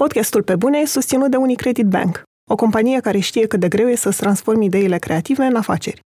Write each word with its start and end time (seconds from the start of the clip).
Podcastul 0.00 0.42
Pe 0.42 0.56
Bune 0.56 0.78
e 0.78 0.86
susținut 0.86 1.30
de 1.30 1.36
Unicredit 1.36 1.86
Bank, 1.86 2.22
o 2.50 2.54
companie 2.54 3.00
care 3.00 3.18
știe 3.18 3.46
cât 3.46 3.60
de 3.60 3.68
greu 3.68 3.88
e 3.88 3.94
să-ți 3.94 4.16
transformi 4.16 4.64
ideile 4.64 4.98
creative 4.98 5.44
în 5.44 5.56
afaceri. 5.56 6.00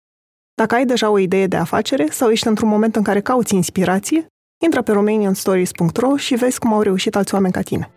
Dacă 0.54 0.76
ai 0.76 0.86
deja 0.86 1.10
o 1.10 1.18
idee 1.18 1.48
de 1.48 1.56
afacere 1.56 2.08
sau 2.10 2.30
ești 2.30 2.48
într-un 2.48 2.70
moment 2.70 2.96
în 2.96 3.04
care 3.04 3.22
cauți 3.22 3.56
inspirație, 3.56 4.26
intră 4.64 4.82
pe 4.82 4.92
romanianstories.ro 4.92 6.16
și 6.16 6.36
vezi 6.36 6.60
cum 6.60 6.74
au 6.74 6.82
reușit 6.82 7.16
alți 7.16 7.34
oameni 7.34 7.54
ca 7.54 7.62
tine. 7.62 7.92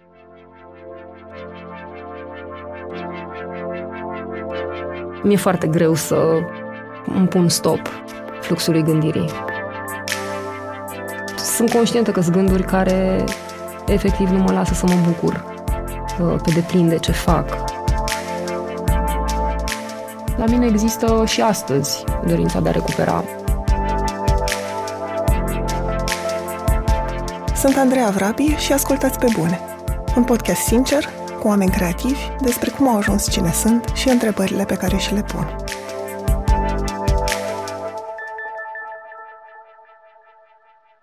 Mi-e 5.23 5.36
foarte 5.36 5.66
greu 5.66 5.95
să 5.95 6.39
îmi 7.14 7.29
pun 7.29 7.48
stop 7.48 7.80
fluxului 8.41 8.82
gândirii. 8.82 9.29
Sunt 11.36 11.70
conștientă 11.70 12.11
că 12.11 12.20
sunt 12.20 12.34
gânduri 12.34 12.64
care 12.64 13.25
efectiv 13.86 14.29
nu 14.29 14.39
mă 14.39 14.52
lasă 14.52 14.75
să 14.75 14.86
mă 14.86 14.95
bucur 15.07 15.32
uh, 15.32 15.57
pe 16.25 16.50
deplin 16.55 16.88
de 16.88 16.98
ce 16.98 17.12
fac. 17.12 17.48
La 20.37 20.45
mine 20.45 20.66
există 20.66 21.25
și 21.27 21.41
astăzi 21.41 22.05
dorința 22.27 22.61
de 22.61 22.69
a 22.69 22.73
recupera. 22.73 23.25
Sunt 27.55 27.77
Andreea 27.77 28.11
Vrabi 28.11 28.55
și 28.56 28.73
ascultați 28.73 29.19
pe 29.19 29.27
bune. 29.39 29.61
Un 30.16 30.25
podcast 30.25 30.61
sincer, 30.61 31.05
cu 31.41 31.48
oameni 31.48 31.70
creativi, 31.70 32.20
despre 32.42 32.70
cum 32.70 32.89
au 32.89 32.97
ajuns 32.97 33.30
cine 33.30 33.53
sunt 33.53 33.84
și 33.95 34.09
întrebările 34.09 34.64
pe 34.64 34.75
care 34.75 34.97
și 34.97 35.14
le 35.14 35.23
pun. 35.23 35.56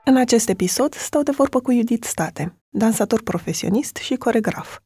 În 0.03 0.17
acest 0.17 0.49
episod 0.49 0.93
stau 0.93 1.21
de 1.21 1.31
vorbă 1.31 1.59
cu 1.59 1.71
Judit 1.71 2.03
State, 2.03 2.57
dansator 2.69 3.21
profesionist 3.21 3.95
și 3.95 4.15
coregraf. 4.15 4.77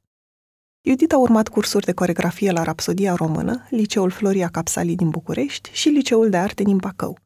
Judit 0.81 1.11
a 1.11 1.17
urmat 1.17 1.47
cursuri 1.47 1.85
de 1.85 1.93
coregrafie 1.93 2.51
la 2.51 2.63
Rapsodia 2.63 3.15
Română, 3.15 3.67
Liceul 3.69 4.09
Floria 4.09 4.47
Capsali 4.47 4.95
din 4.95 5.09
București 5.09 5.69
și 5.73 5.89
Liceul 5.89 6.29
de 6.29 6.37
Arte 6.37 6.63
din 6.63 6.77
Bacău. 6.77 7.17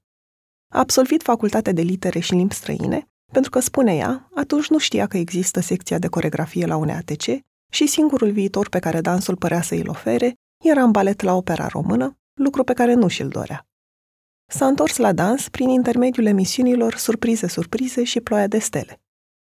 A 0.74 0.80
absolvit 0.80 1.22
facultatea 1.22 1.74
de 1.74 1.82
litere 1.82 2.20
și 2.20 2.34
limbi 2.34 2.54
străine, 2.54 3.08
pentru 3.32 3.52
că, 3.52 3.60
spune 3.60 3.96
ea, 3.96 4.30
atunci 4.36 4.68
nu 4.68 4.78
știa 4.78 5.08
că 5.08 5.18
există 5.18 5.60
secția 5.60 6.00
de 6.00 6.08
coregrafie 6.08 6.66
la 6.66 6.76
UNEATC 6.76 7.24
și 7.72 7.88
singurul 7.88 8.32
viitor 8.32 8.70
pe 8.70 8.80
care 8.80 9.02
dansul 9.02 9.36
părea 9.36 9.62
să 9.62 9.76
îl 9.76 9.90
ofere 9.90 10.34
era 10.64 10.84
în 10.84 10.92
balet 10.92 11.22
la 11.22 11.34
opera 11.34 11.68
română, 11.68 12.18
lucru 12.34 12.64
pe 12.64 12.74
care 12.74 12.94
nu 12.94 13.08
și-l 13.08 13.28
dorea. 13.28 13.68
S-a 14.46 14.68
întors 14.68 14.98
la 14.98 15.14
dans 15.14 15.50
prin 15.50 15.70
intermediul 15.70 16.26
emisiunilor 16.26 16.96
Surprize, 16.96 17.48
Surprize 17.48 18.04
și 18.04 18.22
Ploaia 18.22 18.48
de 18.48 18.60
Stele. 18.60 19.02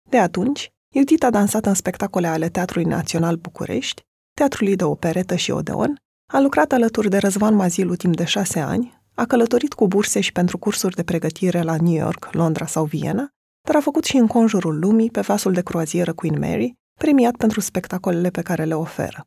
De 0.09 0.18
atunci, 0.18 0.72
Judith 0.94 1.25
a 1.25 1.30
dansat 1.30 1.66
în 1.66 1.73
spectacole 1.73 2.28
ale 2.28 2.50
Teatrului 2.50 2.89
Național 2.89 3.36
București, 3.36 4.02
Teatrului 4.34 4.75
de 4.75 4.84
Operetă 4.84 5.36
și 5.36 5.52
Odeon, 5.52 5.95
a 6.34 6.39
lucrat 6.39 6.72
alături 6.72 7.09
de 7.09 7.17
Răzvan 7.17 7.56
Mazilu 7.56 7.95
timp 7.95 8.16
de 8.16 8.25
șase 8.25 8.59
ani, 8.59 9.02
a 9.14 9.25
călătorit 9.25 9.73
cu 9.73 9.88
burse 9.88 10.19
și 10.19 10.31
pentru 10.31 10.58
cursuri 10.58 10.95
de 10.95 11.03
pregătire 11.03 11.62
la 11.62 11.75
New 11.75 11.94
York, 11.94 12.30
Londra 12.31 12.66
sau 12.66 12.86
Viena, 12.86 13.30
dar 13.67 13.75
a 13.75 13.80
făcut 13.80 14.03
și 14.03 14.17
în 14.17 14.28
conjurul 14.28 14.80
lumii 14.80 15.12
pe 15.12 15.22
vasul 15.22 15.53
de 15.53 15.62
croazieră 15.62 16.14
Queen 16.14 16.39
Mary, 16.39 16.73
premiat 17.00 17.36
pentru 17.36 17.59
spectacolele 17.59 18.30
pe 18.30 18.42
care 18.42 18.64
le 18.64 18.73
oferă. 18.73 19.25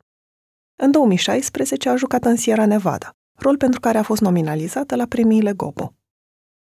În 0.75 0.91
2016 0.91 1.89
a 1.89 1.95
jucat 1.95 2.25
în 2.25 2.35
Sierra 2.35 2.65
Nevada, 2.65 3.09
rol 3.39 3.57
pentru 3.57 3.79
care 3.79 3.97
a 3.97 4.03
fost 4.03 4.21
nominalizată 4.21 4.95
la 4.95 5.05
premiile 5.05 5.53
Gobo. 5.53 5.93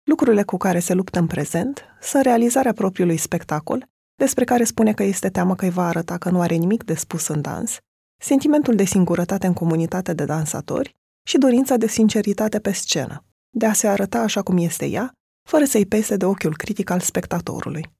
Lucrurile 0.03 0.43
cu 0.43 0.57
care 0.57 0.79
se 0.79 0.93
luptă 0.93 1.19
în 1.19 1.27
prezent 1.27 1.85
sunt 2.01 2.23
realizarea 2.23 2.73
propriului 2.73 3.17
spectacol, 3.17 3.87
despre 4.17 4.43
care 4.43 4.63
spune 4.63 4.93
că 4.93 5.03
este 5.03 5.29
teamă 5.29 5.55
că 5.55 5.65
îi 5.65 5.71
va 5.71 5.87
arăta 5.87 6.17
că 6.17 6.29
nu 6.29 6.41
are 6.41 6.55
nimic 6.55 6.83
de 6.83 6.93
spus 6.93 7.27
în 7.27 7.41
dans, 7.41 7.77
sentimentul 8.21 8.75
de 8.75 8.83
singurătate 8.83 9.47
în 9.47 9.53
comunitate 9.53 10.13
de 10.13 10.25
dansatori 10.25 10.95
și 11.23 11.37
dorința 11.37 11.77
de 11.77 11.87
sinceritate 11.87 12.59
pe 12.59 12.71
scenă, 12.71 13.25
de 13.49 13.65
a 13.65 13.73
se 13.73 13.87
arăta 13.87 14.19
așa 14.19 14.41
cum 14.41 14.57
este 14.57 14.85
ea, 14.85 15.11
fără 15.49 15.65
să-i 15.65 15.85
pese 15.85 16.15
de 16.15 16.25
ochiul 16.25 16.55
critic 16.55 16.89
al 16.89 16.99
spectatorului. 16.99 17.95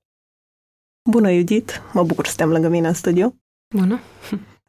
Bună, 1.09 1.33
Judith! 1.33 1.73
Mă 1.93 2.03
bucur 2.03 2.27
să 2.27 2.35
te 2.35 2.43
lângă 2.43 2.67
mine 2.67 2.87
în 2.87 2.93
studio. 2.93 3.35
Bună! 3.75 3.99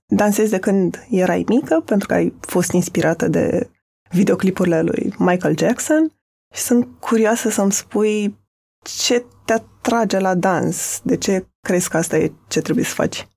Dansezi 0.07 0.51
de 0.51 0.59
când 0.59 1.07
erai 1.11 1.45
mică, 1.49 1.83
pentru 1.85 2.09
că 2.09 2.15
ai 2.15 2.35
fost 2.41 2.73
inspirată 2.73 3.29
de 3.29 3.71
videoclipurile 4.11 4.83
lui 4.83 5.15
Michael 5.19 5.59
Jackson 5.59 6.13
și 6.55 6.61
sunt 6.61 6.89
curioasă 7.01 7.49
să-mi 7.49 7.73
spui 7.73 8.39
ce 8.83 9.25
te 9.49 9.55
atrage 9.55 10.19
la 10.19 10.35
dans, 10.35 11.01
de 11.05 11.17
ce 11.17 11.47
crezi 11.61 11.89
că 11.89 11.97
asta 11.97 12.17
e 12.17 12.33
ce 12.49 12.61
trebuie 12.61 12.85
să 12.85 12.95
faci? 12.95 13.29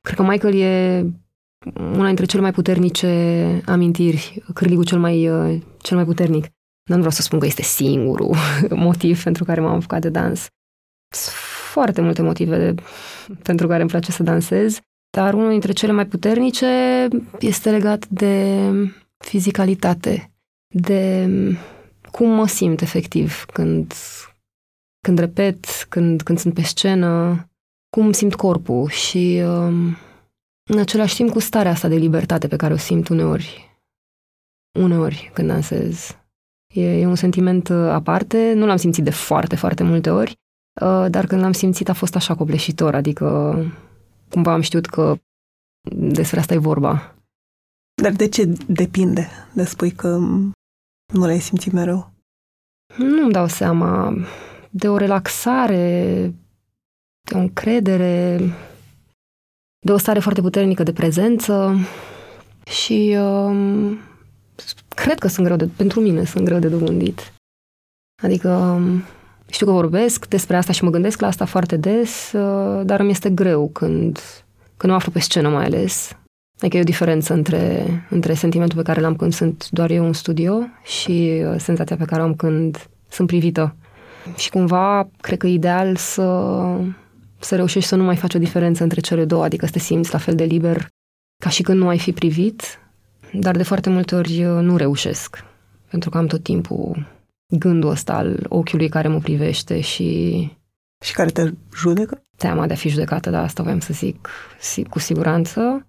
Cred 0.00 0.16
că 0.16 0.22
Michael 0.22 0.54
e 0.60 1.04
una 1.76 2.06
dintre 2.06 2.24
cele 2.24 2.42
mai 2.42 2.52
puternice 2.52 3.06
amintiri, 3.66 4.42
cârligul 4.54 4.84
cel 4.84 4.98
mai, 4.98 5.28
uh, 5.28 5.62
cel 5.78 5.96
mai 5.96 6.06
puternic. 6.06 6.42
Dar 6.42 6.96
nu 6.96 6.96
vreau 6.96 7.10
să 7.10 7.22
spun 7.22 7.38
că 7.38 7.46
este 7.46 7.62
singurul 7.62 8.34
motiv 8.88 9.22
pentru 9.22 9.44
care 9.44 9.60
m-am 9.60 9.74
apucat 9.74 10.00
de 10.00 10.08
dans. 10.08 10.46
Sunt 11.14 11.34
foarte 11.72 12.00
multe 12.00 12.22
motive 12.22 12.74
pentru 13.42 13.66
care 13.66 13.80
îmi 13.80 13.90
place 13.90 14.12
să 14.12 14.22
dansez, 14.22 14.78
dar 15.10 15.34
unul 15.34 15.50
dintre 15.50 15.72
cele 15.72 15.92
mai 15.92 16.06
puternice 16.06 17.08
este 17.38 17.70
legat 17.70 18.06
de 18.08 18.58
fizicalitate, 19.24 20.32
de 20.74 21.28
cum 22.10 22.30
mă 22.30 22.46
simt 22.46 22.80
efectiv 22.80 23.44
când, 23.44 23.92
când 25.04 25.18
repet, 25.18 25.66
când, 25.88 26.22
când 26.22 26.38
sunt 26.38 26.54
pe 26.54 26.62
scenă, 26.62 27.44
cum 27.96 28.12
simt 28.12 28.34
corpul 28.34 28.88
și 28.88 29.42
um, 29.44 29.96
în 30.70 30.78
același 30.78 31.14
timp 31.14 31.30
cu 31.30 31.38
starea 31.38 31.70
asta 31.70 31.88
de 31.88 31.96
libertate 31.96 32.48
pe 32.48 32.56
care 32.56 32.72
o 32.72 32.76
simt 32.76 33.08
uneori, 33.08 33.78
uneori 34.78 35.30
când 35.34 35.48
dansez. 35.48 36.16
E, 36.74 37.00
e 37.00 37.06
un 37.06 37.14
sentiment 37.14 37.68
uh, 37.68 37.76
aparte, 37.76 38.52
nu 38.52 38.66
l-am 38.66 38.76
simțit 38.76 39.04
de 39.04 39.10
foarte, 39.10 39.56
foarte 39.56 39.82
multe 39.82 40.10
ori, 40.10 40.30
uh, 40.80 41.06
dar 41.10 41.26
când 41.26 41.40
l-am 41.40 41.52
simțit 41.52 41.88
a 41.88 41.92
fost 41.92 42.16
așa 42.16 42.34
copleșitor, 42.34 42.94
adică 42.94 43.56
cumva 44.30 44.52
am 44.52 44.60
știut 44.60 44.86
că 44.86 45.16
despre 45.96 46.38
asta 46.38 46.54
e 46.54 46.58
vorba. 46.58 47.14
Dar 48.02 48.12
de 48.12 48.28
ce 48.28 48.44
depinde 48.66 49.28
de 49.54 49.64
spui 49.64 49.90
că 49.90 50.16
nu 51.12 51.26
l-ai 51.26 51.40
simțit 51.40 51.72
mereu? 51.72 52.12
Nu-mi 52.96 53.32
dau 53.32 53.46
seama. 53.46 54.14
De 54.76 54.88
o 54.88 54.96
relaxare, 54.96 56.34
de 57.28 57.34
o 57.34 57.38
încredere, 57.38 58.40
de 59.78 59.92
o 59.92 59.96
stare 59.96 60.18
foarte 60.18 60.40
puternică 60.40 60.82
de 60.82 60.92
prezență 60.92 61.76
și 62.66 63.16
um, 63.18 63.98
cred 64.88 65.18
că 65.18 65.28
sunt 65.28 65.46
greu 65.46 65.56
de, 65.56 65.68
pentru 65.76 66.00
mine 66.00 66.24
sunt 66.24 66.44
greu 66.44 66.58
de 66.58 66.68
dobândit. 66.68 67.32
Adică 68.22 68.48
um, 68.48 69.02
știu 69.50 69.66
că 69.66 69.72
vorbesc 69.72 70.26
despre 70.28 70.56
asta 70.56 70.72
și 70.72 70.84
mă 70.84 70.90
gândesc 70.90 71.20
la 71.20 71.26
asta 71.26 71.44
foarte 71.44 71.76
des, 71.76 72.32
uh, 72.32 72.86
dar 72.86 73.00
îmi 73.00 73.10
este 73.10 73.30
greu 73.30 73.68
când, 73.68 74.20
când 74.76 74.92
mă 74.92 74.98
aflu 74.98 75.12
pe 75.12 75.18
scenă 75.18 75.48
mai 75.48 75.64
ales. 75.64 76.16
Adică 76.58 76.76
e 76.76 76.80
o 76.80 76.84
diferență 76.84 77.32
între, 77.32 77.86
între 78.10 78.34
sentimentul 78.34 78.76
pe 78.78 78.84
care 78.84 79.00
l-am 79.00 79.16
când 79.16 79.32
sunt 79.32 79.70
doar 79.70 79.90
eu 79.90 80.06
în 80.06 80.12
studio 80.12 80.60
și 80.84 81.42
uh, 81.44 81.54
senzația 81.58 81.96
pe 81.96 82.04
care 82.04 82.22
o 82.22 82.24
am 82.24 82.34
când 82.34 82.88
sunt 83.08 83.26
privită. 83.26 83.76
Și 84.36 84.50
cumva, 84.50 85.08
cred 85.20 85.38
că 85.38 85.46
e 85.46 85.52
ideal 85.52 85.96
să, 85.96 86.50
să 87.38 87.56
reușești 87.56 87.88
să 87.88 87.96
nu 87.96 88.02
mai 88.02 88.16
faci 88.16 88.34
o 88.34 88.38
diferență 88.38 88.82
între 88.82 89.00
cele 89.00 89.24
două, 89.24 89.44
adică 89.44 89.66
să 89.66 89.72
te 89.72 89.78
simți 89.78 90.12
la 90.12 90.18
fel 90.18 90.34
de 90.34 90.44
liber 90.44 90.88
ca 91.42 91.48
și 91.48 91.62
când 91.62 91.78
nu 91.78 91.88
ai 91.88 91.98
fi 91.98 92.12
privit, 92.12 92.78
dar 93.32 93.56
de 93.56 93.62
foarte 93.62 93.90
multe 93.90 94.14
ori 94.14 94.44
uh, 94.44 94.62
nu 94.62 94.76
reușesc, 94.76 95.44
pentru 95.90 96.10
că 96.10 96.18
am 96.18 96.26
tot 96.26 96.42
timpul 96.42 97.06
gândul 97.58 97.90
ăsta 97.90 98.14
al 98.14 98.46
ochiului 98.48 98.88
care 98.88 99.08
mă 99.08 99.18
privește 99.18 99.80
și... 99.80 100.50
Și 101.04 101.12
care 101.12 101.30
te 101.30 101.52
judecă? 101.76 102.22
Teama 102.36 102.66
de 102.66 102.72
a 102.72 102.76
fi 102.76 102.88
judecată, 102.88 103.30
da, 103.30 103.42
asta 103.42 103.62
voiam 103.62 103.80
să 103.80 103.92
zic 103.92 104.28
cu 104.90 104.98
siguranță. 104.98 105.86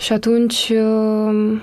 Și 0.00 0.12
atunci 0.12 0.68
uh, 0.68 1.62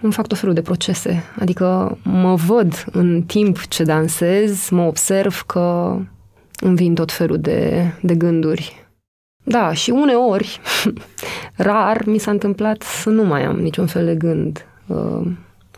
îmi 0.00 0.12
fac 0.12 0.26
tot 0.26 0.38
felul 0.38 0.54
de 0.54 0.62
procese. 0.62 1.24
Adică 1.38 1.98
mă 2.02 2.34
văd 2.34 2.84
în 2.92 3.22
timp 3.22 3.66
ce 3.66 3.82
dansez, 3.82 4.68
mă 4.68 4.82
observ 4.82 5.42
că 5.46 5.96
îmi 6.60 6.76
vin 6.76 6.94
tot 6.94 7.12
felul 7.12 7.38
de, 7.38 7.84
de 8.02 8.14
gânduri. 8.14 8.88
Da, 9.44 9.72
și 9.72 9.90
uneori, 9.90 10.60
rar, 11.56 12.04
mi 12.04 12.18
s-a 12.18 12.30
întâmplat 12.30 12.82
să 12.82 13.08
nu 13.08 13.24
mai 13.24 13.44
am 13.44 13.56
niciun 13.56 13.86
fel 13.86 14.04
de 14.04 14.14
gând 14.14 14.66
uh, 14.86 15.26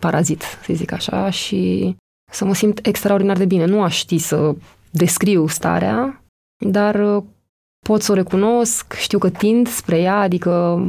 parazit, 0.01 0.43
să 0.43 0.73
zic 0.73 0.93
așa, 0.93 1.31
și 1.31 1.95
să 2.31 2.45
mă 2.45 2.55
simt 2.55 2.87
extraordinar 2.87 3.37
de 3.37 3.45
bine. 3.45 3.65
Nu 3.65 3.83
aș 3.83 3.97
ști 3.97 4.19
să 4.19 4.55
descriu 4.91 5.47
starea, 5.47 6.25
dar 6.57 7.17
uh, 7.17 7.23
pot 7.87 8.03
să 8.03 8.13
o 8.13 8.15
recunosc, 8.15 8.93
știu 8.93 9.19
că 9.19 9.31
tind 9.31 9.69
spre 9.69 9.99
ea, 9.99 10.17
adică 10.19 10.83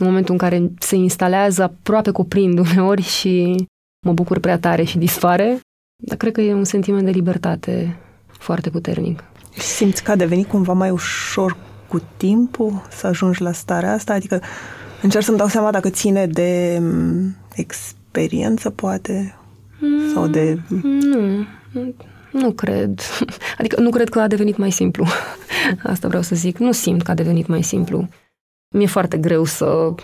în 0.00 0.06
momentul 0.06 0.32
în 0.32 0.38
care 0.38 0.70
se 0.78 0.96
instalează 0.96 1.62
aproape 1.62 2.10
cuprind 2.10 2.58
uneori 2.58 3.02
și 3.18 3.64
mă 4.06 4.12
bucur 4.12 4.38
prea 4.38 4.58
tare 4.58 4.82
și 4.82 4.98
dispare, 4.98 5.60
dar 6.02 6.16
cred 6.16 6.32
că 6.32 6.40
e 6.40 6.54
un 6.54 6.64
sentiment 6.64 7.04
de 7.04 7.10
libertate 7.10 7.96
foarte 8.26 8.70
puternic. 8.70 9.24
Simți 9.56 10.02
că 10.02 10.10
a 10.10 10.16
devenit 10.16 10.46
cumva 10.46 10.72
mai 10.72 10.90
ușor 10.90 11.56
cu 11.88 12.02
timpul 12.16 12.86
să 12.90 13.06
ajungi 13.06 13.42
la 13.42 13.52
starea 13.52 13.92
asta? 13.92 14.12
Adică 14.12 14.42
încerc 15.02 15.24
să-mi 15.24 15.36
dau 15.36 15.48
seama 15.48 15.70
dacă 15.70 15.88
ține 15.88 16.26
de 16.26 16.78
mm, 16.80 17.36
experiență, 17.54 18.70
poate, 18.70 19.34
mm, 19.80 20.12
sau 20.14 20.26
de... 20.26 20.58
Nu, 20.82 21.46
nu 22.32 22.50
cred. 22.50 23.00
Adică 23.58 23.80
nu 23.80 23.90
cred 23.90 24.08
că 24.08 24.20
a 24.20 24.26
devenit 24.26 24.56
mai 24.56 24.70
simplu. 24.70 25.06
Asta 25.92 26.08
vreau 26.08 26.22
să 26.22 26.34
zic. 26.34 26.58
Nu 26.58 26.72
simt 26.72 27.02
că 27.02 27.10
a 27.10 27.14
devenit 27.14 27.46
mai 27.46 27.62
simplu. 27.62 28.08
Mi-e 28.74 28.86
foarte 28.86 29.18
greu 29.18 29.44
să, 29.44 29.94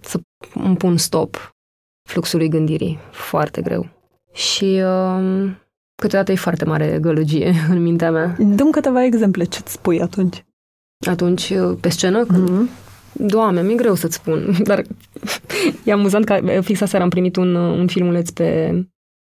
să 0.00 0.20
îmi 0.54 0.76
pun 0.76 0.96
stop 0.96 1.54
fluxului 2.08 2.48
gândirii. 2.48 2.98
Foarte 3.10 3.62
greu. 3.62 3.88
Și 4.32 4.82
uh, 4.84 5.50
câteodată 6.02 6.32
e 6.32 6.36
foarte 6.36 6.64
mare 6.64 6.98
gălăgie 7.00 7.52
în 7.70 7.82
mintea 7.82 8.10
mea. 8.10 8.36
Dăm 8.38 8.70
câteva 8.70 9.04
exemple. 9.04 9.44
Ce-ți 9.44 9.72
spui 9.72 10.00
atunci? 10.00 10.44
Atunci, 11.06 11.50
uh, 11.50 11.78
pe 11.80 11.88
scenă, 11.88 12.24
când... 12.24 12.50
Mm-hmm. 12.50 12.84
Doamne, 13.18 13.62
mi-e 13.62 13.74
greu 13.74 13.94
să-ți 13.94 14.14
spun, 14.14 14.56
dar 14.68 14.82
e 15.84 15.92
amuzant 15.92 16.24
că 16.24 16.60
fix 16.60 16.80
aseară 16.80 17.04
am 17.04 17.10
primit 17.10 17.36
un, 17.36 17.54
uh, 17.54 17.78
un 17.78 17.86
filmuleț 17.86 18.30
pe, 18.30 18.72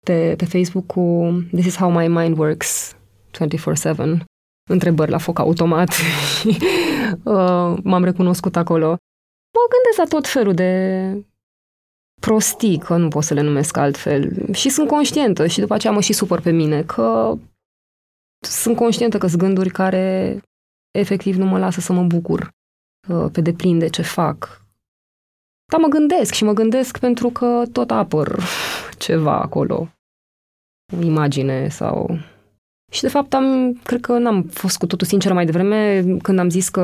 pe, 0.05 0.33
pe 0.37 0.45
Facebook 0.45 0.85
cu 0.85 1.33
This 1.51 1.65
is 1.65 1.77
how 1.77 1.91
my 1.91 2.07
mind 2.07 2.37
works 2.37 2.95
24-7 3.87 3.95
întrebări 4.69 5.11
la 5.11 5.17
foc 5.17 5.39
automat 5.39 5.89
și 6.39 6.47
uh, 6.47 6.94
m-am 7.89 8.03
recunoscut 8.03 8.55
acolo. 8.55 8.87
Mă 9.53 9.65
gândesc 9.69 9.97
la 9.97 10.17
tot 10.17 10.27
felul 10.27 10.53
de 10.53 11.25
prostii, 12.21 12.77
că 12.77 12.95
nu 12.95 13.07
pot 13.07 13.23
să 13.23 13.33
le 13.33 13.41
numesc 13.41 13.77
altfel. 13.77 14.53
Și 14.53 14.69
sunt 14.69 14.87
conștientă 14.87 15.47
și 15.47 15.59
după 15.59 15.73
aceea 15.73 15.93
mă 15.93 16.01
și 16.01 16.13
supăr 16.13 16.41
pe 16.41 16.51
mine 16.51 16.83
că 16.83 17.37
sunt 18.45 18.75
conștientă 18.75 19.17
că 19.17 19.27
sunt 19.27 19.41
gânduri 19.41 19.69
care 19.69 20.39
efectiv 20.91 21.35
nu 21.35 21.45
mă 21.45 21.59
lasă 21.59 21.79
să 21.79 21.93
mă 21.93 22.03
bucur 22.03 22.49
uh, 23.07 23.29
pe 23.31 23.41
deplin 23.41 23.79
de 23.79 23.87
ce 23.87 24.01
fac. 24.01 24.65
Dar 25.71 25.79
mă 25.79 25.87
gândesc 25.87 26.33
și 26.33 26.43
mă 26.43 26.53
gândesc 26.53 26.97
pentru 26.97 27.29
că 27.29 27.63
tot 27.71 27.91
apăr 27.91 28.39
ceva 29.05 29.39
acolo. 29.39 29.89
O 30.97 31.01
imagine 31.01 31.69
sau 31.69 32.19
și 32.95 33.01
de 33.01 33.07
fapt 33.07 33.33
am, 33.33 33.73
cred 33.83 34.01
că 34.01 34.17
n-am 34.17 34.43
fost 34.43 34.77
cu 34.77 34.85
totul 34.85 35.07
sinceră 35.07 35.33
mai 35.33 35.45
devreme 35.45 36.03
când 36.21 36.39
am 36.39 36.49
zis 36.49 36.69
că 36.69 36.81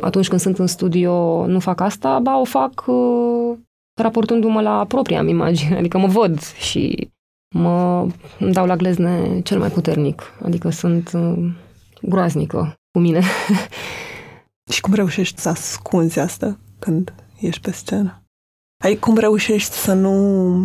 atunci 0.00 0.28
când 0.28 0.40
sunt 0.40 0.58
în 0.58 0.66
studio 0.66 1.46
nu 1.46 1.60
fac 1.60 1.80
asta, 1.80 2.18
ba 2.18 2.38
o 2.38 2.44
fac 2.44 2.84
uh, 2.86 3.58
raportându-mă 4.00 4.60
la 4.60 4.84
propria 4.84 5.22
mi 5.22 5.30
imagine, 5.30 5.76
adică 5.76 5.98
mă 5.98 6.06
văd 6.06 6.40
și 6.40 7.10
mă 7.54 8.06
îmi 8.38 8.52
dau 8.52 8.66
la 8.66 8.76
glezne 8.76 9.40
cel 9.40 9.58
mai 9.58 9.68
puternic, 9.68 10.22
adică 10.42 10.70
sunt 10.70 11.10
uh, 11.14 11.50
groaznică 12.02 12.74
cu 12.90 12.98
mine. 12.98 13.22
și 14.72 14.80
cum 14.80 14.94
reușești 14.94 15.40
să 15.40 15.48
ascunzi 15.48 16.18
asta 16.18 16.58
când 16.78 17.14
ești 17.40 17.60
pe 17.60 17.70
scenă? 17.70 18.22
Ai 18.84 18.96
cum 18.96 19.16
reușești 19.16 19.74
să 19.74 19.92
nu 19.92 20.56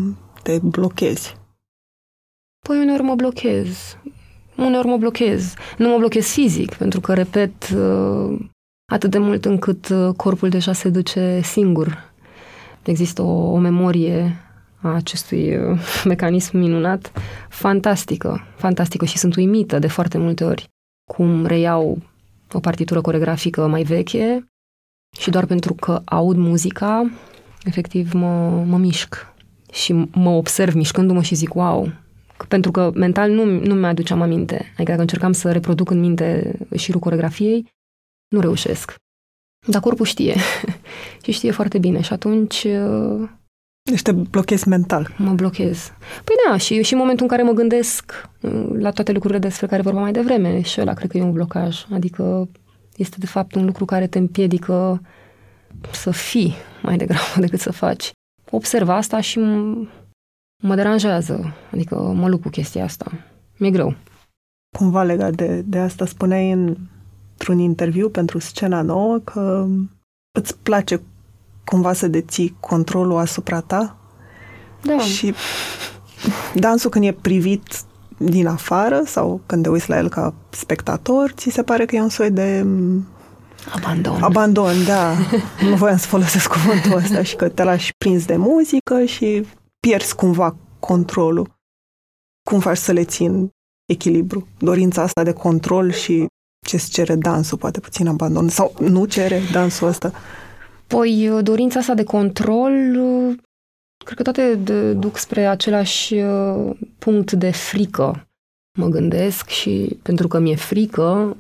te 0.44 0.60
blochezi? 0.60 1.38
Păi 2.68 2.78
uneori 2.78 3.04
mă 3.04 3.16
blochez 3.16 3.98
uneori 4.66 4.88
mă 4.88 4.98
blochez. 4.98 5.54
Nu 5.78 5.90
mă 5.90 5.98
blochez 5.98 6.26
fizic, 6.26 6.74
pentru 6.74 7.00
că 7.00 7.14
repet 7.14 7.70
uh, 7.70 8.40
atât 8.92 9.12
de 9.12 9.18
mult 9.18 9.46
încât 9.46 9.90
uh, 9.90 10.14
corpul 10.16 10.50
deja 10.50 10.74
se 10.74 10.90
duce 10.90 11.40
singur. 11.44 12.14
Există 12.84 13.22
o, 13.22 13.52
o 13.52 13.58
memorie 13.58 14.36
a 14.82 14.94
acestui 14.94 15.58
uh, 15.58 15.80
mecanism 16.06 16.58
minunat, 16.58 17.12
fantastică, 17.50 18.48
fantastică 18.56 19.06
și 19.06 19.18
sunt 19.18 19.36
uimită 19.36 19.80
de 19.80 19.88
foarte 19.88 20.18
multe 20.18 20.44
ori 20.44 20.70
cum 21.12 21.46
reiau 21.46 21.98
o 22.52 22.60
partitură 22.60 23.02
coregrafică 23.02 23.68
mai 23.68 23.84
veche 23.84 24.48
și 25.18 25.30
doar 25.30 25.46
pentru 25.46 25.74
că 25.74 26.02
aud 26.06 26.38
muzica, 26.38 27.12
efectiv 27.64 28.14
mă, 28.14 28.64
mă 28.66 28.78
mișc 28.78 29.34
și 29.72 29.94
mă 30.12 30.30
observ 30.30 30.74
mișcându-mă 30.74 31.22
și 31.22 31.36
zic, 31.36 31.56
wow, 31.56 31.92
pentru 32.48 32.72
că 32.72 32.92
mental 32.94 33.32
nu, 33.32 33.46
nu 33.46 33.74
mi-aduceam 33.74 34.22
aminte. 34.22 34.56
Adică 34.56 34.90
dacă 34.90 35.02
încercam 35.02 35.32
să 35.32 35.52
reproduc 35.52 35.90
în 35.90 36.00
minte 36.00 36.58
șirul 36.76 37.00
coregrafiei, 37.00 37.68
nu 38.28 38.40
reușesc. 38.40 38.96
Dar 39.68 39.82
corpul 39.82 40.06
știe. 40.06 40.36
și 41.24 41.32
știe 41.32 41.52
foarte 41.52 41.78
bine. 41.78 42.02
Și 42.02 42.14
atunci... 42.14 42.64
Uh, 42.64 43.30
deci 43.82 44.02
te 44.02 44.12
blochezi 44.12 44.68
mental. 44.68 45.14
Mă 45.18 45.34
blochez. 45.34 45.92
Păi 46.24 46.36
da, 46.48 46.58
și, 46.58 46.82
și 46.82 46.94
în 46.94 47.00
momentul 47.00 47.24
în 47.24 47.30
care 47.30 47.44
mă 47.44 47.52
gândesc 47.52 48.30
uh, 48.42 48.68
la 48.80 48.92
toate 48.92 49.12
lucrurile 49.12 49.40
despre 49.40 49.68
care 49.68 49.82
vorbeam 49.82 50.04
mai 50.04 50.14
devreme, 50.14 50.62
și 50.62 50.82
ăla 50.82 50.94
cred 50.94 51.10
că 51.10 51.18
e 51.18 51.22
un 51.22 51.32
blocaj. 51.32 51.86
Adică 51.92 52.50
este 52.96 53.16
de 53.20 53.26
fapt 53.26 53.56
un 53.56 53.66
lucru 53.66 53.86
care 53.86 54.08
te 54.08 54.18
împiedică 54.18 55.02
să 55.92 56.12
fii 56.12 56.54
mai 56.82 56.98
degrabă 56.98 57.40
decât 57.46 57.60
să 57.60 57.72
faci. 57.72 58.12
Observ 58.50 58.90
asta 58.90 59.22
și 59.22 59.40
mă 60.64 60.76
deranjează, 60.76 61.56
adică 61.72 61.96
mă 61.96 62.28
lupt 62.28 62.44
cu 62.44 62.50
chestia 62.50 62.84
asta. 62.84 63.12
Mi-e 63.58 63.72
greu. 63.72 63.96
Cumva 64.78 65.04
legat 65.04 65.34
de, 65.34 65.62
de 65.66 65.80
asta 65.80 66.06
spuneai 66.06 66.52
în, 66.52 66.76
într-un 67.32 67.60
interviu 67.60 68.10
pentru 68.10 68.40
scena 68.40 68.82
nouă 68.82 69.18
că 69.18 69.68
îți 70.40 70.58
place 70.58 71.02
cumva 71.66 71.94
să 71.94 72.08
deții 72.08 72.56
controlul 72.60 73.18
asupra 73.18 73.60
ta 73.60 73.98
da. 74.82 74.98
și 74.98 75.34
dansul 76.56 76.90
când 76.90 77.06
e 77.06 77.12
privit 77.12 77.82
din 78.18 78.48
afară 78.48 79.02
sau 79.06 79.42
când 79.46 79.64
te 79.64 79.70
uiți 79.70 79.90
la 79.90 79.98
el 79.98 80.10
ca 80.10 80.34
spectator, 80.50 81.32
ți 81.32 81.50
se 81.50 81.64
pare 81.64 81.86
că 81.86 81.96
e 81.96 82.02
un 82.02 82.10
soi 82.10 82.32
de 82.32 82.66
Abandon. 83.74 84.24
Abandon, 84.24 84.86
da. 84.86 85.14
nu 85.70 85.76
voiam 85.76 85.98
să 85.98 86.08
folosesc 86.08 86.52
cuvântul 86.52 86.94
ăsta 86.96 87.24
și 87.24 87.36
că 87.36 87.50
te 87.50 87.64
lași 87.64 87.94
prins 87.98 88.26
de 88.26 88.36
muzică 88.36 89.04
și 89.06 89.46
pierzi 89.88 90.16
cumva 90.16 90.56
controlul. 90.80 91.56
Cum 92.50 92.60
faci 92.60 92.78
să 92.78 92.92
le 92.92 93.04
țin 93.04 93.50
echilibru? 93.86 94.48
Dorința 94.60 95.02
asta 95.02 95.24
de 95.24 95.34
control 95.34 95.92
și 95.92 96.26
ce-ți 96.68 96.92
cere 96.92 97.16
dansul, 97.16 97.58
poate 97.58 97.80
puțin 97.80 98.08
abandon, 98.08 98.50
sau 98.50 98.74
nu 98.80 99.06
cere 99.06 99.42
dansul 99.52 99.88
ăsta? 99.88 100.12
Păi, 100.88 101.40
dorința 101.42 101.80
asta 101.80 101.94
de 101.94 102.04
control, 102.04 102.72
cred 104.06 104.18
că 104.18 104.24
toate 104.24 104.56
duc 104.94 105.18
spre 105.18 105.46
același 105.46 106.14
uh, 106.14 106.76
punct 107.00 107.32
de 107.32 107.52
frică. 107.52 108.28
Mă 108.80 108.88
gândesc 108.88 109.48
și 109.48 110.00
pentru 110.02 110.28
că 110.28 110.40
mi-e 110.40 110.56
frică, 110.56 111.36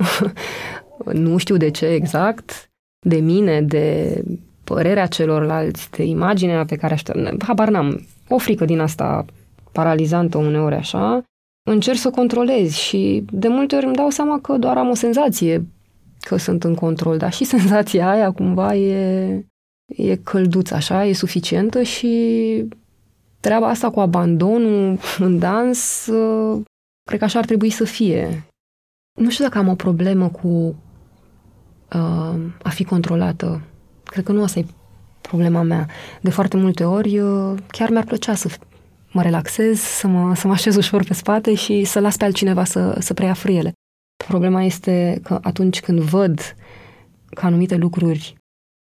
nu 1.26 1.38
știu 1.38 1.58
de 1.58 1.72
ce 1.72 1.86
exact, 1.86 2.70
de 3.08 3.18
mine, 3.18 3.62
de 3.62 4.24
părerea 4.64 5.06
celorlalți, 5.06 5.92
de 5.92 6.04
imaginea 6.04 6.66
pe 6.66 6.76
care 6.76 6.94
aștept, 6.94 7.44
habar 7.44 7.70
n-am, 7.70 8.08
o 8.30 8.38
frică 8.38 8.66
din 8.66 8.80
asta 8.80 9.26
paralizantă 9.72 10.38
uneori 10.38 10.76
așa, 10.76 11.24
încerc 11.70 11.98
să 11.98 12.10
controlez 12.10 12.72
și 12.72 13.26
de 13.32 13.48
multe 13.48 13.76
ori 13.76 13.86
îmi 13.86 13.96
dau 13.96 14.10
seama 14.10 14.40
că 14.40 14.58
doar 14.58 14.78
am 14.78 14.90
o 14.90 14.94
senzație 14.94 15.66
că 16.20 16.38
sunt 16.38 16.64
în 16.64 16.76
control, 16.76 17.18
dar 17.18 17.34
și 17.34 17.44
senzația 17.56 18.10
aia 18.10 18.32
cumva 18.32 18.76
e, 18.76 19.46
e 19.86 20.16
călduță, 20.16 20.74
așa, 20.74 21.06
e 21.06 21.14
suficientă 21.14 21.82
și 21.82 22.66
treaba 23.40 23.68
asta 23.68 23.90
cu 23.90 24.00
abandonul 24.00 25.00
în 25.20 25.40
dans, 25.40 26.10
cred 27.04 27.20
că 27.20 27.26
așa 27.26 27.40
ar 27.40 27.46
trebui 27.46 27.70
să 27.70 27.84
fie. 27.84 28.48
Nu 29.20 29.30
știu 29.30 29.44
dacă 29.44 29.58
am 29.58 29.68
o 29.68 29.76
problemă 29.76 30.30
cu 30.30 30.48
uh, 31.94 32.36
a 32.64 32.70
fi 32.70 32.84
controlată. 32.84 33.62
Cred 34.04 34.24
că 34.24 34.32
nu 34.32 34.44
asta 34.44 34.60
e 34.60 34.66
problema 35.28 35.62
mea. 35.62 35.88
De 36.22 36.30
foarte 36.30 36.58
multe 36.58 36.84
ori 36.84 37.22
chiar 37.68 37.90
mi-ar 37.90 38.04
plăcea 38.04 38.36
să 38.36 38.50
mă 39.12 39.22
relaxez, 39.22 39.80
să 39.80 40.08
mă, 40.08 40.36
să 40.36 40.48
mă 40.48 40.54
așez 40.54 40.76
ușor 40.76 41.04
pe 41.04 41.14
spate 41.14 41.54
și 41.54 41.84
să 41.84 42.00
las 42.00 42.18
pe 42.18 42.24
altcineva 42.26 42.64
să, 42.64 42.96
să 43.00 43.14
preia 43.14 43.34
frâiele. 43.34 43.72
Problema 44.28 44.64
este 44.64 45.20
că 45.24 45.40
atunci 45.42 45.80
când 45.80 46.00
văd 46.00 46.56
că 47.30 47.46
anumite 47.46 47.76
lucruri 47.76 48.36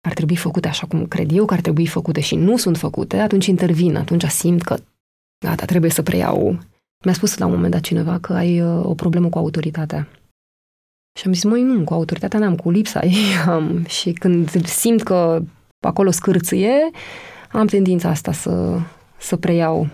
ar 0.07 0.13
trebui 0.13 0.35
făcute 0.35 0.67
așa 0.67 0.87
cum 0.87 1.05
cred 1.05 1.31
eu 1.31 1.45
că 1.45 1.53
ar 1.53 1.61
trebui 1.61 1.87
făcute 1.87 2.19
și 2.19 2.35
nu 2.35 2.57
sunt 2.57 2.77
făcute, 2.77 3.17
atunci 3.17 3.45
intervin, 3.45 3.95
atunci 3.95 4.23
simt 4.23 4.61
că 4.61 4.77
gata, 5.45 5.65
trebuie 5.65 5.91
să 5.91 6.01
preiau. 6.01 6.59
Mi-a 7.05 7.13
spus 7.13 7.37
la 7.37 7.45
un 7.45 7.51
moment 7.51 7.71
dat 7.71 7.81
cineva 7.81 8.19
că 8.19 8.33
ai 8.33 8.61
uh, 8.61 8.85
o 8.85 8.93
problemă 8.93 9.29
cu 9.29 9.37
autoritatea. 9.37 10.07
Și 11.19 11.27
am 11.27 11.33
zis, 11.33 11.43
măi, 11.43 11.61
nu, 11.61 11.83
cu 11.83 11.93
autoritatea 11.93 12.39
n-am, 12.39 12.55
cu 12.55 12.69
lipsa 12.69 12.99
ei 12.99 13.35
am. 13.47 13.85
Și 13.85 14.11
când 14.11 14.65
simt 14.65 15.03
că 15.03 15.41
acolo 15.79 16.11
scârțâie, 16.11 16.91
am 17.51 17.67
tendința 17.67 18.09
asta 18.09 18.31
să, 18.31 18.79
să 19.19 19.37
preiau 19.37 19.87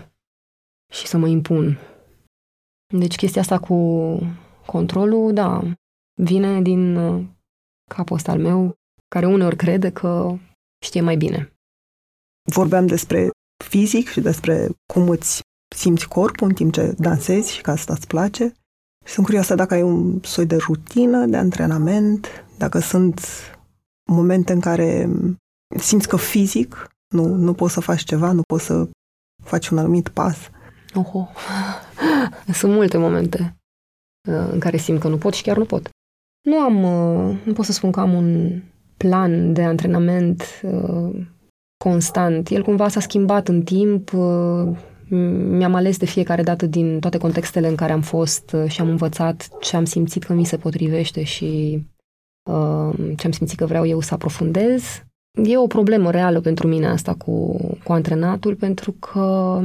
și 0.92 1.06
să 1.06 1.16
mă 1.16 1.26
impun. 1.26 1.78
Deci 2.94 3.16
chestia 3.16 3.40
asta 3.40 3.58
cu 3.58 4.18
controlul, 4.66 5.32
da, 5.32 5.62
vine 6.22 6.62
din 6.62 6.96
uh, 6.96 7.24
capul 7.90 8.16
ăsta 8.16 8.32
al 8.32 8.38
meu, 8.38 8.74
care 9.08 9.26
uneori 9.26 9.56
crede 9.56 9.90
că 9.92 10.38
știe 10.84 11.00
mai 11.00 11.16
bine. 11.16 11.52
Vorbeam 12.52 12.86
despre 12.86 13.30
fizic 13.64 14.08
și 14.08 14.20
despre 14.20 14.68
cum 14.92 15.08
îți 15.08 15.42
simți 15.76 16.08
corpul 16.08 16.48
în 16.48 16.54
timp 16.54 16.72
ce 16.72 16.94
dansezi 16.98 17.52
și 17.52 17.60
că 17.60 17.70
asta 17.70 17.92
îți 17.92 18.06
place. 18.06 18.52
Și 19.04 19.12
sunt 19.12 19.26
curioasă 19.26 19.54
dacă 19.54 19.74
ai 19.74 19.82
un 19.82 20.22
soi 20.22 20.46
de 20.46 20.56
rutină, 20.56 21.26
de 21.26 21.36
antrenament, 21.36 22.44
Dacă 22.58 22.78
sunt 22.78 23.20
momente 24.10 24.52
în 24.52 24.60
care 24.60 25.08
simți 25.78 26.08
că 26.08 26.16
fizic 26.16 26.96
nu, 27.08 27.26
nu 27.26 27.54
poți 27.54 27.72
să 27.72 27.80
faci 27.80 28.04
ceva, 28.04 28.32
nu 28.32 28.42
poți 28.42 28.64
să 28.64 28.88
faci 29.42 29.68
un 29.68 29.78
anumit 29.78 30.08
pas. 30.08 30.50
Oho. 30.94 31.28
Sunt 32.52 32.72
multe 32.72 32.96
momente 32.96 33.56
uh, 34.28 34.48
în 34.50 34.58
care 34.58 34.76
simt 34.76 35.00
că 35.00 35.08
nu 35.08 35.18
pot 35.18 35.34
și 35.34 35.42
chiar 35.42 35.56
nu 35.56 35.64
pot. 35.64 35.88
Nu 36.42 36.58
am, 36.58 36.82
uh, 36.82 37.38
nu 37.44 37.52
pot 37.52 37.64
să 37.64 37.72
spun 37.72 37.90
că 37.90 38.00
am 38.00 38.14
un 38.14 38.60
plan 38.96 39.52
de 39.52 39.62
antrenament 39.62 40.44
uh, 40.62 41.26
constant. 41.84 42.48
El 42.48 42.62
cumva 42.62 42.88
s-a 42.88 43.00
schimbat 43.00 43.48
în 43.48 43.62
timp, 43.62 44.10
mi-am 45.48 45.74
ales 45.74 45.98
de 45.98 46.06
fiecare 46.06 46.42
dată 46.42 46.66
din 46.66 47.00
toate 47.00 47.18
contextele 47.18 47.68
în 47.68 47.74
care 47.74 47.92
am 47.92 48.00
fost 48.00 48.56
și 48.66 48.80
am 48.80 48.88
învățat 48.88 49.48
ce 49.60 49.76
am 49.76 49.84
simțit 49.84 50.22
că 50.24 50.32
mi 50.32 50.44
se 50.44 50.56
potrivește 50.56 51.22
și 51.22 51.82
ce 53.16 53.26
am 53.26 53.32
simțit 53.32 53.58
că 53.58 53.66
vreau 53.66 53.86
eu 53.86 54.00
să 54.00 54.14
aprofundez. 54.14 55.04
E 55.44 55.56
o 55.56 55.66
problemă 55.66 56.10
reală 56.10 56.40
pentru 56.40 56.66
mine 56.66 56.86
asta 56.86 57.14
cu, 57.14 57.56
cu 57.84 57.92
antrenatul, 57.92 58.54
pentru 58.54 58.92
că 58.92 59.58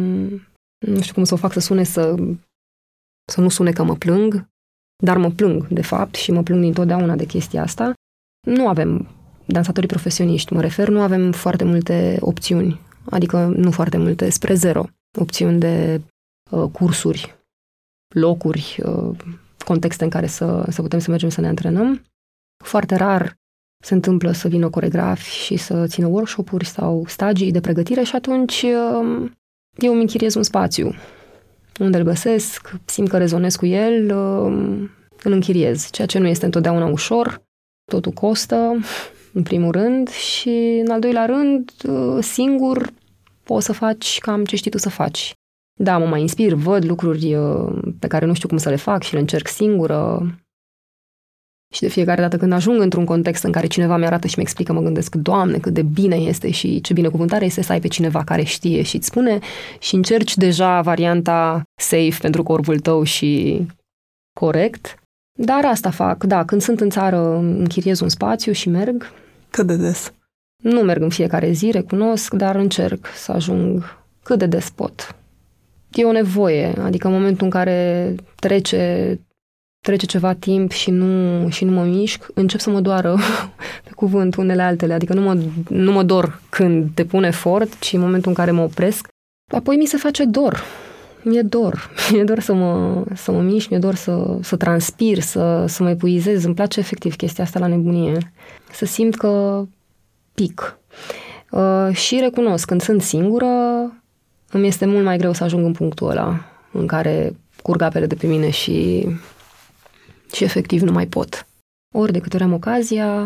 nu 0.87 1.01
știu 1.01 1.13
cum 1.13 1.23
să 1.23 1.33
o 1.33 1.37
fac 1.37 1.51
să 1.51 1.59
sune 1.59 1.83
să, 1.83 2.15
să 3.31 3.41
nu 3.41 3.49
sune 3.49 3.71
că 3.71 3.83
mă 3.83 3.95
plâng, 3.95 4.49
dar 5.03 5.17
mă 5.17 5.29
plâng, 5.29 5.67
de 5.67 5.81
fapt, 5.81 6.15
și 6.15 6.31
mă 6.31 6.43
plâng 6.43 6.61
dintotdeauna 6.61 7.15
de 7.15 7.25
chestia 7.25 7.61
asta. 7.61 7.93
Nu 8.47 8.67
avem, 8.67 9.07
dansatorii 9.45 9.89
profesioniști, 9.89 10.53
mă 10.53 10.61
refer, 10.61 10.87
nu 10.87 11.01
avem 11.01 11.31
foarte 11.31 11.63
multe 11.63 12.17
opțiuni, 12.19 12.79
adică 13.09 13.45
nu 13.45 13.71
foarte 13.71 13.97
multe, 13.97 14.29
spre 14.29 14.53
zero 14.53 14.85
opțiuni 15.19 15.59
de 15.59 16.01
uh, 16.51 16.69
cursuri, 16.71 17.35
locuri, 18.15 18.79
uh, 18.83 19.17
contexte 19.65 20.03
în 20.03 20.09
care 20.09 20.27
să, 20.27 20.65
să 20.69 20.81
putem 20.81 20.99
să 20.99 21.09
mergem 21.09 21.29
să 21.29 21.41
ne 21.41 21.47
antrenăm. 21.47 22.01
Foarte 22.63 22.95
rar 22.95 23.39
se 23.81 23.93
întâmplă 23.93 24.31
să 24.31 24.47
vină 24.47 24.69
coregrafi 24.69 25.29
și 25.29 25.55
să 25.55 25.85
țină 25.87 26.07
workshop-uri 26.07 26.65
sau 26.65 27.03
stagii 27.07 27.51
de 27.51 27.59
pregătire 27.59 28.03
și 28.03 28.15
atunci 28.15 28.61
uh, 28.61 29.31
eu 29.77 29.91
îmi 29.91 30.01
închiriez 30.01 30.35
un 30.35 30.43
spațiu. 30.43 30.93
Unde 31.79 31.97
îl 31.97 32.03
găsesc, 32.03 32.71
simt 32.85 33.09
că 33.09 33.17
rezonez 33.17 33.55
cu 33.55 33.65
el, 33.65 34.03
uh, 34.03 34.89
îl 35.23 35.31
închiriez, 35.31 35.89
ceea 35.91 36.07
ce 36.07 36.19
nu 36.19 36.27
este 36.27 36.45
întotdeauna 36.45 36.85
ușor, 36.85 37.41
totul 37.91 38.11
costă, 38.11 38.79
în 39.33 39.43
primul 39.43 39.71
rând, 39.71 40.09
și 40.09 40.81
în 40.85 40.91
al 40.91 40.99
doilea 40.99 41.25
rând, 41.25 41.71
uh, 41.87 42.23
singur 42.23 42.89
poți 43.43 43.65
să 43.65 43.73
faci 43.73 44.19
cam 44.19 44.45
ce 44.45 44.55
știi 44.55 44.71
tu 44.71 44.77
să 44.77 44.89
faci. 44.89 45.33
Da, 45.79 45.97
mă 45.97 46.05
mai 46.05 46.21
inspir, 46.21 46.53
văd 46.53 46.85
lucruri 46.85 47.37
pe 47.99 48.07
care 48.07 48.25
nu 48.25 48.33
știu 48.33 48.47
cum 48.47 48.57
să 48.57 48.69
le 48.69 48.75
fac 48.75 49.03
și 49.03 49.13
le 49.13 49.19
încerc 49.19 49.47
singură, 49.47 50.25
și 51.73 51.81
de 51.81 51.87
fiecare 51.87 52.21
dată 52.21 52.37
când 52.37 52.53
ajung 52.53 52.81
într-un 52.81 53.05
context 53.05 53.43
în 53.43 53.51
care 53.51 53.67
cineva 53.67 53.97
mi-arată 53.97 54.27
și 54.27 54.33
mi 54.37 54.43
explică, 54.43 54.73
mă 54.73 54.81
gândesc, 54.81 55.15
Doamne, 55.15 55.57
cât 55.57 55.73
de 55.73 55.81
bine 55.81 56.15
este 56.15 56.51
și 56.51 56.81
ce 56.81 56.93
binecuvântare 56.93 57.45
este 57.45 57.61
să 57.61 57.71
ai 57.71 57.79
pe 57.79 57.87
cineva 57.87 58.23
care 58.23 58.43
știe 58.43 58.81
și 58.81 58.95
îți 58.95 59.07
spune 59.07 59.39
și 59.79 59.95
încerci 59.95 60.35
deja 60.35 60.81
varianta 60.81 61.61
safe 61.75 62.17
pentru 62.21 62.43
corpul 62.43 62.79
tău 62.79 63.03
și 63.03 63.61
corect. 64.33 64.95
Dar 65.39 65.65
asta 65.65 65.89
fac, 65.89 66.23
da, 66.23 66.45
când 66.45 66.61
sunt 66.61 66.81
în 66.81 66.89
țară 66.89 67.37
închiriez 67.37 67.99
un 67.99 68.09
spațiu 68.09 68.51
și 68.51 68.69
merg. 68.69 69.11
Cât 69.49 69.67
de 69.67 69.75
des? 69.75 70.13
Nu 70.63 70.81
merg 70.81 71.01
în 71.01 71.09
fiecare 71.09 71.51
zi, 71.51 71.71
recunosc, 71.71 72.33
dar 72.33 72.55
încerc 72.55 73.07
să 73.15 73.31
ajung 73.31 73.97
cât 74.23 74.39
de 74.39 74.45
des 74.45 74.69
pot. 74.69 75.15
E 75.91 76.03
o 76.03 76.11
nevoie, 76.11 76.73
adică 76.81 77.07
în 77.07 77.13
momentul 77.13 77.45
în 77.45 77.51
care 77.51 78.15
trece 78.35 79.19
trece 79.81 80.05
ceva 80.05 80.33
timp 80.33 80.71
și 80.71 80.91
nu, 80.91 81.49
și 81.49 81.65
nu 81.65 81.71
mă 81.71 81.83
mișc, 81.83 82.27
încep 82.33 82.59
să 82.59 82.69
mă 82.69 82.79
doară 82.79 83.17
pe 83.85 83.89
cuvânt 83.95 84.35
unele 84.35 84.61
altele. 84.61 84.93
Adică 84.93 85.13
nu 85.13 85.21
mă, 85.21 85.37
nu 85.69 85.91
mă 85.91 86.03
dor 86.03 86.41
când 86.49 86.89
te 86.93 87.05
pun 87.05 87.23
efort, 87.23 87.79
ci 87.79 87.93
în 87.93 87.99
momentul 87.99 88.29
în 88.29 88.35
care 88.35 88.51
mă 88.51 88.61
opresc. 88.61 89.07
Apoi 89.53 89.75
mi 89.75 89.85
se 89.85 89.97
face 89.97 90.25
dor. 90.25 90.63
Mi-e 91.23 91.41
dor. 91.41 91.89
Mi-e 92.11 92.23
dor 92.23 92.39
să 92.39 92.53
mă, 92.53 93.03
să 93.15 93.31
mă 93.31 93.41
mișc, 93.41 93.69
mi-e 93.69 93.79
dor 93.79 93.95
să, 93.95 94.37
să 94.41 94.55
transpir, 94.55 95.19
să, 95.19 95.65
să 95.67 95.83
mă 95.83 95.89
epuizez. 95.89 96.43
Îmi 96.43 96.55
place 96.55 96.79
efectiv 96.79 97.15
chestia 97.15 97.43
asta 97.43 97.59
la 97.59 97.67
nebunie. 97.67 98.31
Să 98.71 98.85
simt 98.85 99.15
că 99.15 99.63
pic. 100.33 100.77
Uh, 101.51 101.89
și 101.95 102.19
recunosc, 102.19 102.65
când 102.65 102.81
sunt 102.81 103.01
singură, 103.01 103.47
îmi 104.51 104.67
este 104.67 104.85
mult 104.85 105.03
mai 105.03 105.17
greu 105.17 105.33
să 105.33 105.43
ajung 105.43 105.65
în 105.65 105.71
punctul 105.71 106.09
ăla 106.09 106.45
în 106.71 106.87
care 106.87 107.35
curg 107.61 107.81
apele 107.81 108.05
de 108.05 108.15
pe 108.15 108.27
mine 108.27 108.49
și 108.49 109.07
și 110.33 110.43
efectiv 110.43 110.81
nu 110.81 110.91
mai 110.91 111.07
pot. 111.07 111.47
Ori 111.95 112.11
de 112.11 112.19
câte 112.19 112.35
ori 112.35 112.45
am 112.45 112.53
ocazia, 112.53 113.23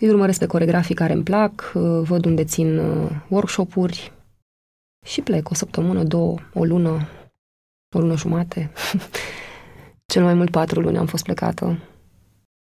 îi 0.00 0.08
urmăresc 0.08 0.38
pe 0.38 0.46
coregrafii 0.46 0.94
care 0.94 1.12
îmi 1.12 1.22
plac, 1.22 1.72
uh, 1.74 2.00
văd 2.02 2.24
unde 2.24 2.44
țin 2.44 2.78
uh, 2.78 3.10
workshop-uri 3.28 4.12
și 5.06 5.20
plec 5.20 5.50
o 5.50 5.54
săptămână, 5.54 6.04
două, 6.04 6.38
o 6.54 6.64
lună, 6.64 7.08
o 7.96 7.98
lună 7.98 8.16
jumate. 8.16 8.70
Cel 10.12 10.22
mai 10.22 10.34
mult 10.34 10.50
patru 10.50 10.80
luni 10.80 10.98
am 10.98 11.06
fost 11.06 11.22
plecată. 11.22 11.78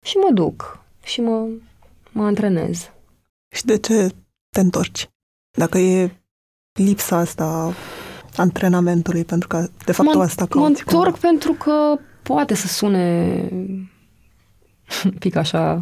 Și 0.06 0.16
mă 0.16 0.32
duc 0.32 0.80
și 1.02 1.20
mă, 1.20 1.48
mă 2.12 2.24
antrenez. 2.24 2.90
Și 3.54 3.64
de 3.64 3.78
ce 3.78 4.14
te 4.48 4.60
întorci? 4.60 5.10
Dacă 5.58 5.78
e 5.78 6.20
lipsa 6.72 7.16
asta 7.16 7.74
antrenamentului, 8.36 9.24
pentru 9.24 9.48
că 9.48 9.68
de 9.84 9.92
fapt 9.92 10.14
mă, 10.14 10.22
asta 10.22 10.46
cauți. 10.46 10.58
Mă 10.58 10.66
întorc 10.66 11.12
cumva. 11.12 11.28
pentru 11.28 11.52
că 11.52 11.98
poate 12.28 12.54
să 12.54 12.66
sune 12.66 13.38
un 15.04 15.16
pic 15.18 15.36
așa 15.36 15.78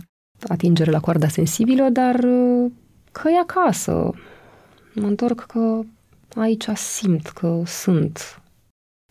atingere 0.48 0.90
la 0.90 1.00
coarda 1.00 1.28
sensibilă, 1.28 1.88
dar 1.88 2.14
uh, 2.14 2.70
că 3.12 3.28
e 3.28 3.38
acasă. 3.38 4.10
Mă 4.94 5.06
întorc 5.06 5.40
că 5.40 5.80
aici 6.34 6.66
simt 6.74 7.28
că 7.28 7.62
sunt. 7.64 8.42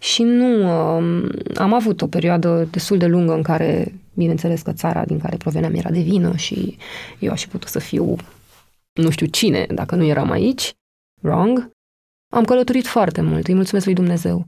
Și 0.02 0.24
nu, 0.24 0.68
um, 0.96 1.30
am 1.56 1.74
avut 1.74 2.02
o 2.02 2.08
perioadă 2.08 2.68
destul 2.72 2.98
de 2.98 3.06
lungă 3.06 3.34
în 3.34 3.42
care, 3.42 3.94
bineînțeles 4.14 4.62
că 4.62 4.74
țara 4.74 5.06
din 5.06 5.20
care 5.20 5.38
proveneam 5.38 5.74
era 5.74 5.90
de 5.90 6.02
vină 6.02 6.36
și 6.36 6.78
eu 7.20 7.32
aș 7.32 7.42
fi 7.42 7.48
putut 7.48 7.70
să 7.70 7.80
fiu 7.80 8.16
nu 8.94 9.10
știu 9.10 9.26
cine 9.26 9.66
dacă 9.70 9.96
nu 9.96 10.04
eram 10.04 10.32
aici, 10.32 10.74
wrong. 11.22 11.72
Am 12.34 12.44
călătorit 12.44 12.88
foarte 12.88 13.22
mult, 13.22 13.48
îi 13.48 13.54
mulțumesc 13.54 13.86
lui 13.86 13.96
Dumnezeu 13.96 14.48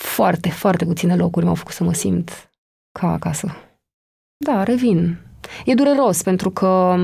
foarte, 0.00 0.48
foarte 0.48 0.84
puține 0.84 1.16
locuri 1.16 1.44
m-au 1.44 1.54
făcut 1.54 1.72
să 1.72 1.84
mă 1.84 1.92
simt 1.92 2.50
ca 2.98 3.12
acasă. 3.12 3.56
Da, 4.44 4.62
revin. 4.62 5.16
E 5.64 5.74
dureros 5.74 6.22
pentru 6.22 6.50
că 6.50 6.96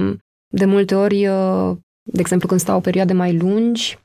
de 0.54 0.64
multe 0.64 0.94
ori, 0.94 1.20
de 2.02 2.20
exemplu, 2.20 2.48
când 2.48 2.60
stau 2.60 2.80
perioade 2.80 3.12
mai 3.12 3.36
lungi, 3.36 3.98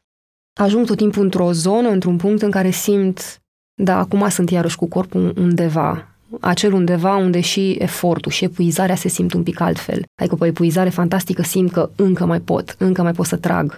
ajung 0.60 0.86
tot 0.86 0.98
timpul 0.98 1.24
într-o 1.24 1.52
zonă, 1.52 1.90
într-un 1.90 2.18
punct 2.18 2.42
în 2.42 2.52
care 2.52 2.70
simt, 2.70 3.42
da, 3.82 3.98
acum 3.98 4.30
sunt 4.30 4.50
iarăși 4.50 4.76
cu 4.76 4.88
corpul 4.88 5.34
undeva, 5.38 6.08
acel 6.40 6.74
undeva 6.74 7.16
unde 7.16 7.40
și 7.40 7.72
efortul 7.72 8.32
și 8.32 8.44
epuizarea 8.44 8.96
se 8.96 9.08
simt 9.08 9.34
un 9.34 9.44
pic 9.44 9.60
altfel. 9.60 10.04
Adică 10.22 10.36
pe 10.36 10.48
epuizare 10.48 10.90
fantastică 10.90 11.42
simt 11.42 11.72
că 11.72 11.90
încă 11.96 12.26
mai 12.26 12.40
pot, 12.40 12.76
încă 12.78 13.02
mai 13.02 13.12
pot 13.12 13.26
să 13.26 13.38
trag. 13.38 13.78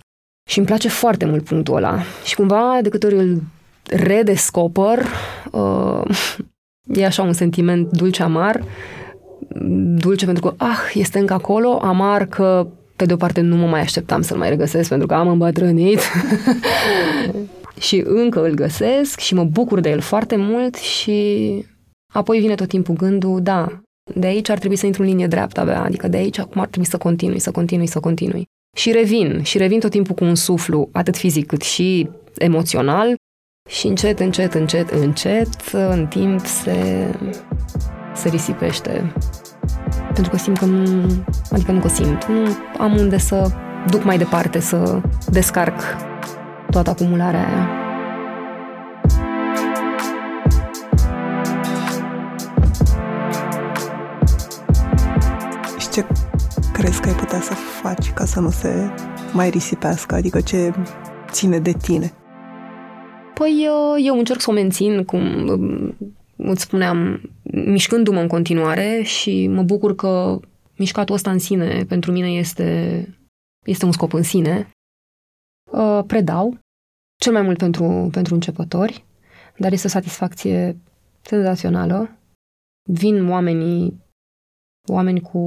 Și 0.50 0.58
îmi 0.58 0.68
place 0.68 0.88
foarte 0.88 1.26
mult 1.26 1.44
punctul 1.44 1.76
ăla. 1.76 2.00
Și 2.26 2.36
cumva, 2.36 2.80
de 2.82 2.90
câte 2.90 3.06
ori 3.06 3.16
îl 3.16 3.42
redescoper, 3.92 5.06
uh, 5.52 6.02
e 7.00 7.06
așa 7.06 7.24
un 7.24 7.34
sentiment 7.34 7.92
dulce-amar, 7.92 8.64
dulce 9.96 10.26
pentru 10.26 10.44
că, 10.44 10.54
ah, 10.58 10.92
este 10.94 11.20
încă 11.20 11.34
acolo, 11.34 11.80
amar 11.82 12.26
că, 12.26 12.68
pe 12.96 13.06
de 13.06 13.14
o 13.14 13.16
parte, 13.16 13.42
nu 13.42 13.56
mă 13.56 13.68
mai 13.68 13.82
așteptam 13.82 14.22
să-l 14.22 14.38
mai 14.38 14.50
regăsesc 14.50 14.90
pentru 14.90 15.08
că 15.08 15.14
am 15.14 15.28
îmbătrânit 15.28 16.00
și 17.88 18.04
încă 18.06 18.46
îl 18.46 18.54
găsesc 18.54 19.20
și 19.20 19.34
mă 19.34 19.44
bucur 19.44 19.80
de 19.80 19.90
el 19.90 20.00
foarte 20.00 20.36
mult 20.36 20.76
și 20.76 21.66
apoi 22.14 22.40
vine 22.40 22.56
tot 22.56 22.68
timpul 22.68 22.96
gândul, 22.96 23.42
da, 23.42 23.82
de 24.16 24.28
aici 24.28 24.50
ar 24.50 24.58
trebui 24.58 24.76
să 24.76 24.86
intru 24.86 25.02
în 25.02 25.08
linie 25.08 25.28
dreaptă 25.28 25.60
abia, 25.60 25.84
adică 25.84 26.08
de 26.08 26.18
aici 26.18 26.40
acum 26.40 26.62
ar 26.62 26.68
trebui 26.68 26.88
să 26.88 26.98
continui, 26.98 27.40
să 27.40 27.52
continui, 27.52 27.88
să 27.88 28.00
continui. 28.00 28.46
Și 28.78 28.92
revin, 28.92 29.44
și 29.44 29.58
revin 29.58 29.80
tot 29.80 29.92
timpul 29.92 30.16
cu 30.16 30.24
un 30.24 30.36
suflu, 30.36 30.90
atât 30.92 31.18
fizic 31.18 31.46
cât 31.46 31.62
și 31.62 32.10
emoțional, 32.38 33.16
și 33.72 33.88
încet, 33.88 34.20
încet, 34.20 34.54
încet, 34.54 34.90
încet, 34.90 35.50
în 35.72 36.08
timp 36.08 36.46
se, 36.46 37.10
se 38.16 38.30
risipește. 38.30 39.14
Pentru 40.14 40.32
că 40.32 40.38
simt 40.38 40.58
că 40.58 40.66
nu, 40.66 41.12
adică 41.52 41.72
nu 41.72 41.80
că 41.80 41.88
simt, 41.88 42.26
nu 42.26 42.58
am 42.78 42.98
unde 42.98 43.18
să 43.18 43.52
duc 43.90 44.04
mai 44.04 44.18
departe, 44.18 44.60
să 44.60 45.02
descarc 45.30 45.82
toată 46.70 46.90
acumularea 46.90 47.48
aia. 47.48 47.70
Și 55.78 55.90
ce 55.90 56.06
crezi 56.74 57.02
că 57.02 57.08
ai 57.08 57.16
putea 57.16 57.42
să 57.42 57.54
faci 57.54 58.12
ca 58.12 58.26
să 58.26 58.40
nu 58.40 58.50
se 58.50 58.94
mai 59.34 59.50
risipească? 59.50 60.16
Adică 60.16 60.42
ce 60.42 60.74
ține 61.32 61.60
de 61.60 61.72
tine? 61.72 62.14
Păi 63.42 63.66
eu 64.06 64.18
încerc 64.18 64.42
să 64.42 64.50
o 64.50 64.54
mențin, 64.54 65.04
cum 65.04 65.24
îți 66.36 66.62
spuneam, 66.62 67.22
mișcându-mă 67.44 68.20
în 68.20 68.28
continuare 68.28 69.02
și 69.02 69.48
mă 69.48 69.64
bucur 69.64 69.96
că 69.96 70.40
mișcatul 70.78 71.16
ăsta 71.16 71.32
în 71.32 71.40
sine 71.40 71.86
pentru 71.86 72.12
mine 72.12 72.28
este, 72.28 73.08
este 73.66 73.86
un 73.86 73.92
scop 73.92 74.14
în 74.14 74.24
sine. 74.24 74.70
Uh, 75.72 76.04
predau, 76.08 76.58
cel 77.22 77.34
mai 77.34 77.42
mult 77.42 77.58
pentru, 77.58 78.10
pentru 78.12 78.34
începători, 78.34 79.06
dar 79.58 79.72
este 79.72 79.88
o 79.88 79.90
satisfacție 79.90 80.78
senzațională. 81.22 82.18
Vin 82.90 83.30
oamenii, 83.30 84.02
oameni 84.90 85.22
cu 85.22 85.42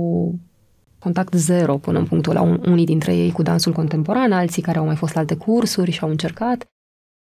contact 0.99 1.35
zero 1.35 1.77
până 1.79 1.99
în 1.99 2.07
punctul 2.07 2.35
la 2.35 2.43
unii 2.43 2.85
dintre 2.85 3.17
ei 3.17 3.33
cu 3.33 3.43
dansul 3.43 3.73
contemporan, 3.73 4.33
alții 4.33 4.63
care 4.63 4.79
au 4.79 4.85
mai 4.85 4.97
fost 4.97 5.15
la 5.15 5.21
alte 5.21 5.37
cursuri 5.37 5.91
și 5.91 6.01
au 6.01 6.09
încercat, 6.09 6.65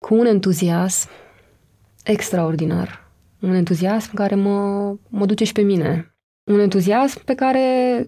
cu 0.05 0.15
un 0.15 0.27
entuziasm 0.27 1.09
extraordinar. 2.05 3.09
Un 3.41 3.55
entuziasm 3.55 4.15
care 4.15 4.35
mă, 4.35 4.97
mă 5.09 5.27
duce 5.27 5.45
și 5.45 5.53
pe 5.53 5.63
mine. 5.63 6.15
Un 6.51 6.59
entuziasm 6.59 7.25
pe 7.25 7.35
care, 7.35 8.07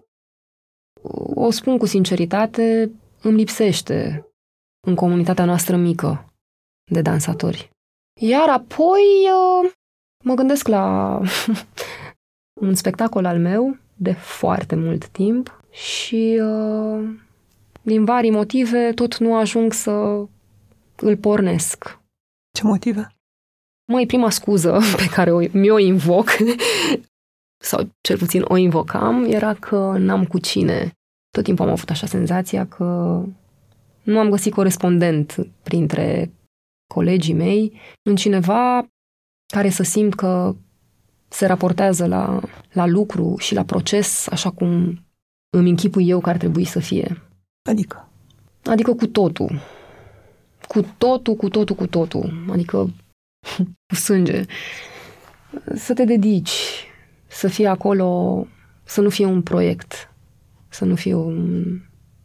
o 1.35 1.51
spun 1.51 1.79
cu 1.79 1.87
sinceritate, 1.87 2.93
îmi 3.23 3.37
lipsește 3.37 4.27
în 4.87 4.95
comunitatea 4.95 5.45
noastră 5.45 5.77
mică 5.77 6.33
de 6.93 7.03
dansatori. 7.03 7.71
Iar 8.21 8.49
apoi 8.49 9.03
mă 10.25 10.35
gândesc 10.35 10.69
la 10.69 11.19
un 12.67 12.75
spectacol 12.75 13.25
al 13.25 13.39
meu 13.39 13.77
de 13.97 14.13
foarte 14.13 14.75
mult 14.75 15.07
timp 15.09 15.61
și 15.71 16.41
din 17.83 18.05
vari 18.05 18.31
motive 18.31 18.93
tot 18.93 19.19
nu 19.19 19.37
ajung 19.37 19.73
să 19.73 20.25
îl 20.97 21.17
pornesc. 21.17 22.01
Ce 22.55 22.63
motive? 22.65 23.15
Mai 23.93 24.07
prima 24.07 24.31
scuză 24.31 24.79
pe 24.97 25.07
care 25.07 25.33
o, 25.33 25.41
mi-o 25.53 25.79
invoc, 25.79 26.31
sau 27.71 27.89
cel 28.01 28.19
puțin 28.19 28.45
o 28.49 28.57
invocam, 28.57 29.25
era 29.25 29.55
că 29.55 29.95
n-am 29.99 30.25
cu 30.25 30.39
cine. 30.39 30.93
Tot 31.31 31.45
timpul 31.45 31.67
am 31.67 31.73
avut 31.73 31.91
așa 31.91 32.07
senzația 32.07 32.67
că 32.67 32.85
nu 34.03 34.19
am 34.19 34.29
găsit 34.31 34.53
corespondent 34.53 35.37
printre 35.63 36.33
colegii 36.95 37.35
mei, 37.35 37.81
în 38.03 38.17
cineva 38.17 38.87
care 39.55 39.71
să 39.71 39.83
simt 39.83 40.15
că 40.15 40.55
se 41.29 41.47
raportează 41.47 42.07
la, 42.07 42.41
la 42.73 42.87
lucru 42.87 43.37
și 43.39 43.55
la 43.55 43.65
proces 43.65 44.29
așa 44.29 44.51
cum 44.51 45.01
îmi 45.57 45.71
închipui 45.71 46.09
eu 46.09 46.21
că 46.21 46.29
ar 46.29 46.37
trebui 46.37 46.65
să 46.65 46.79
fie. 46.79 47.23
Adică? 47.69 48.09
Adică 48.65 48.95
cu 48.95 49.07
totul. 49.07 49.61
Cu 50.69 50.87
totul, 50.99 51.35
cu 51.35 51.49
totul, 51.49 51.77
cu 51.77 51.87
totul. 51.87 52.45
Adică 52.51 52.91
cu 53.89 53.95
sânge. 53.95 54.45
Să 55.75 55.95
te 55.95 56.05
dedici, 56.05 56.87
să 57.27 57.49
fie 57.49 57.67
acolo, 57.67 58.47
să 58.85 59.01
nu 59.01 59.09
fie 59.09 59.27
un 59.27 59.43
proiect, 59.43 60.11
să 60.69 60.85
nu 60.85 60.95
fie 60.95 61.15
un, 61.15 61.65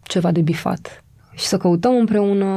ceva 0.03 0.31
de 0.31 0.41
bifat. 0.41 1.03
Și 1.35 1.45
să 1.45 1.57
căutăm 1.57 1.95
împreună, 1.95 2.47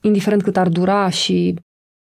indiferent 0.00 0.42
cât 0.42 0.56
ar 0.56 0.68
dura 0.68 1.08
și 1.08 1.54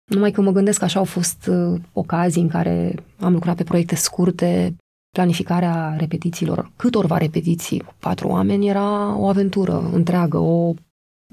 numai 0.04 0.30
că 0.30 0.40
mă 0.40 0.50
gândesc 0.50 0.78
că 0.78 0.84
așa 0.84 0.98
au 0.98 1.04
fost 1.04 1.46
uh, 1.46 1.80
ocazii 1.92 2.42
în 2.42 2.48
care 2.48 2.94
am 3.18 3.32
lucrat 3.32 3.56
pe 3.56 3.64
proiecte 3.64 3.94
scurte, 3.94 4.76
planificarea 5.16 5.96
repetițiilor, 5.96 6.72
câtorva 6.76 7.18
repetiții 7.18 7.80
cu 7.80 7.94
patru 7.98 8.28
oameni 8.28 8.68
era 8.68 9.16
o 9.16 9.28
aventură 9.28 9.90
întreagă, 9.92 10.38
o, 10.38 10.74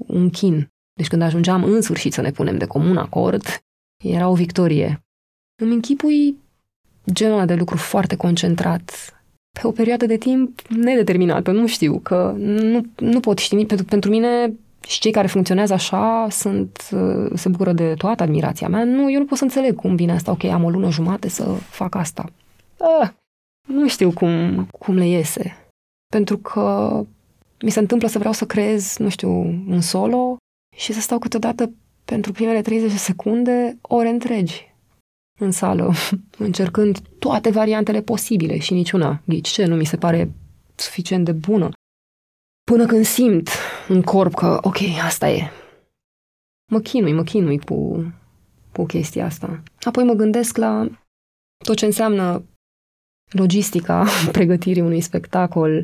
un 0.06 0.30
chin. 0.30 0.68
Deci 0.94 1.08
când 1.08 1.22
ajungeam 1.22 1.64
în 1.64 1.80
sfârșit 1.80 2.12
să 2.12 2.20
ne 2.20 2.30
punem 2.30 2.58
de 2.58 2.66
comun 2.66 2.96
acord, 2.96 3.42
era 4.04 4.28
o 4.28 4.34
victorie. 4.34 5.02
Îmi 5.62 5.74
închipui 5.74 6.36
genul 7.12 7.46
de 7.46 7.54
lucru 7.54 7.76
foarte 7.76 8.16
concentrat 8.16 9.14
pe 9.60 9.66
o 9.66 9.70
perioadă 9.70 10.06
de 10.06 10.16
timp 10.16 10.60
nedeterminată, 10.68 11.50
nu 11.50 11.66
știu, 11.66 11.98
că 11.98 12.34
nu, 12.36 12.82
nu 12.96 13.20
pot 13.20 13.38
ști. 13.38 13.64
Pentru, 13.64 13.86
pentru 13.86 14.10
mine 14.10 14.52
și 14.86 15.00
cei 15.00 15.12
care 15.12 15.26
funcționează 15.26 15.72
așa 15.72 16.26
sunt, 16.30 16.78
se 17.34 17.48
bucură 17.48 17.72
de 17.72 17.94
toată 17.94 18.22
admirația 18.22 18.68
mea. 18.68 18.84
Nu, 18.84 19.10
eu 19.10 19.18
nu 19.18 19.24
pot 19.24 19.38
să 19.38 19.44
înțeleg 19.44 19.74
cum 19.74 19.96
vine 19.96 20.12
asta. 20.12 20.30
Ok, 20.30 20.44
am 20.44 20.64
o 20.64 20.70
lună 20.70 20.90
jumate 20.90 21.28
să 21.28 21.44
fac 21.52 21.94
asta. 21.94 22.24
Ah, 23.00 23.10
nu 23.68 23.88
știu 23.88 24.12
cum, 24.12 24.64
cum 24.78 24.94
le 24.94 25.06
iese. 25.06 25.56
Pentru 26.06 26.38
că 26.38 26.90
mi 27.62 27.70
se 27.70 27.78
întâmplă 27.78 28.08
să 28.08 28.18
vreau 28.18 28.32
să 28.32 28.46
creez, 28.46 28.96
nu 28.96 29.08
știu, 29.08 29.30
un 29.68 29.80
solo 29.80 30.36
și 30.76 30.92
să 30.92 31.00
stau 31.00 31.18
câteodată 31.18 31.72
pentru 32.04 32.32
primele 32.32 32.62
30 32.62 32.90
de 32.90 32.96
secunde 32.96 33.78
ore 33.80 34.08
întregi 34.08 34.74
în 35.40 35.50
sală, 35.50 35.92
încercând 36.38 36.98
toate 37.18 37.50
variantele 37.50 38.02
posibile 38.02 38.58
și 38.58 38.72
niciuna, 38.72 39.22
ghici 39.24 39.48
ce, 39.48 39.64
nu 39.64 39.76
mi 39.76 39.84
se 39.84 39.96
pare 39.96 40.32
suficient 40.74 41.24
de 41.24 41.32
bună. 41.32 41.68
Până 42.70 42.86
când 42.86 43.04
simt 43.04 43.48
în 43.88 44.02
corp 44.02 44.34
că, 44.34 44.58
ok, 44.62 44.78
asta 45.02 45.30
e. 45.30 45.50
Mă 46.72 46.80
chinui, 46.80 47.12
mă 47.12 47.22
chinui 47.22 47.58
cu, 47.58 48.04
cu 48.72 48.84
chestia 48.84 49.24
asta. 49.24 49.62
Apoi 49.80 50.04
mă 50.04 50.12
gândesc 50.12 50.56
la 50.56 50.88
tot 51.64 51.76
ce 51.76 51.84
înseamnă 51.84 52.44
logistica 53.30 54.06
pregătirii 54.32 54.82
unui 54.82 55.00
spectacol. 55.00 55.82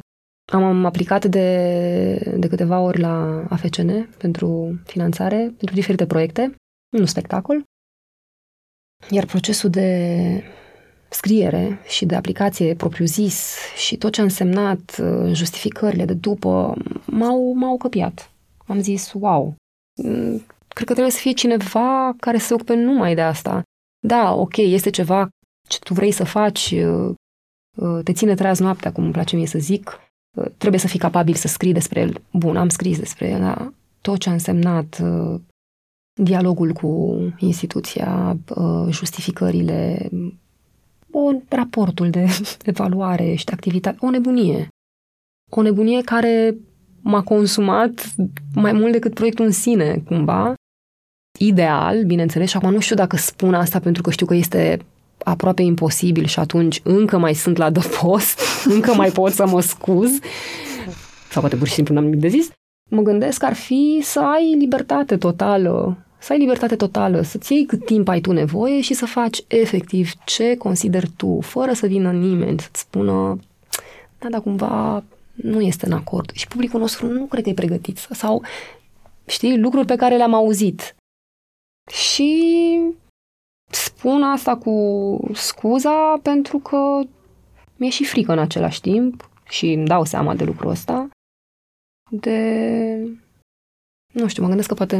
Am 0.50 0.84
aplicat 0.84 1.24
de, 1.24 2.34
de 2.38 2.48
câteva 2.48 2.80
ori 2.80 3.00
la 3.00 3.44
AFCN 3.48 4.16
pentru 4.18 4.80
finanțare, 4.84 5.36
pentru 5.36 5.74
diferite 5.74 6.06
proiecte, 6.06 6.54
un 6.98 7.06
spectacol. 7.06 7.62
Iar 9.10 9.24
procesul 9.26 9.70
de 9.70 10.42
scriere 11.08 11.78
și 11.86 12.06
de 12.06 12.14
aplicație 12.14 12.74
propriu-zis 12.74 13.56
și 13.76 13.96
tot 13.96 14.12
ce 14.12 14.20
a 14.20 14.24
însemnat 14.24 14.96
uh, 15.00 15.32
justificările 15.32 16.04
de 16.04 16.14
după 16.14 16.74
m-au, 17.06 17.52
m-au 17.52 17.76
căpiat. 17.76 18.30
Am 18.66 18.80
zis, 18.80 19.12
wow, 19.12 19.54
mm, 20.02 20.42
cred 20.68 20.86
că 20.86 20.92
trebuie 20.92 21.10
să 21.10 21.20
fie 21.20 21.32
cineva 21.32 22.14
care 22.20 22.38
se 22.38 22.54
ocupe 22.54 22.74
numai 22.74 23.14
de 23.14 23.22
asta. 23.22 23.62
Da, 24.06 24.34
ok, 24.34 24.56
este 24.56 24.90
ceva 24.90 25.28
ce 25.68 25.78
tu 25.78 25.94
vrei 25.94 26.10
să 26.10 26.24
faci, 26.24 26.70
uh, 26.70 27.14
uh, 27.76 28.00
te 28.04 28.12
ține 28.12 28.34
treaz 28.34 28.58
noaptea, 28.58 28.92
cum 28.92 29.04
îmi 29.04 29.12
place 29.12 29.36
mie 29.36 29.46
să 29.46 29.58
zic, 29.58 29.98
trebuie 30.56 30.80
să 30.80 30.86
fii 30.86 30.98
capabil 30.98 31.34
să 31.34 31.48
scrii 31.48 31.72
despre 31.72 32.00
el. 32.00 32.22
Bun, 32.32 32.56
am 32.56 32.68
scris 32.68 32.98
despre 32.98 33.28
el, 33.28 33.40
dar 33.40 33.72
tot 34.00 34.18
ce 34.18 34.28
a 34.28 34.32
însemnat 34.32 35.02
dialogul 36.22 36.72
cu 36.72 37.18
instituția, 37.38 38.36
justificările, 38.90 40.08
o, 41.10 41.30
raportul 41.48 42.10
de 42.10 42.26
evaluare 42.72 43.34
și 43.34 43.44
de 43.44 43.52
activitate, 43.52 43.96
o 44.00 44.10
nebunie. 44.10 44.68
O 45.50 45.62
nebunie 45.62 46.02
care 46.02 46.56
m-a 47.00 47.22
consumat 47.22 48.14
mai 48.54 48.72
mult 48.72 48.92
decât 48.92 49.14
proiectul 49.14 49.44
în 49.44 49.50
sine, 49.50 50.02
cumva. 50.06 50.54
Ideal, 51.38 52.04
bineînțeles, 52.04 52.50
și 52.50 52.56
acum 52.56 52.72
nu 52.72 52.80
știu 52.80 52.96
dacă 52.96 53.16
spun 53.16 53.54
asta 53.54 53.80
pentru 53.80 54.02
că 54.02 54.10
știu 54.10 54.26
că 54.26 54.34
este 54.34 54.78
aproape 55.28 55.62
imposibil 55.62 56.26
și 56.26 56.38
atunci 56.38 56.80
încă 56.82 57.18
mai 57.18 57.34
sunt 57.34 57.56
la 57.56 57.70
post, 58.00 58.40
încă 58.74 58.94
mai 58.94 59.10
pot 59.10 59.32
să 59.32 59.46
mă 59.46 59.60
scuz, 59.60 60.18
sau 61.30 61.40
poate 61.40 61.56
pur 61.56 61.66
și 61.66 61.72
simplu 61.72 61.94
n-am 61.94 62.04
nimic 62.04 62.20
de 62.20 62.28
zis, 62.28 62.48
mă 62.90 63.02
gândesc 63.02 63.38
că 63.38 63.46
ar 63.46 63.54
fi 63.54 64.00
să 64.02 64.20
ai 64.20 64.54
libertate 64.58 65.16
totală 65.16 65.96
să 66.20 66.32
ai 66.32 66.38
libertate 66.38 66.76
totală, 66.76 67.22
să-ți 67.22 67.52
iei 67.52 67.64
cât 67.64 67.84
timp 67.84 68.08
ai 68.08 68.20
tu 68.20 68.32
nevoie 68.32 68.80
și 68.80 68.94
să 68.94 69.06
faci 69.06 69.40
efectiv 69.46 70.10
ce 70.24 70.56
consideri 70.56 71.10
tu, 71.16 71.38
fără 71.40 71.72
să 71.72 71.86
vină 71.86 72.12
nimeni 72.12 72.60
să-ți 72.60 72.80
spună 72.80 73.38
da, 74.18 74.28
dar 74.28 74.40
cumva 74.40 75.04
nu 75.34 75.60
este 75.60 75.86
în 75.86 75.92
acord. 75.92 76.30
Și 76.32 76.48
publicul 76.48 76.80
nostru 76.80 77.06
nu 77.06 77.24
cred 77.24 77.42
că 77.42 77.48
e 77.48 77.54
pregătit. 77.54 77.96
Sau, 77.96 78.42
știi, 79.26 79.58
lucruri 79.58 79.86
pe 79.86 79.96
care 79.96 80.16
le-am 80.16 80.34
auzit. 80.34 80.94
Și 81.90 82.80
spun 83.70 84.22
asta 84.22 84.56
cu 84.56 85.30
scuza 85.32 86.18
pentru 86.22 86.58
că 86.58 87.00
mi-e 87.76 87.90
și 87.90 88.04
frică 88.04 88.32
în 88.32 88.38
același 88.38 88.80
timp 88.80 89.30
și 89.48 89.72
îmi 89.72 89.86
dau 89.86 90.04
seama 90.04 90.34
de 90.34 90.44
lucrul 90.44 90.70
ăsta. 90.70 91.08
De... 92.10 92.38
Nu 94.12 94.28
știu, 94.28 94.42
mă 94.42 94.48
gândesc 94.48 94.68
că 94.68 94.74
poate 94.74 94.96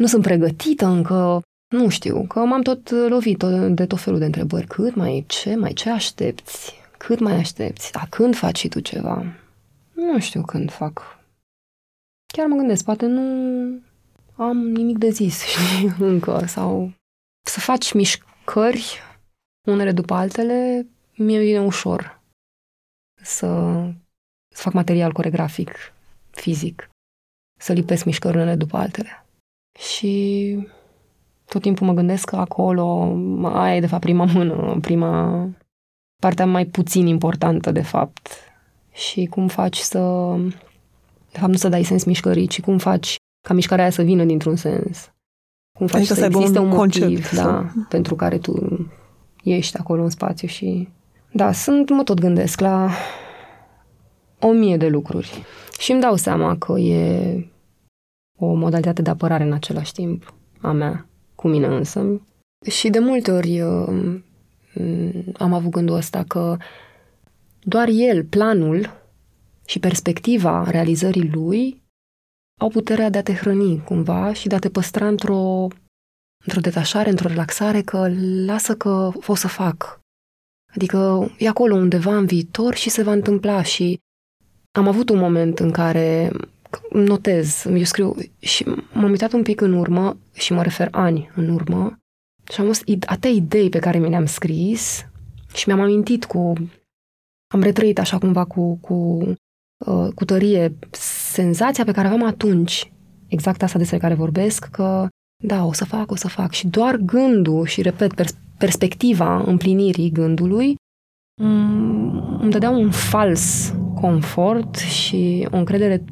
nu 0.00 0.06
sunt 0.06 0.22
pregătită 0.22 0.86
încă, 0.86 1.42
nu 1.74 1.88
știu, 1.88 2.24
că 2.26 2.44
m-am 2.44 2.62
tot 2.62 2.90
lovit 2.90 3.42
de 3.68 3.86
tot 3.86 4.00
felul 4.00 4.18
de 4.18 4.24
întrebări. 4.24 4.66
Cât 4.66 4.94
mai, 4.94 5.24
ce 5.26 5.54
mai, 5.54 5.72
ce 5.72 5.90
aștepți? 5.90 6.74
Cât 6.98 7.18
mai 7.18 7.34
aștepți? 7.34 7.94
A 7.94 8.06
când 8.10 8.36
faci 8.36 8.58
și 8.58 8.68
tu 8.68 8.80
ceva? 8.80 9.24
Nu 9.92 10.20
știu 10.20 10.42
când 10.42 10.70
fac. 10.70 11.18
Chiar 12.32 12.46
mă 12.46 12.56
gândesc, 12.56 12.84
poate 12.84 13.06
nu 13.06 13.22
am 14.36 14.56
nimic 14.56 14.98
de 14.98 15.10
zis, 15.10 15.42
știi, 15.52 15.94
încă, 15.98 16.44
sau 16.46 16.92
să 17.50 17.60
faci 17.60 17.92
mișcări 17.92 19.00
unele 19.66 19.92
după 19.92 20.14
altele, 20.14 20.86
mie 21.16 21.38
vine 21.38 21.60
ușor 21.60 22.22
să, 23.22 23.46
să 24.54 24.62
fac 24.62 24.72
material 24.72 25.12
coregrafic, 25.12 25.70
fizic, 26.30 26.90
să 27.60 27.72
lipesc 27.72 28.04
mișcări 28.04 28.36
unele 28.36 28.54
după 28.54 28.76
altele. 28.76 29.26
Și 29.78 30.68
tot 31.44 31.62
timpul 31.62 31.86
mă 31.86 31.92
gândesc 31.92 32.28
că 32.28 32.36
acolo 32.36 33.16
aia 33.42 33.76
e 33.76 33.80
de 33.80 33.86
fapt 33.86 34.02
prima 34.02 34.24
mână, 34.24 34.78
prima 34.80 35.48
partea 36.22 36.46
mai 36.46 36.66
puțin 36.66 37.06
importantă 37.06 37.70
de 37.70 37.82
fapt. 37.82 38.28
și 38.92 39.26
cum 39.26 39.48
faci 39.48 39.76
să, 39.76 40.34
de 41.32 41.38
fapt 41.38 41.50
nu 41.50 41.56
să 41.56 41.68
dai 41.68 41.82
sens 41.82 42.04
mișcării, 42.04 42.46
ci 42.46 42.60
cum 42.60 42.78
faci 42.78 43.16
ca 43.48 43.54
mișcarea 43.54 43.84
aia 43.84 43.92
să 43.92 44.02
vină 44.02 44.24
dintr-un 44.24 44.56
sens. 44.56 45.13
Cum 45.78 45.86
faci 45.86 46.00
adică 46.00 46.14
să, 46.14 46.20
să 46.20 46.26
existe 46.26 46.58
un, 46.58 46.64
un 46.64 46.76
motiv 46.76 47.02
concept, 47.02 47.34
da, 47.34 47.42
sau... 47.42 47.66
pentru 47.88 48.14
care 48.14 48.38
tu 48.38 48.86
ești 49.42 49.76
acolo 49.76 50.02
în 50.02 50.10
spațiu 50.10 50.48
și... 50.48 50.88
Da, 51.32 51.52
sunt, 51.52 51.90
mă 51.90 52.02
tot 52.02 52.20
gândesc 52.20 52.60
la 52.60 52.90
o 54.40 54.52
mie 54.52 54.76
de 54.76 54.88
lucruri. 54.88 55.44
Și 55.78 55.92
îmi 55.92 56.00
dau 56.00 56.16
seama 56.16 56.56
că 56.56 56.78
e 56.78 57.46
o 58.38 58.54
modalitate 58.54 59.02
de 59.02 59.10
apărare 59.10 59.44
în 59.44 59.52
același 59.52 59.92
timp 59.92 60.34
a 60.60 60.72
mea, 60.72 61.06
cu 61.34 61.48
mine 61.48 61.66
însă. 61.66 62.20
Și 62.70 62.90
de 62.90 62.98
multe 62.98 63.30
ori 63.30 63.60
uh, 63.60 64.20
am 65.32 65.52
avut 65.52 65.70
gândul 65.70 65.96
ăsta 65.96 66.24
că 66.28 66.56
doar 67.60 67.88
el, 67.92 68.24
planul 68.24 69.02
și 69.66 69.78
perspectiva 69.78 70.70
realizării 70.70 71.30
lui 71.32 71.83
au 72.60 72.68
puterea 72.68 73.10
de 73.10 73.18
a 73.18 73.22
te 73.22 73.34
hrăni 73.34 73.82
cumva 73.82 74.32
și 74.32 74.48
de 74.48 74.54
a 74.54 74.58
te 74.58 74.70
păstra 74.70 75.08
într-o, 75.08 75.68
într-o 76.44 76.60
detașare, 76.60 77.10
într-o 77.10 77.28
relaxare, 77.28 77.82
că 77.82 78.08
lasă 78.46 78.76
că 78.76 79.12
o 79.26 79.34
să 79.34 79.48
fac. 79.48 80.00
Adică 80.74 81.30
e 81.38 81.48
acolo 81.48 81.74
undeva 81.74 82.16
în 82.16 82.26
viitor 82.26 82.74
și 82.74 82.90
se 82.90 83.02
va 83.02 83.12
întâmpla 83.12 83.62
și 83.62 83.98
am 84.72 84.88
avut 84.88 85.08
un 85.08 85.18
moment 85.18 85.58
în 85.58 85.70
care 85.70 86.30
notez, 86.90 87.64
eu 87.64 87.82
scriu 87.82 88.14
și 88.38 88.64
m-am 88.92 89.10
uitat 89.10 89.32
un 89.32 89.42
pic 89.42 89.60
în 89.60 89.72
urmă 89.72 90.16
și 90.32 90.52
mă 90.52 90.62
refer 90.62 90.88
ani 90.90 91.30
în 91.34 91.48
urmă 91.48 91.98
și 92.52 92.60
am 92.60 92.66
avut 92.66 93.02
atâtea 93.06 93.30
idei 93.30 93.68
pe 93.68 93.78
care 93.78 93.98
mi 93.98 94.08
le-am 94.08 94.26
scris 94.26 95.06
și 95.54 95.64
mi-am 95.66 95.80
amintit 95.80 96.24
cu... 96.24 96.52
Am 97.54 97.62
retrăit 97.62 97.98
așa 97.98 98.18
cumva 98.18 98.44
cu, 98.44 98.76
cu, 98.76 98.94
uh, 98.94 99.34
cu 100.14 100.24
tărie 100.24 100.78
senzația 101.32 101.84
pe 101.84 101.92
care 101.92 102.06
aveam 102.06 102.26
atunci, 102.26 102.92
exact 103.26 103.62
asta 103.62 103.78
despre 103.78 103.98
care 103.98 104.14
vorbesc, 104.14 104.64
că 104.64 105.08
da, 105.42 105.64
o 105.64 105.72
să 105.72 105.84
fac, 105.84 106.10
o 106.10 106.16
să 106.16 106.28
fac. 106.28 106.52
Și 106.52 106.66
doar 106.66 106.96
gândul 106.96 107.66
și, 107.66 107.82
repet, 107.82 108.14
pers- 108.14 108.36
perspectiva 108.58 109.42
împlinirii 109.42 110.10
gândului 110.10 110.76
îmi 112.40 112.50
dădea 112.50 112.70
un 112.70 112.90
fals 112.90 113.74
confort 113.94 114.76
și 114.76 115.48
o 115.50 115.56
încredere 115.56 116.04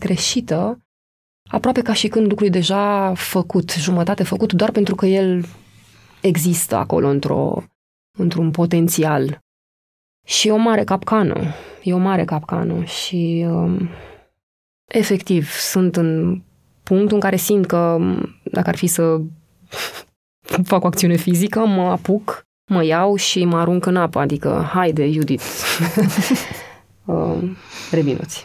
greșită, 0.00 0.78
aproape 1.50 1.82
ca 1.82 1.92
și 1.92 2.08
când 2.08 2.28
lucrul 2.28 2.46
e 2.46 2.50
deja 2.50 3.14
făcut, 3.14 3.72
jumătate 3.72 4.22
făcut, 4.22 4.52
doar 4.52 4.70
pentru 4.70 4.94
că 4.94 5.06
el 5.06 5.44
există 6.20 6.76
acolo 6.76 7.08
într-o, 7.08 7.62
într-un 8.18 8.50
potențial. 8.50 9.38
Și 10.26 10.48
e 10.48 10.52
o 10.52 10.56
mare 10.56 10.84
capcană. 10.84 11.40
E 11.82 11.92
o 11.92 11.98
mare 11.98 12.24
capcană 12.24 12.84
și 12.84 13.46
um, 13.48 13.88
efectiv 14.84 15.50
sunt 15.50 15.96
în 15.96 16.40
punctul 16.82 17.14
în 17.14 17.20
care 17.20 17.36
simt 17.36 17.66
că 17.66 17.98
dacă 18.44 18.68
ar 18.68 18.76
fi 18.76 18.86
să 18.86 19.20
fac 20.70 20.84
o 20.84 20.86
acțiune 20.86 21.16
fizică, 21.16 21.58
mă 21.66 21.82
apuc, 21.82 22.46
mă 22.70 22.84
iau 22.84 23.16
și 23.16 23.44
mă 23.44 23.58
arunc 23.58 23.86
în 23.86 23.96
apă, 23.96 24.18
adică 24.18 24.68
haide, 24.72 25.10
Judith, 25.10 25.44
uh, 27.04 27.42
revinuți. 27.90 28.44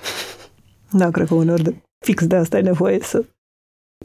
Da, 0.91 1.09
cred 1.11 1.27
că 1.27 1.33
uneori 1.33 1.63
de, 1.63 1.75
fix 2.05 2.27
de 2.27 2.35
asta 2.35 2.57
e 2.57 2.61
nevoie 2.61 2.99
să 2.99 3.25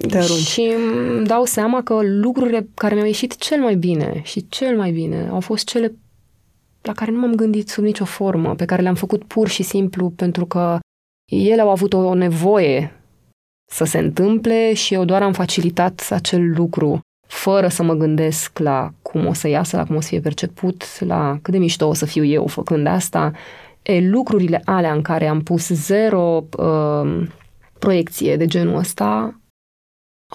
te 0.08 0.18
arunci. 0.18 0.46
Și 0.46 0.74
îmi 1.16 1.26
dau 1.26 1.44
seama 1.44 1.82
că 1.82 2.00
lucrurile 2.02 2.68
care 2.74 2.94
mi-au 2.94 3.06
ieșit 3.06 3.36
cel 3.36 3.60
mai 3.60 3.74
bine 3.74 4.20
și 4.24 4.48
cel 4.48 4.76
mai 4.76 4.90
bine 4.90 5.28
au 5.28 5.40
fost 5.40 5.64
cele 5.64 5.94
la 6.82 6.92
care 6.92 7.10
nu 7.10 7.20
m-am 7.20 7.34
gândit 7.34 7.68
sub 7.68 7.84
nicio 7.84 8.04
formă, 8.04 8.54
pe 8.54 8.64
care 8.64 8.82
le-am 8.82 8.94
făcut 8.94 9.24
pur 9.24 9.48
și 9.48 9.62
simplu 9.62 10.10
pentru 10.10 10.46
că 10.46 10.78
ele 11.32 11.60
au 11.60 11.70
avut 11.70 11.92
o 11.92 12.14
nevoie 12.14 13.00
să 13.70 13.84
se 13.84 13.98
întâmple 13.98 14.74
și 14.74 14.94
eu 14.94 15.04
doar 15.04 15.22
am 15.22 15.32
facilitat 15.32 16.08
acel 16.10 16.52
lucru 16.56 17.00
fără 17.26 17.68
să 17.68 17.82
mă 17.82 17.94
gândesc 17.94 18.58
la 18.58 18.92
cum 19.02 19.26
o 19.26 19.32
să 19.32 19.48
iasă, 19.48 19.76
la 19.76 19.84
cum 19.84 19.96
o 19.96 20.00
să 20.00 20.08
fie 20.08 20.20
perceput, 20.20 21.00
la 21.00 21.38
cât 21.42 21.52
de 21.52 21.58
mișto 21.58 21.88
o 21.88 21.94
să 21.94 22.06
fiu 22.06 22.24
eu 22.24 22.46
făcând 22.46 22.86
asta. 22.86 23.32
E, 23.82 24.08
lucrurile 24.08 24.62
alea 24.64 24.92
în 24.92 25.02
care 25.02 25.26
am 25.26 25.42
pus 25.42 25.68
zero 25.68 26.44
uh, 26.58 27.28
proiecție 27.78 28.36
de 28.36 28.46
genul 28.46 28.74
ăsta 28.74 29.40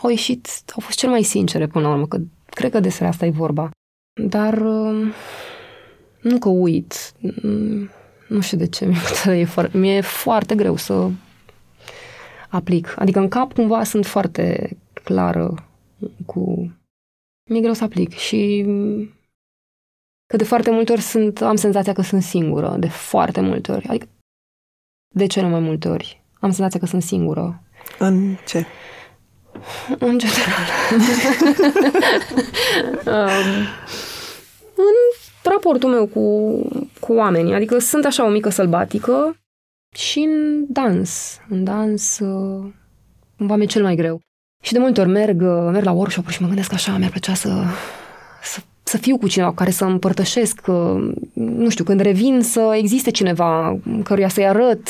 au 0.01 0.09
ieșit, 0.09 0.47
au 0.67 0.81
fost 0.81 0.97
cel 0.97 1.09
mai 1.09 1.23
sincere 1.23 1.67
până 1.67 1.87
la 1.87 1.93
urmă, 1.93 2.07
că 2.07 2.17
cred 2.45 2.71
că 2.71 2.79
despre 2.79 3.07
asta 3.07 3.25
e 3.25 3.29
vorba. 3.29 3.69
Dar 4.21 4.53
uh, 4.57 5.13
nu 6.25 6.37
că 6.37 6.49
uit, 6.49 7.13
nu 8.27 8.41
știu 8.41 8.57
de 8.57 8.67
ce, 8.67 8.85
mi-e, 9.25 9.45
foarte, 9.55 9.77
mi-e 9.77 10.01
foarte 10.01 10.55
greu 10.55 10.75
să 10.75 11.09
aplic. 12.49 12.93
Adică 12.97 13.19
în 13.19 13.27
cap 13.27 13.53
cumva 13.53 13.83
sunt 13.83 14.05
foarte 14.05 14.77
clară 15.03 15.67
cu... 16.25 16.71
Mi-e 17.49 17.61
greu 17.61 17.73
să 17.73 17.83
aplic 17.83 18.13
și 18.13 18.65
că 20.25 20.35
de 20.37 20.43
foarte 20.43 20.71
multe 20.71 20.91
ori 20.91 21.01
sunt, 21.01 21.41
am 21.41 21.55
senzația 21.55 21.93
că 21.93 22.01
sunt 22.01 22.23
singură, 22.23 22.75
de 22.79 22.87
foarte 22.87 23.41
multe 23.41 23.71
ori. 23.71 23.87
Adică 23.87 24.07
de 25.15 25.25
cele 25.25 25.47
mai 25.47 25.59
multe 25.59 25.87
ori. 25.87 26.23
Am 26.33 26.49
senzația 26.49 26.79
că 26.79 26.85
sunt 26.85 27.03
singură. 27.03 27.63
În 27.99 28.35
ce? 28.47 28.65
În 29.99 30.17
general. 30.17 30.65
um, 33.15 33.67
în 34.04 34.04
raportul 35.55 35.89
meu 35.89 36.05
cu, 36.07 36.21
cu 36.99 37.13
oamenii. 37.13 37.53
Adică 37.53 37.77
sunt 37.77 38.05
așa 38.05 38.25
o 38.25 38.29
mică 38.29 38.49
sălbatică 38.49 39.37
și 39.95 40.19
în 40.19 40.65
dans. 40.67 41.39
În 41.49 41.63
dans 41.63 42.19
uh, 42.19 42.65
cumva 43.37 43.55
mi-e 43.55 43.65
cel 43.65 43.83
mai 43.83 43.95
greu. 43.95 44.19
Și 44.63 44.73
de 44.73 44.79
multe 44.79 45.01
ori 45.01 45.09
merg, 45.09 45.41
uh, 45.41 45.69
merg 45.71 45.85
la 45.85 45.91
workshop 45.91 46.27
și 46.27 46.41
mă 46.41 46.47
gândesc 46.47 46.73
așa, 46.73 46.97
mi-ar 46.97 47.09
plăcea 47.09 47.33
să, 47.33 47.63
să, 48.43 48.59
să 48.83 48.97
fiu 48.97 49.17
cu 49.17 49.27
cineva 49.27 49.49
cu 49.49 49.55
care 49.55 49.71
să 49.71 49.85
împărtășesc, 49.85 50.61
uh, 50.67 51.13
nu 51.33 51.69
știu, 51.69 51.83
când 51.83 51.99
revin 51.99 52.41
să 52.41 52.73
existe 52.77 53.11
cineva 53.11 53.79
căruia 54.03 54.27
să-i 54.27 54.47
arăt. 54.47 54.89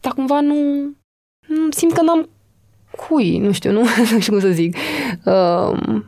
Dar 0.00 0.12
cumva 0.12 0.40
nu, 0.40 0.56
simt 1.70 1.92
că 1.92 2.02
n-am 2.02 2.28
cui, 2.90 3.38
nu 3.38 3.52
știu, 3.52 3.72
nu, 3.72 3.80
nu 4.12 4.20
știu 4.20 4.32
cum 4.32 4.40
să 4.40 4.50
zic. 4.50 4.76
Uh, 5.24 6.02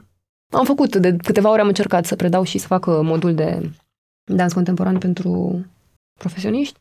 am 0.53 0.65
făcut, 0.65 0.97
de 0.97 1.17
câteva 1.17 1.51
ori 1.51 1.61
am 1.61 1.67
încercat 1.67 2.05
să 2.05 2.17
predau 2.17 2.43
și 2.43 2.59
să 2.59 2.67
fac 2.67 2.87
uh, 2.87 2.99
modul 3.03 3.35
de 3.35 3.71
dans 4.25 4.53
contemporan 4.53 4.99
pentru 4.99 5.65
profesioniști 6.19 6.79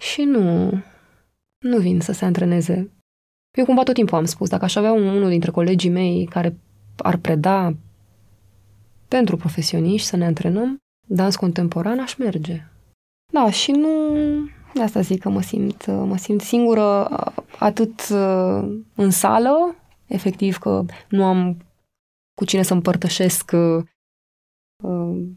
și 0.00 0.22
nu, 0.22 0.70
nu 1.58 1.78
vin 1.78 2.00
să 2.00 2.12
se 2.12 2.24
antreneze. 2.24 2.90
Eu 3.58 3.64
cumva 3.64 3.82
tot 3.82 3.94
timpul 3.94 4.18
am 4.18 4.24
spus, 4.24 4.48
dacă 4.48 4.64
aș 4.64 4.76
avea 4.76 4.92
unul 4.92 5.28
dintre 5.28 5.50
colegii 5.50 5.90
mei 5.90 6.24
care 6.24 6.58
ar 6.96 7.16
preda 7.16 7.76
pentru 9.08 9.36
profesioniști 9.36 10.08
să 10.08 10.16
ne 10.16 10.24
antrenăm 10.24 10.76
dans 11.08 11.36
contemporan, 11.36 11.98
aș 11.98 12.14
merge. 12.14 12.66
Da, 13.32 13.50
și 13.50 13.70
nu... 13.70 13.90
De 14.74 14.82
asta 14.82 15.00
zic 15.00 15.20
că 15.20 15.28
mă 15.28 15.40
simt, 15.40 15.86
uh, 15.88 16.02
mă 16.06 16.16
simt 16.16 16.40
singură 16.40 17.08
uh, 17.10 17.42
atât 17.58 18.00
în 18.94 19.10
sală, 19.10 19.74
efectiv 20.06 20.56
că 20.58 20.84
nu 21.08 21.24
am 21.24 21.56
cu 22.34 22.44
cine 22.44 22.62
să 22.62 22.72
împărtășesc 22.72 23.50
uh, 23.54 23.84
uh, 24.82 25.28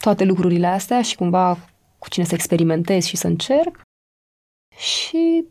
toate 0.00 0.24
lucrurile 0.24 0.66
astea 0.66 1.02
și 1.02 1.16
cumva 1.16 1.56
cu 1.98 2.08
cine 2.08 2.24
să 2.24 2.34
experimentez 2.34 3.04
și 3.04 3.16
să 3.16 3.26
încerc. 3.26 3.80
Și 4.76 5.44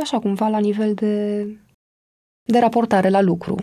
așa 0.00 0.18
cumva 0.18 0.48
la 0.48 0.58
nivel 0.58 0.94
de, 0.94 1.44
de 2.42 2.58
raportare 2.58 3.08
la 3.08 3.20
lucru, 3.20 3.56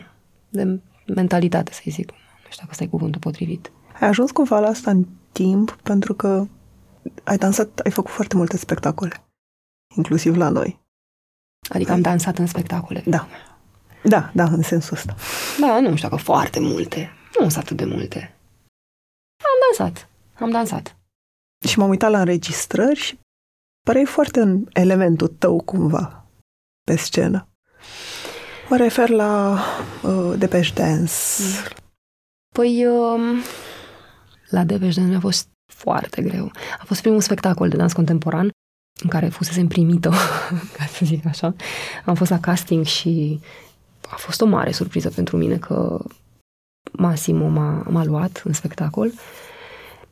de 0.49 0.79
mentalitate, 1.07 1.73
să-i 1.73 1.91
zic. 1.91 2.11
Nu 2.11 2.49
știu 2.49 2.57
dacă 2.57 2.69
ăsta 2.69 2.83
e 2.83 2.87
cuvântul 2.87 3.21
potrivit. 3.21 3.71
Ai 3.99 4.07
ajuns 4.07 4.31
cumva 4.31 4.59
la 4.59 4.67
asta 4.67 4.91
în 4.91 5.05
timp 5.31 5.71
pentru 5.71 6.13
că 6.13 6.47
ai 7.23 7.37
dansat, 7.37 7.79
ai 7.79 7.91
făcut 7.91 8.11
foarte 8.11 8.35
multe 8.35 8.57
spectacole, 8.57 9.23
inclusiv 9.95 10.35
la 10.35 10.49
noi. 10.49 10.79
Adică 11.69 11.89
ai... 11.89 11.95
am 11.95 12.01
dansat 12.01 12.37
în 12.37 12.47
spectacole. 12.47 13.03
Da. 13.05 13.27
Da, 14.03 14.31
da, 14.33 14.43
în 14.43 14.61
sensul 14.61 14.97
ăsta. 14.97 15.15
Da, 15.59 15.79
nu 15.79 15.95
știu 15.95 16.09
dacă 16.09 16.21
foarte 16.21 16.59
multe. 16.59 17.11
Nu 17.39 17.49
sunt 17.49 17.63
atât 17.63 17.77
de 17.77 17.85
multe. 17.85 18.37
Am 19.43 19.77
dansat. 19.77 20.09
Am 20.39 20.49
dansat. 20.49 20.97
Și 21.67 21.79
m-am 21.79 21.89
uitat 21.89 22.11
la 22.11 22.19
înregistrări 22.19 22.99
și 22.99 23.19
păreai 23.85 24.05
foarte 24.05 24.39
în 24.39 24.65
elementul 24.73 25.27
tău 25.27 25.61
cumva 25.61 26.25
pe 26.83 26.95
scenă. 26.95 27.47
Mă 28.69 28.77
refer 28.77 29.09
la 29.09 29.59
uh, 30.03 30.33
Depeche 30.37 30.73
Dance. 30.73 31.13
Păi, 32.55 32.85
uh, 32.85 33.43
la 34.49 34.63
Depeche 34.63 34.93
Dance 34.93 35.09
mi-a 35.09 35.19
fost 35.19 35.47
foarte 35.73 36.21
greu. 36.21 36.51
A 36.79 36.83
fost 36.85 37.01
primul 37.01 37.21
spectacol 37.21 37.69
de 37.69 37.75
dans 37.77 37.93
contemporan 37.93 38.49
în 39.03 39.09
care 39.09 39.27
fusese 39.27 39.65
primită, 39.65 40.09
ca 40.77 40.85
să 40.85 41.05
zic 41.05 41.25
așa. 41.25 41.55
Am 42.05 42.15
fost 42.15 42.29
la 42.29 42.39
casting 42.39 42.85
și 42.85 43.39
a 44.13 44.15
fost 44.17 44.41
o 44.41 44.45
mare 44.45 44.71
surpriză 44.71 45.09
pentru 45.09 45.37
mine 45.37 45.57
că 45.57 46.05
Massimo 46.91 47.47
m-a, 47.47 47.85
m-a 47.89 48.03
luat 48.03 48.41
în 48.45 48.53
spectacol. 48.53 49.11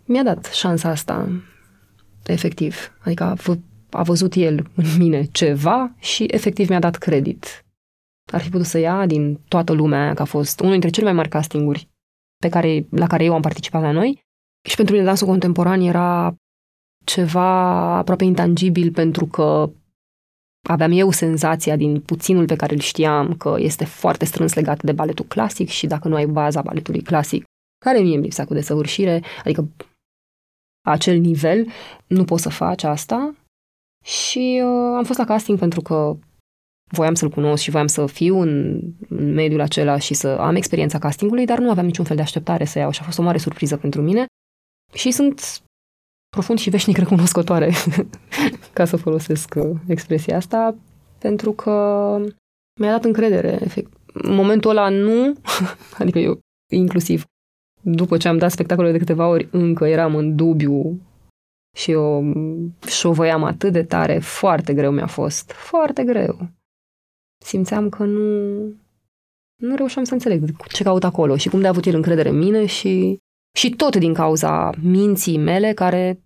Mi-a 0.06 0.24
dat 0.24 0.46
șansa 0.46 0.90
asta. 0.90 1.30
efectiv. 2.26 2.98
Adică 3.04 3.24
a, 3.24 3.34
v- 3.34 3.60
a 3.90 4.04
văzut 4.04 4.34
el 4.34 4.70
în 4.76 4.86
mine 4.98 5.24
ceva 5.32 5.96
și 6.00 6.24
efectiv 6.24 6.70
mi-a 6.70 6.80
dat 6.80 6.96
credit. 6.96 7.66
Ar 8.32 8.42
fi 8.42 8.50
putut 8.50 8.66
să 8.66 8.78
ia 8.78 9.06
din 9.06 9.40
toată 9.48 9.74
lumea 9.74 10.04
aia, 10.04 10.14
că 10.14 10.22
a 10.22 10.26
fost 10.26 10.60
unul 10.60 10.72
dintre 10.72 10.90
cele 10.90 11.06
mai 11.06 11.14
mari 11.14 11.30
castinguri 11.30 11.90
pe 12.38 12.50
care, 12.50 12.88
la 12.90 13.08
care 13.08 13.24
eu 13.24 13.34
am 13.34 13.42
participat 13.42 13.82
la 13.82 13.92
noi. 13.92 14.24
Și 14.70 14.76
pentru 14.76 14.94
mine 14.94 15.06
dansul 15.06 15.28
contemporan 15.28 15.82
era 15.82 16.36
ceva 17.06 17.50
aproape 17.98 18.24
intangibil 18.24 18.92
pentru 18.92 19.26
că 19.26 19.72
aveam 20.70 20.92
eu 20.92 21.12
senzația 21.12 21.76
din 21.76 22.00
puținul 22.00 22.46
pe 22.46 22.56
care 22.56 22.74
îl 22.74 22.80
știam 22.80 23.36
că 23.36 23.56
este 23.58 23.86
foarte 23.86 24.26
strâns 24.26 24.54
legat 24.54 24.84
de 24.84 24.92
baletul 24.92 25.26
clasic 25.26 25.70
și 25.70 25.88
dacă 25.88 26.08
nu 26.08 26.16
ai 26.16 26.26
baza 26.26 26.62
baletului 26.62 27.02
clasic, 27.02 27.44
care 27.86 28.00
mie 28.00 28.14
îmi 28.14 28.24
lipsea 28.24 28.46
cu 28.46 28.54
desăvârșire, 28.54 29.24
adică 29.44 29.68
acel 30.88 31.18
nivel, 31.18 31.68
nu 32.08 32.24
poți 32.24 32.42
să 32.42 32.50
faci 32.50 32.84
asta. 32.84 33.36
Și 34.06 34.62
uh, 34.64 34.96
am 34.98 35.04
fost 35.04 35.20
la 35.20 35.26
casting 35.26 35.60
pentru 35.60 35.82
că 35.82 36.18
voiam 36.92 37.14
să-l 37.14 37.30
cunosc 37.30 37.64
și 37.64 37.70
voiam 37.70 37.88
să 37.88 38.06
fiu 38.06 38.40
în, 38.40 38.82
în 39.10 39.34
mediul 39.34 39.62
acela 39.62 39.98
și 39.98 40.14
să 40.14 40.28
am 40.28 40.56
experiența 40.56 41.00
castingului, 41.00 41.46
dar 41.46 41.60
nu 41.60 41.70
aveam 41.70 41.86
niciun 41.86 42.06
fel 42.06 42.16
de 42.16 42.22
așteptare 42.22 42.66
să 42.66 42.80
iau 42.80 42.92
și 42.92 43.00
a 43.02 43.04
fost 43.04 43.18
o 43.18 43.22
mare 43.22 43.38
surpriză 43.38 43.78
pentru 43.78 44.02
mine. 44.02 44.26
Și 44.94 45.12
sunt 45.12 45.62
profund 46.36 46.60
și 46.60 46.70
veșnic 46.70 46.98
recunoscătoare, 46.98 47.72
ca 48.74 48.86
să 48.86 48.96
folosesc 48.96 49.54
uh, 49.58 49.70
expresia 49.88 50.36
asta, 50.36 50.76
pentru 51.18 51.52
că 51.52 51.72
mi-a 52.80 52.92
dat 52.92 53.04
încredere. 53.04 53.58
Efect. 53.62 53.92
În 54.14 54.36
momentul 54.36 54.70
ăla 54.70 54.90
nu, 54.90 55.34
adică 56.02 56.20
eu 56.20 56.40
inclusiv 56.74 57.26
după 57.82 58.18
ce 58.18 58.28
am 58.28 58.38
dat 58.38 58.52
spectacolele 58.52 58.92
de 58.92 59.00
câteva 59.00 59.28
ori, 59.28 59.48
încă 59.52 59.86
eram 59.86 60.16
în 60.16 60.36
dubiu 60.36 61.00
și 61.76 61.92
eu 61.92 62.34
șovăiam 62.88 63.44
atât 63.44 63.72
de 63.72 63.84
tare, 63.84 64.20
foarte 64.20 64.74
greu 64.74 64.92
mi-a 64.92 65.08
fost, 65.08 65.52
foarte 65.52 66.04
greu. 66.04 66.50
Simțeam 67.46 67.90
că 67.90 68.04
nu, 68.04 68.60
nu 69.62 69.76
reușeam 69.76 70.04
să 70.04 70.14
înțeleg 70.14 70.58
ce 70.68 70.84
caut 70.84 71.04
acolo 71.04 71.38
și 71.38 71.50
cum 71.50 71.60
de 71.60 71.66
a 71.66 71.70
avut 71.70 71.86
el 71.86 71.96
încredere 71.96 72.30
în 72.30 72.38
mine 72.38 72.66
și 72.66 73.20
și 73.58 73.70
tot 73.70 73.96
din 73.96 74.14
cauza 74.14 74.70
minții 74.82 75.38
mele 75.38 75.74
care 75.74 76.22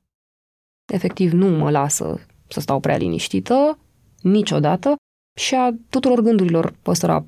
efectiv 0.94 1.32
nu 1.32 1.48
mă 1.48 1.72
lasă 1.72 2.26
să 2.48 2.60
stau 2.60 2.80
prea 2.80 2.98
liniștită 2.98 3.80
niciodată 4.22 4.96
și 5.40 5.56
a 5.56 5.76
tuturor 5.90 6.20
gândurilor 6.22 6.76
păstora 6.82 7.26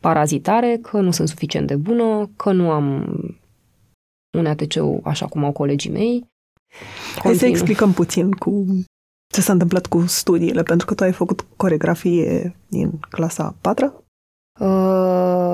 parazitare 0.00 0.78
că 0.82 1.00
nu 1.00 1.10
sunt 1.10 1.28
suficient 1.28 1.66
de 1.66 1.76
bună, 1.76 2.30
că 2.36 2.52
nu 2.52 2.70
am 2.70 3.04
un 4.38 4.46
atc 4.46 4.76
așa 5.02 5.26
cum 5.26 5.44
au 5.44 5.52
colegii 5.52 5.90
mei. 5.90 6.26
Continu. 7.14 7.22
Hai 7.22 7.34
să 7.34 7.46
explicăm 7.46 7.92
puțin 7.92 8.32
cu 8.32 8.66
ce 9.32 9.40
s-a 9.40 9.52
întâmplat 9.52 9.86
cu 9.86 10.00
studiile, 10.06 10.62
pentru 10.62 10.86
că 10.86 10.94
tu 10.94 11.02
ai 11.02 11.12
făcut 11.12 11.40
coregrafie 11.56 12.56
din 12.68 12.98
clasa 12.98 13.56
4 13.60 13.84
Uh, 13.84 14.07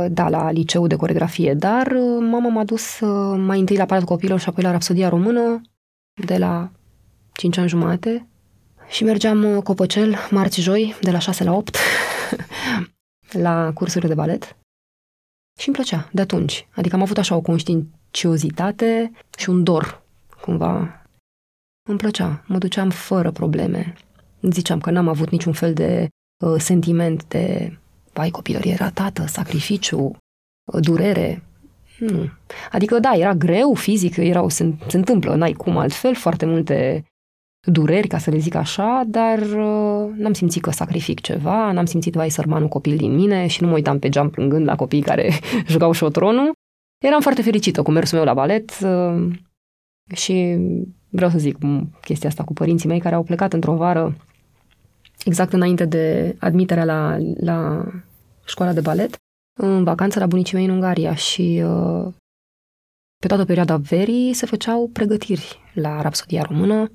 da, 0.09 0.29
la 0.29 0.51
liceu 0.51 0.87
de 0.87 0.97
coregrafie, 0.97 1.55
dar 1.55 1.87
uh, 1.87 2.27
mama 2.31 2.49
m-a 2.49 2.65
dus 2.65 3.01
uh, 3.01 3.39
mai 3.39 3.59
întâi 3.59 3.77
la 3.77 3.85
Palatul 3.85 4.09
Copilor 4.09 4.39
și 4.39 4.49
apoi 4.49 4.63
la 4.63 4.71
Rapsodia 4.71 5.09
Română 5.09 5.61
de 6.27 6.37
la 6.37 6.71
5 7.33 7.57
ani 7.57 7.69
jumate 7.69 8.27
și 8.89 9.05
mergeam 9.05 9.61
copăcel, 9.61 10.17
marți-joi, 10.31 10.95
de 11.01 11.11
la 11.11 11.19
6 11.19 11.45
la 11.45 11.53
8 11.53 11.77
la 13.47 13.71
cursurile 13.75 14.09
de 14.09 14.15
balet 14.15 14.57
și 15.59 15.69
îmi 15.69 15.77
plăcea 15.77 16.09
de 16.13 16.21
atunci. 16.21 16.69
Adică 16.75 16.95
am 16.95 17.03
avut 17.03 17.19
așa 17.19 17.37
o 17.37 17.41
conștiinciozitate 17.41 19.13
și 19.39 19.51
un 19.51 19.65
dor, 19.65 20.03
cumva. 20.41 21.03
Îmi 21.89 21.99
plăcea, 21.99 22.45
mă 22.47 22.59
duceam 22.59 22.91
fără 22.91 23.31
probleme. 23.31 23.95
Ziceam 24.41 24.81
că 24.81 24.91
n-am 24.91 25.09
avut 25.09 25.31
niciun 25.31 25.53
fel 25.53 25.75
de 25.75 26.09
uh, 26.45 26.61
sentiment 26.61 27.25
de 27.25 27.77
vai, 28.15 28.31
copilărie 28.31 28.75
ratată, 28.75 29.27
sacrificiu, 29.27 30.17
durere. 30.81 31.43
Nu. 31.99 32.29
Adică, 32.73 32.99
da, 32.99 33.13
era 33.15 33.35
greu 33.35 33.75
fizic, 33.75 34.17
erau, 34.17 34.49
se, 34.49 34.75
se 34.87 34.97
întâmplă, 34.97 35.35
n-ai 35.35 35.53
cum 35.53 35.77
altfel, 35.77 36.15
foarte 36.15 36.47
multe 36.47 37.05
dureri, 37.67 38.09
ca 38.09 38.19
să 38.19 38.31
le 38.31 38.39
zic 38.39 38.55
așa, 38.55 39.03
dar 39.07 39.39
uh, 39.39 40.11
n-am 40.17 40.33
simțit 40.33 40.63
că 40.63 40.71
sacrific 40.71 41.21
ceva, 41.21 41.73
n-am 41.73 41.85
simțit, 41.85 42.15
vai, 42.15 42.31
sărmanul 42.31 42.69
copil 42.69 42.97
din 42.97 43.15
mine 43.15 43.47
și 43.47 43.63
nu 43.63 43.69
mă 43.69 43.75
uitam 43.75 43.99
pe 43.99 44.09
geam 44.09 44.31
plângând 44.31 44.67
la 44.67 44.77
copii 44.77 45.01
care 45.01 45.31
jucau 45.67 45.93
șotronul. 45.93 46.53
Eram 47.05 47.21
foarte 47.21 47.43
fericită 47.43 47.83
cu 47.83 47.91
mersul 47.91 48.17
meu 48.17 48.27
la 48.27 48.35
balet 48.35 48.79
uh, 48.83 49.33
și 50.15 50.57
vreau 51.09 51.31
să 51.31 51.39
zic 51.39 51.59
chestia 52.01 52.29
asta 52.29 52.45
cu 52.45 52.53
părinții 52.53 52.89
mei 52.89 53.01
care 53.01 53.15
au 53.15 53.23
plecat 53.23 53.53
într-o 53.53 53.75
vară 53.75 54.17
exact 55.25 55.53
înainte 55.53 55.85
de 55.85 56.37
admiterea 56.39 56.85
la, 56.85 57.19
la 57.41 57.85
școala 58.45 58.73
de 58.73 58.81
balet, 58.81 59.17
în 59.61 59.85
vacanță 59.85 60.19
la 60.19 60.27
bunicii 60.27 60.57
mei 60.57 60.65
în 60.65 60.71
Ungaria 60.71 61.15
și 61.15 61.63
uh, 61.65 62.13
pe 63.19 63.27
toată 63.27 63.45
perioada 63.45 63.77
verii 63.77 64.33
se 64.33 64.47
făceau 64.47 64.91
pregătiri 64.93 65.61
la 65.75 66.03
Rapsodia 66.03 66.43
Română 66.43 66.91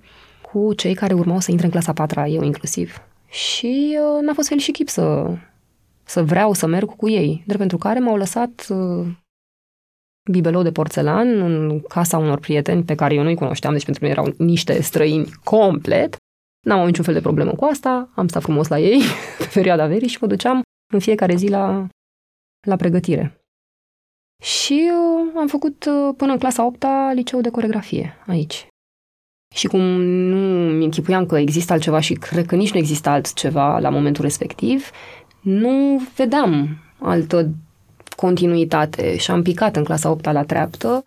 cu 0.52 0.74
cei 0.74 0.94
care 0.94 1.14
urmau 1.14 1.40
să 1.40 1.52
intre 1.52 1.66
în 1.66 1.72
clasa 1.72 1.94
4 1.94 2.20
eu 2.20 2.44
inclusiv. 2.44 3.02
Și 3.30 3.98
uh, 4.00 4.22
n-a 4.22 4.34
fost 4.34 4.48
fel 4.48 4.58
și 4.58 4.72
chip 4.72 4.90
să, 4.90 5.36
să 6.04 6.24
vreau 6.24 6.54
să 6.54 6.68
merg 6.68 6.96
cu 6.96 7.10
ei, 7.10 7.44
drept 7.46 7.60
pentru 7.60 7.78
care 7.78 8.00
m-au 8.00 8.16
lăsat 8.16 8.68
uh, 8.70 9.08
bibelou 10.32 10.62
de 10.62 10.72
porțelan 10.72 11.42
în 11.42 11.80
casa 11.80 12.18
unor 12.18 12.40
prieteni 12.40 12.84
pe 12.84 12.96
care 12.96 13.14
eu 13.14 13.24
nu-i 13.24 13.36
cunoșteam, 13.36 13.74
deci 13.74 13.86
pentru 13.86 14.06
mine 14.06 14.16
erau 14.20 14.34
niște 14.38 14.82
străini 14.82 15.32
complet 15.44 16.16
N-am 16.66 16.78
avut 16.78 16.90
niciun 16.90 17.04
fel 17.04 17.14
de 17.14 17.22
problemă 17.22 17.52
cu 17.52 17.66
asta, 17.66 18.10
am 18.16 18.28
stat 18.28 18.42
frumos 18.42 18.68
la 18.68 18.80
ei 18.80 19.02
pe 19.38 19.50
perioada 19.54 19.88
verii 19.88 20.08
și 20.08 20.18
mă 20.22 20.28
duceam 20.28 20.62
în 20.94 21.00
fiecare 21.00 21.36
zi 21.36 21.48
la, 21.48 21.88
la 22.68 22.76
pregătire. 22.76 23.44
Și 24.44 24.92
uh, 24.92 25.32
am 25.36 25.48
făcut 25.48 25.86
uh, 25.86 26.14
până 26.18 26.32
în 26.32 26.38
clasa 26.38 26.66
8 26.66 26.86
liceu 27.14 27.42
de 27.42 27.50
coregrafie 27.50 28.18
aici. 28.28 28.68
Și 29.56 29.68
cum 29.68 29.82
nu 30.02 30.74
mi 30.74 30.84
închipuiam 30.84 31.26
că 31.26 31.38
există 31.38 31.74
altceva 31.74 32.00
și 32.00 32.14
cred 32.14 32.46
că 32.46 32.56
nici 32.56 32.72
nu 32.72 32.80
există 32.80 33.10
altceva 33.10 33.80
la 33.80 33.90
momentul 33.90 34.24
respectiv, 34.24 34.90
nu 35.42 36.02
vedeam 36.16 36.78
altă 37.00 37.50
continuitate 38.16 39.18
și 39.18 39.32
am 39.32 39.42
picat 39.42 39.76
în 39.76 39.84
clasa 39.84 40.10
8 40.10 40.26
la 40.26 40.44
treaptă 40.44 41.04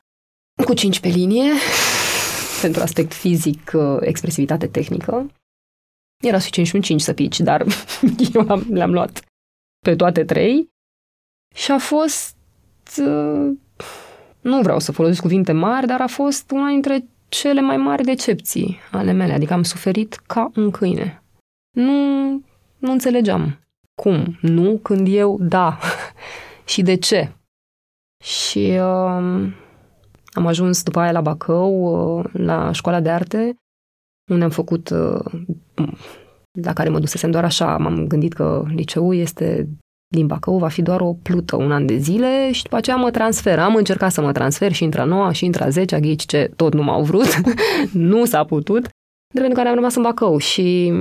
cu 0.65 0.75
5 0.75 1.01
pe 1.01 1.09
linie 1.09 1.51
pentru 2.63 2.83
aspect 2.83 3.13
fizic, 3.13 3.71
uh, 3.75 3.97
expresivitate 4.01 4.67
tehnică 4.67 5.31
era 6.23 6.39
suficient 6.39 6.69
și 6.69 6.75
un 6.75 6.81
5 6.81 7.01
să 7.01 7.13
pici, 7.13 7.41
dar 7.41 7.65
eu 8.35 8.45
am, 8.49 8.67
le-am 8.71 8.93
luat 8.93 9.21
pe 9.79 9.97
toate 9.97 10.25
trei 10.25 10.71
și 11.55 11.71
a 11.71 11.79
fost, 11.79 12.37
uh, 12.99 13.51
nu 14.41 14.61
vreau 14.61 14.79
să 14.79 14.93
folosesc 14.93 15.21
cuvinte 15.21 15.53
mari, 15.53 15.87
dar 15.87 16.01
a 16.01 16.07
fost 16.07 16.51
una 16.51 16.69
dintre 16.69 17.05
cele 17.29 17.61
mai 17.61 17.77
mari 17.77 18.05
decepții 18.05 18.79
ale 18.91 19.13
mele, 19.13 19.33
adică 19.33 19.53
am 19.53 19.63
suferit 19.63 20.15
ca 20.15 20.51
un 20.57 20.71
câine. 20.71 21.23
Nu, 21.77 22.31
nu 22.79 22.91
înțelegeam. 22.93 23.59
Cum? 23.95 24.39
Nu? 24.41 24.79
Când 24.83 25.07
eu? 25.11 25.39
Da. 25.41 25.79
și 26.73 26.83
de 26.83 26.95
ce? 26.95 27.33
Și 28.25 28.59
uh, 28.59 29.53
am 30.33 30.47
ajuns 30.47 30.83
după 30.83 31.01
aia 31.01 31.13
la 31.13 31.21
Bacău, 31.21 32.19
uh, 32.19 32.25
la 32.33 32.73
școala 32.73 33.01
de 33.01 33.11
arte, 33.11 33.62
unde 34.31 34.45
am 34.45 34.51
făcut, 34.51 34.91
uh, 34.91 35.25
la 36.61 36.73
care 36.73 36.89
mă 36.89 36.99
dusesem 36.99 37.31
doar 37.31 37.45
așa, 37.45 37.77
m-am 37.77 38.07
gândit 38.07 38.33
că 38.33 38.65
liceul 38.69 39.17
este 39.17 39.69
din 40.13 40.27
Bacău, 40.27 40.59
va 40.59 40.69
fi 40.69 40.83
doar 40.83 41.01
o 41.01 41.13
plută 41.13 41.57
un 41.57 41.73
an 41.73 41.87
de 41.87 41.97
zile 41.97 42.53
și 42.53 42.63
după 42.63 42.77
aceea 42.77 42.97
mă 42.97 43.11
transfer. 43.11 43.59
Am 43.59 43.75
încercat 43.75 44.13
să 44.13 44.21
mă 44.21 44.33
transfer 44.33 44.73
și 44.73 44.85
intra 44.85 45.05
noua 45.05 45.33
și 45.33 45.45
intra 45.45 45.69
10 45.69 46.01
ghici 46.01 46.27
ce 46.27 46.51
tot 46.57 46.73
nu 46.73 46.83
m-au 46.83 47.03
vrut, 47.03 47.41
nu 47.93 48.25
s-a 48.25 48.45
putut, 48.45 48.83
de 49.35 49.41
pentru 49.41 49.55
care 49.55 49.69
am 49.69 49.75
rămas 49.75 49.95
în 49.95 50.03
Bacău 50.03 50.39
și... 50.39 50.93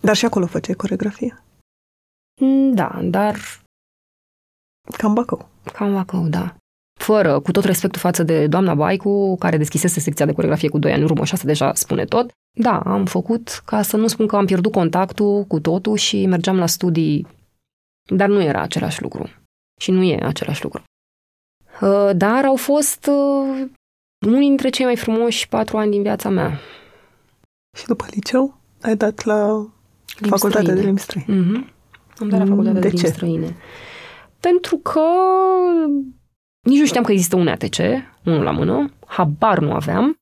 Dar 0.00 0.16
și 0.16 0.24
acolo 0.24 0.46
făceai 0.46 0.74
coregrafie? 0.74 1.42
Mm, 2.40 2.74
da, 2.74 3.00
dar... 3.02 3.36
Cam 4.96 5.14
Bacău. 5.14 5.48
Cam 5.72 5.92
Bacău, 5.92 6.28
da 6.28 6.54
fără, 7.02 7.40
cu 7.40 7.50
tot 7.50 7.64
respectul 7.64 8.00
față 8.00 8.22
de 8.22 8.46
doamna 8.46 8.74
Baicu, 8.74 9.36
care 9.38 9.56
deschisese 9.56 10.00
secția 10.00 10.26
de 10.26 10.32
coregrafie 10.32 10.68
cu 10.68 10.78
2 10.78 10.92
ani 10.92 11.02
în 11.02 11.08
urmă 11.10 11.24
și 11.24 11.32
asta 11.32 11.46
deja 11.46 11.74
spune 11.74 12.04
tot, 12.04 12.30
da, 12.58 12.78
am 12.78 13.04
făcut 13.04 13.62
ca 13.64 13.82
să 13.82 13.96
nu 13.96 14.06
spun 14.06 14.26
că 14.26 14.36
am 14.36 14.46
pierdut 14.46 14.72
contactul 14.72 15.44
cu 15.44 15.60
totul 15.60 15.96
și 15.96 16.26
mergeam 16.26 16.56
la 16.58 16.66
studii, 16.66 17.26
dar 18.14 18.28
nu 18.28 18.42
era 18.42 18.60
același 18.60 19.02
lucru. 19.02 19.28
Și 19.80 19.90
nu 19.90 20.02
e 20.02 20.22
același 20.22 20.62
lucru. 20.62 20.82
Uh, 21.80 22.10
dar 22.16 22.44
au 22.44 22.56
fost 22.56 23.06
uh, 23.06 23.68
unii 24.26 24.48
dintre 24.48 24.68
cei 24.68 24.84
mai 24.84 24.96
frumoși 24.96 25.48
patru 25.48 25.76
ani 25.76 25.90
din 25.90 26.02
viața 26.02 26.28
mea. 26.28 26.60
Și 27.78 27.86
după 27.86 28.06
liceu 28.10 28.60
ai 28.80 28.96
dat 28.96 29.24
la 29.24 29.46
limbi 30.18 30.38
facultatea 30.38 30.60
străine. 30.60 30.80
de 30.80 30.86
limbi 30.86 31.00
străine. 31.00 31.34
Mm-hmm. 31.34 31.78
Am 32.18 32.28
dat 32.28 32.38
la 32.38 32.44
facultatea 32.44 32.72
de, 32.72 32.80
de 32.80 32.86
limbi 32.86 33.00
ce? 33.00 33.06
străine. 33.06 33.56
Pentru 34.40 34.76
că 34.76 35.00
nici 36.70 36.78
nu 36.78 36.86
știam 36.86 37.04
că 37.04 37.12
există 37.12 37.36
un 37.36 37.48
ATC, 37.48 37.76
unul 38.24 38.42
la 38.42 38.50
mână, 38.50 38.90
habar 39.06 39.58
nu 39.58 39.72
aveam. 39.72 40.18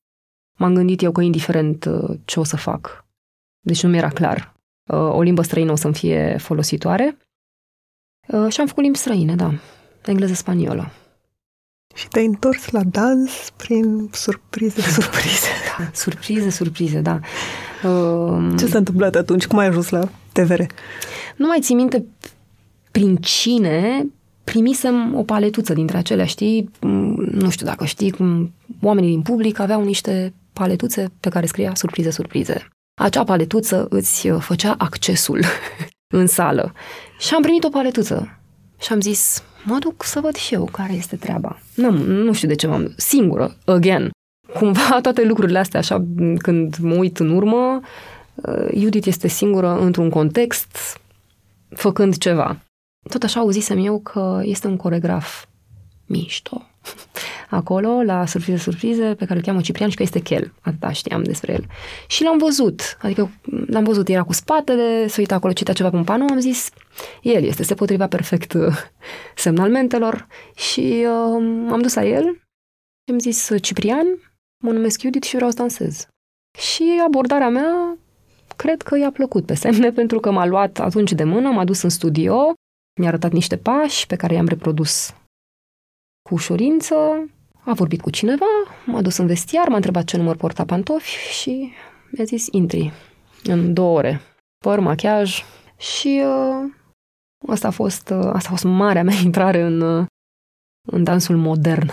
m-am 0.59 0.73
gândit 0.73 1.01
eu 1.01 1.11
că 1.11 1.21
indiferent 1.21 1.85
uh, 1.85 2.17
ce 2.25 2.39
o 2.39 2.43
să 2.43 2.57
fac, 2.57 3.05
deci 3.59 3.83
nu 3.83 3.89
mi-era 3.89 4.09
clar, 4.09 4.53
uh, 4.91 4.97
o 4.99 5.21
limbă 5.21 5.41
străină 5.41 5.71
o 5.71 5.75
să-mi 5.75 5.93
fie 5.93 6.37
folositoare. 6.39 7.17
Uh, 8.27 8.51
și 8.51 8.59
am 8.59 8.67
făcut 8.67 8.83
limbi 8.83 8.97
străine, 8.97 9.35
da, 9.35 9.53
engleză-spaniolă. 10.05 10.91
Și 11.95 12.07
te-ai 12.07 12.25
întors 12.25 12.69
la 12.69 12.83
dans 12.83 13.49
prin 13.57 14.09
surprize, 14.11 14.81
surprize. 15.01 15.47
Da, 15.77 15.89
surprize, 15.93 16.49
surprize, 16.49 17.01
da. 17.01 17.19
Ce 18.57 18.65
s-a 18.65 18.77
întâmplat 18.77 19.15
atunci? 19.15 19.47
Cum 19.47 19.57
ai 19.57 19.67
ajuns 19.67 19.89
la 19.89 20.09
TVR? 20.31 20.61
Nu 21.35 21.47
mai 21.47 21.59
țin 21.61 21.75
minte 21.75 22.05
prin 22.91 23.15
cine 23.15 24.05
primisem 24.51 25.15
o 25.15 25.23
paletuță 25.23 25.73
dintre 25.73 25.97
acelea, 25.97 26.25
știi? 26.25 26.69
Nu 27.31 27.49
știu 27.49 27.65
dacă 27.65 27.85
știi, 27.85 28.11
cum 28.11 28.53
oamenii 28.81 29.09
din 29.09 29.21
public 29.21 29.59
aveau 29.59 29.83
niște 29.83 30.33
paletuțe 30.53 31.11
pe 31.19 31.29
care 31.29 31.45
scria 31.45 31.75
surprize, 31.75 32.09
surprize. 32.09 32.67
Acea 33.01 33.23
paletuță 33.23 33.87
îți 33.89 34.29
uh, 34.29 34.41
făcea 34.41 34.75
accesul 34.77 35.43
în 36.19 36.27
sală. 36.27 36.73
Și 37.19 37.33
am 37.33 37.41
primit 37.41 37.63
o 37.63 37.69
paletuță 37.69 38.39
și 38.79 38.93
am 38.93 39.01
zis, 39.01 39.43
mă 39.65 39.77
duc 39.79 40.03
să 40.03 40.19
văd 40.19 40.35
și 40.35 40.53
eu 40.53 40.69
care 40.71 40.93
este 40.93 41.15
treaba. 41.15 41.59
Nu, 41.75 41.91
nu 42.03 42.33
știu 42.33 42.47
de 42.47 42.55
ce 42.55 42.67
m-am... 42.67 42.93
Singură, 42.97 43.55
again. 43.65 44.09
Cumva 44.53 44.99
toate 45.01 45.23
lucrurile 45.23 45.59
astea, 45.59 45.79
așa, 45.79 46.05
când 46.37 46.75
mă 46.77 46.95
uit 46.95 47.19
în 47.19 47.29
urmă, 47.29 47.79
uh, 48.35 48.67
Judith 48.77 49.07
este 49.07 49.27
singură 49.27 49.79
într-un 49.79 50.09
context, 50.09 50.99
făcând 51.75 52.17
ceva. 52.17 52.57
Tot 53.09 53.23
așa 53.23 53.39
auzisem 53.39 53.85
eu 53.85 53.99
că 53.99 54.41
este 54.43 54.67
un 54.67 54.77
coregraf 54.77 55.45
mișto. 56.05 56.61
Acolo, 57.49 58.01
la 58.01 58.25
Surprize 58.25 58.57
Surprize, 58.57 59.15
pe 59.17 59.25
care 59.25 59.39
îl 59.39 59.45
cheamă 59.45 59.61
Ciprian 59.61 59.89
și 59.89 59.95
că 59.95 60.03
este 60.03 60.19
Chel. 60.19 60.53
Atâta 60.61 60.91
știam 60.91 61.23
despre 61.23 61.53
el. 61.53 61.65
Și 62.07 62.23
l-am 62.23 62.37
văzut. 62.37 62.97
Adică 63.01 63.31
l-am 63.67 63.83
văzut, 63.83 64.07
era 64.07 64.23
cu 64.23 64.33
spatele, 64.33 65.07
se 65.07 65.19
uita 65.19 65.35
acolo, 65.35 65.53
citea 65.53 65.73
ceva 65.73 65.89
pe 65.89 65.95
un 65.95 66.03
panou, 66.03 66.27
am 66.31 66.39
zis, 66.39 66.69
el 67.21 67.43
este, 67.43 67.63
se 67.63 67.73
potriva 67.73 68.07
perfect 68.07 68.53
uh, 68.53 68.75
semnalmentelor 69.35 70.27
și 70.55 71.05
uh, 71.05 71.71
am 71.71 71.79
dus 71.81 71.93
la 71.93 72.05
el 72.05 72.39
am 73.11 73.19
zis, 73.19 73.51
Ciprian, 73.61 74.07
mă 74.63 74.71
numesc 74.71 75.01
Judith 75.01 75.27
și 75.27 75.35
vreau 75.35 75.49
să 75.49 75.55
dansez. 75.55 76.07
Și 76.57 77.01
abordarea 77.05 77.49
mea 77.49 77.97
cred 78.55 78.81
că 78.81 78.97
i-a 78.97 79.11
plăcut 79.11 79.45
pe 79.45 79.53
semne, 79.53 79.91
pentru 79.99 80.19
că 80.19 80.31
m-a 80.31 80.45
luat 80.45 80.79
atunci 80.79 81.11
de 81.11 81.23
mână, 81.23 81.49
m-a 81.49 81.65
dus 81.65 81.81
în 81.81 81.89
studio, 81.89 82.53
mi-a 82.99 83.07
arătat 83.07 83.31
niște 83.31 83.57
pași 83.57 84.07
pe 84.07 84.15
care 84.15 84.33
i-am 84.33 84.47
reprodus 84.47 85.13
cu 86.29 86.33
ușurință, 86.33 86.95
a 87.65 87.73
vorbit 87.73 88.01
cu 88.01 88.09
cineva, 88.09 88.45
m-a 88.85 89.01
dus 89.01 89.17
în 89.17 89.27
vestiar, 89.27 89.67
m-a 89.67 89.75
întrebat 89.75 90.03
ce 90.03 90.17
număr 90.17 90.35
porta 90.35 90.65
pantofi 90.65 91.31
și 91.39 91.71
mi-a 92.11 92.23
zis 92.23 92.47
intri 92.51 92.91
în 93.43 93.73
două 93.73 93.97
ore. 93.97 94.21
Păr, 94.57 94.79
machiaj 94.79 95.43
și 95.77 96.23
uh, 96.25 96.71
asta, 97.47 97.67
a 97.67 97.71
fost, 97.71 98.09
uh, 98.09 98.25
asta 98.33 98.47
a 98.47 98.51
fost 98.51 98.63
marea 98.63 99.03
mea 99.03 99.15
intrare 99.23 99.61
în, 99.61 99.81
uh, 99.81 100.05
în 100.87 101.03
dansul 101.03 101.37
modern. 101.37 101.87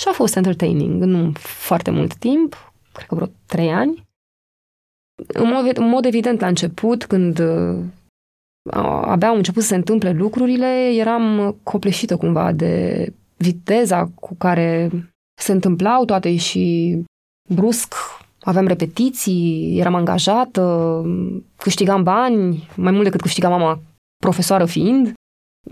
Și 0.00 0.08
a 0.08 0.12
fost 0.12 0.36
entertaining, 0.36 1.02
nu 1.02 1.32
foarte 1.38 1.90
mult 1.90 2.14
timp, 2.14 2.72
cred 2.92 3.06
că 3.06 3.14
vreo 3.14 3.28
trei 3.46 3.72
ani. 3.72 4.08
În 5.26 5.48
mod, 5.48 5.76
în 5.76 5.88
mod 5.88 6.04
evident, 6.04 6.40
la 6.40 6.46
început, 6.46 7.04
când 7.06 7.38
uh, 7.38 7.84
abia 9.02 9.28
au 9.28 9.36
început 9.36 9.62
să 9.62 9.68
se 9.68 9.74
întâmple 9.74 10.12
lucrurile, 10.12 10.90
eram 10.94 11.56
copleșită 11.62 12.16
cumva 12.16 12.52
de 12.52 13.06
viteza 13.36 14.10
cu 14.14 14.34
care 14.34 14.90
se 15.40 15.52
întâmplau 15.52 16.04
toate 16.04 16.36
și 16.36 16.96
brusc 17.48 17.94
aveam 18.40 18.66
repetiții, 18.66 19.78
eram 19.78 19.94
angajată, 19.94 21.02
câștigam 21.56 22.02
bani, 22.02 22.68
mai 22.76 22.92
mult 22.92 23.04
decât 23.04 23.20
câștiga 23.20 23.48
mama 23.48 23.80
profesoară 24.16 24.64
fiind. 24.64 25.12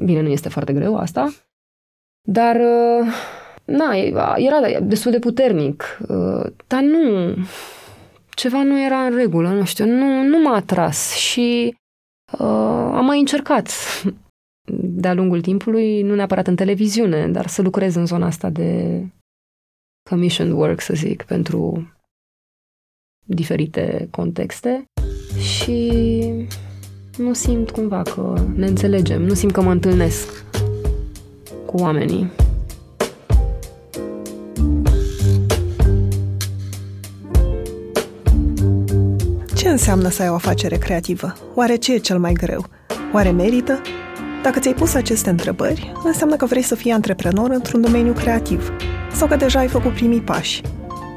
Bine, 0.04 0.20
nu 0.20 0.28
este 0.28 0.48
foarte 0.48 0.72
greu 0.72 0.96
asta. 0.96 1.32
Dar, 2.28 2.56
na, 3.64 3.94
era 4.36 4.80
destul 4.80 5.10
de 5.10 5.18
puternic. 5.18 5.98
Dar 6.66 6.82
nu, 6.82 7.34
ceva 8.34 8.62
nu 8.62 8.84
era 8.84 9.04
în 9.04 9.14
regulă, 9.14 9.48
nu 9.48 9.64
știu, 9.64 9.84
nu, 9.84 10.22
nu 10.22 10.42
m-a 10.42 10.54
atras 10.54 11.14
și 11.14 11.76
uh, 12.32 12.90
am 12.94 13.04
mai 13.04 13.18
încercat 13.18 13.70
de-a 15.00 15.14
lungul 15.14 15.40
timpului, 15.40 16.02
nu 16.02 16.14
neapărat 16.14 16.46
în 16.46 16.56
televiziune, 16.56 17.28
dar 17.28 17.46
să 17.46 17.62
lucrez 17.62 17.94
în 17.94 18.06
zona 18.06 18.26
asta 18.26 18.50
de 18.50 19.02
commission 20.10 20.50
work, 20.50 20.80
să 20.80 20.94
zic, 20.94 21.22
pentru 21.22 21.92
diferite 23.24 24.08
contexte 24.10 24.84
și 25.38 25.92
nu 27.16 27.32
simt 27.32 27.70
cumva 27.70 28.02
că 28.02 28.44
ne 28.54 28.66
înțelegem, 28.66 29.22
nu 29.22 29.34
simt 29.34 29.52
că 29.52 29.60
mă 29.60 29.70
întâlnesc 29.70 30.44
cu 31.66 31.76
oamenii. 31.76 32.30
Înseamnă 39.78 40.08
să 40.08 40.22
ai 40.22 40.28
o 40.28 40.34
afacere 40.34 40.76
creativă? 40.76 41.34
Oare 41.54 41.76
ce 41.76 41.92
e 41.94 41.98
cel 41.98 42.18
mai 42.18 42.32
greu? 42.32 42.64
Oare 43.12 43.30
merită? 43.30 43.80
Dacă 44.42 44.58
ți-ai 44.58 44.74
pus 44.74 44.94
aceste 44.94 45.30
întrebări, 45.30 45.92
înseamnă 46.04 46.36
că 46.36 46.46
vrei 46.46 46.62
să 46.62 46.74
fii 46.74 46.90
antreprenor 46.90 47.50
într-un 47.50 47.80
domeniu 47.80 48.12
creativ 48.12 48.72
sau 49.12 49.28
că 49.28 49.36
deja 49.36 49.58
ai 49.58 49.68
făcut 49.68 49.92
primii 49.92 50.20
pași. 50.20 50.60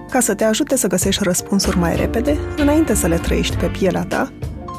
Ca 0.09 0.19
să 0.19 0.33
te 0.33 0.43
ajute 0.43 0.75
să 0.75 0.87
găsești 0.87 1.23
răspunsuri 1.23 1.77
mai 1.77 1.95
repede, 1.95 2.37
înainte 2.57 2.93
să 2.93 3.07
le 3.07 3.17
trăiești 3.17 3.55
pe 3.55 3.65
pielea 3.65 4.03
ta, 4.03 4.31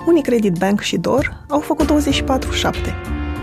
Unicredit 0.07 0.59
Bank 0.59 0.81
și 0.81 0.97
DOR 0.97 1.45
au 1.49 1.61
făcut 1.61 1.92
24-7, 1.92 1.92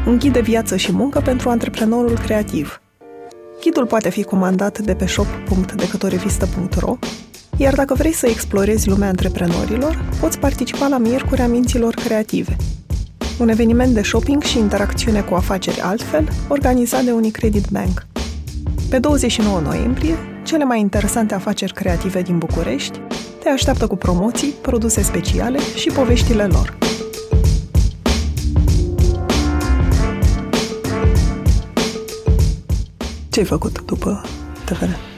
un 0.07 0.17
ghid 0.17 0.33
de 0.33 0.41
viață 0.41 0.75
și 0.75 0.91
muncă 0.91 1.19
pentru 1.19 1.49
antreprenorul 1.49 2.17
creativ. 2.17 2.81
Ghidul 3.61 3.85
poate 3.85 4.09
fi 4.09 4.23
comandat 4.23 4.79
de 4.79 4.93
pe 4.93 5.05
shop.decătorevistă.ro, 5.05 6.97
iar 7.59 7.73
dacă 7.73 7.93
vrei 7.93 8.13
să 8.13 8.27
explorezi 8.27 8.89
lumea 8.89 9.07
antreprenorilor, 9.07 10.05
poți 10.19 10.39
participa 10.39 10.87
la 10.87 10.97
Miercurea 10.97 11.47
Minților 11.47 11.93
Creative– 11.93 12.55
un 13.39 13.49
eveniment 13.49 13.93
de 13.93 14.01
shopping 14.01 14.41
și 14.43 14.57
interacțiune 14.57 15.21
cu 15.21 15.33
afaceri 15.33 15.79
altfel, 15.79 16.27
organizat 16.47 17.03
de 17.03 17.11
Unicredit 17.11 17.67
Bank. 17.71 18.05
Pe 18.89 18.99
29 18.99 19.59
noiembrie, 19.59 20.15
cele 20.43 20.63
mai 20.63 20.79
interesante 20.79 21.33
afaceri 21.33 21.73
creative 21.73 22.21
din 22.21 22.37
București 22.37 22.99
te 23.43 23.49
așteaptă 23.49 23.87
cu 23.87 23.95
promoții, 23.95 24.53
produse 24.61 25.01
speciale 25.01 25.59
și 25.75 25.89
poveștile 25.89 26.45
lor. 26.45 26.77
Ce 33.29 33.39
ai 33.39 33.45
făcut 33.45 33.81
după 33.85 34.21
TVR? 34.65 35.08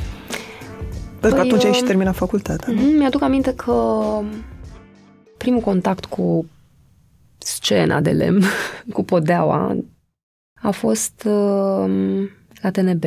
Pentru 1.21 1.39
că 1.39 1.45
păi, 1.45 1.47
atunci 1.47 1.63
ai 1.63 1.73
și 1.73 1.81
uh, 1.81 1.87
terminat 1.87 2.15
facultatea. 2.15 2.73
Mm-hmm, 2.73 2.97
mi-aduc 2.97 3.21
aminte 3.21 3.53
că 3.53 3.73
primul 5.37 5.59
contact 5.59 6.05
cu 6.05 6.45
scena 7.37 8.01
de 8.01 8.11
lemn 8.11 8.43
cu 8.93 9.03
podeaua 9.03 9.77
a 10.61 10.71
fost 10.71 11.23
uh, 11.25 12.29
la 12.61 12.71
TNB 12.71 13.03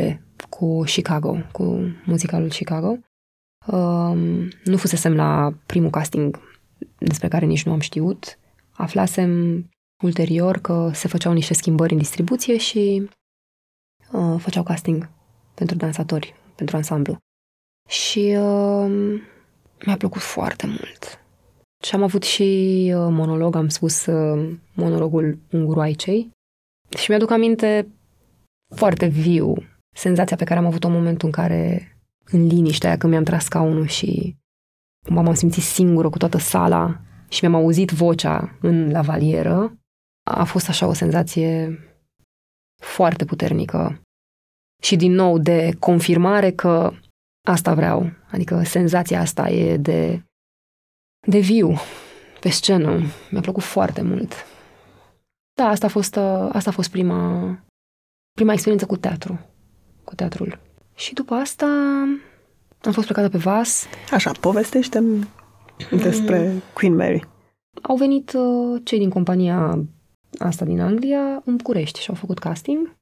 cu 0.49 0.83
Chicago, 0.83 1.37
cu 1.53 1.95
muzicalul 2.05 2.49
Chicago. 2.49 2.99
Uh, 3.67 4.49
nu 4.65 4.77
fusesem 4.77 5.15
la 5.15 5.55
primul 5.67 5.91
casting 5.91 6.41
despre 6.99 7.29
care 7.29 7.45
nici 7.45 7.65
nu 7.65 7.73
am 7.73 7.81
știut. 7.81 8.39
Aflasem 8.71 9.65
ulterior 10.03 10.59
că 10.59 10.91
se 10.93 11.09
făceau 11.09 11.33
niște 11.33 11.55
schimbări 11.55 11.93
în 11.93 11.99
distribuție 11.99 12.57
și 12.57 13.11
uh, 14.13 14.35
făceau 14.39 14.63
casting 14.63 15.11
pentru 15.55 15.77
dansatori, 15.77 16.35
pentru 16.55 16.77
ansamblu. 16.77 17.19
Și 17.89 18.37
uh, 18.39 19.23
mi-a 19.87 19.97
plăcut 19.97 20.21
foarte 20.21 20.67
mult. 20.67 21.25
Și 21.85 21.95
am 21.95 22.03
avut 22.03 22.23
și 22.23 22.43
uh, 22.97 23.09
monolog, 23.11 23.57
am 23.57 23.69
spus 23.69 24.07
uh, 24.07 24.57
monologul 24.75 25.39
Unguroaicei. 25.51 26.31
Și 26.97 27.07
mi-aduc 27.09 27.31
aminte 27.31 27.89
foarte 28.75 29.07
viu 29.07 29.55
senzația 29.97 30.37
pe 30.37 30.45
care 30.45 30.59
am 30.59 30.67
avut-o 30.67 30.87
în 30.87 30.93
momentul 30.93 31.27
în 31.27 31.35
care, 31.35 31.97
în 32.25 32.47
liniștea 32.47 32.89
aia, 32.89 32.99
când 32.99 33.13
mi-am 33.13 33.25
tras 33.25 33.45
scaunul 33.45 33.87
și 33.87 34.37
m-am 35.09 35.35
simțit 35.35 35.63
singură 35.63 36.09
cu 36.09 36.19
toată 36.19 36.39
sala 36.39 37.01
și 37.29 37.45
mi-am 37.45 37.63
auzit 37.63 37.91
vocea 37.91 38.59
în 38.61 38.91
lavalieră, 38.91 39.79
a 40.27 40.45
fost 40.45 40.69
așa 40.69 40.87
o 40.87 40.93
senzație 40.93 41.79
foarte 42.83 43.25
puternică. 43.25 44.01
Și 44.83 44.97
din 44.97 45.13
nou 45.13 45.39
de 45.39 45.77
confirmare 45.79 46.51
că 46.51 46.93
asta 47.49 47.75
vreau. 47.75 48.11
Adică 48.31 48.63
senzația 48.63 49.21
asta 49.21 49.49
e 49.49 49.77
de 49.77 50.23
de 51.27 51.39
viu 51.39 51.75
pe 52.41 52.49
scenă. 52.49 53.01
Mi-a 53.31 53.41
plăcut 53.41 53.63
foarte 53.63 54.03
mult. 54.03 54.33
Da, 55.57 55.65
asta 55.65 55.87
a 55.87 55.89
fost, 55.89 56.17
uh, 56.17 56.49
asta 56.53 56.71
a 56.71 56.73
fost 56.73 56.91
prima, 56.91 57.43
prima 58.33 58.53
experiență 58.53 58.87
cu 58.87 58.97
teatru, 58.97 59.41
cu 60.05 60.15
teatrul. 60.15 60.61
Și 60.95 61.15
după 61.15 61.35
asta, 61.35 61.67
Am 62.85 62.93
fost 62.93 63.07
plecată 63.07 63.29
pe 63.29 63.39
vas. 63.39 63.87
Așa, 64.11 64.33
povestește 64.41 65.03
despre 65.91 66.53
mm. 66.53 66.63
Queen 66.75 66.95
Mary. 66.95 67.29
Au 67.83 67.97
venit 67.97 68.33
uh, 68.33 68.81
cei 68.85 68.99
din 68.99 69.11
compania 69.11 69.85
asta 70.39 70.65
din 70.65 70.81
Anglia 70.81 71.43
în 71.45 71.57
București 71.57 72.01
și 72.01 72.09
au 72.09 72.15
făcut 72.15 72.39
casting. 72.39 72.97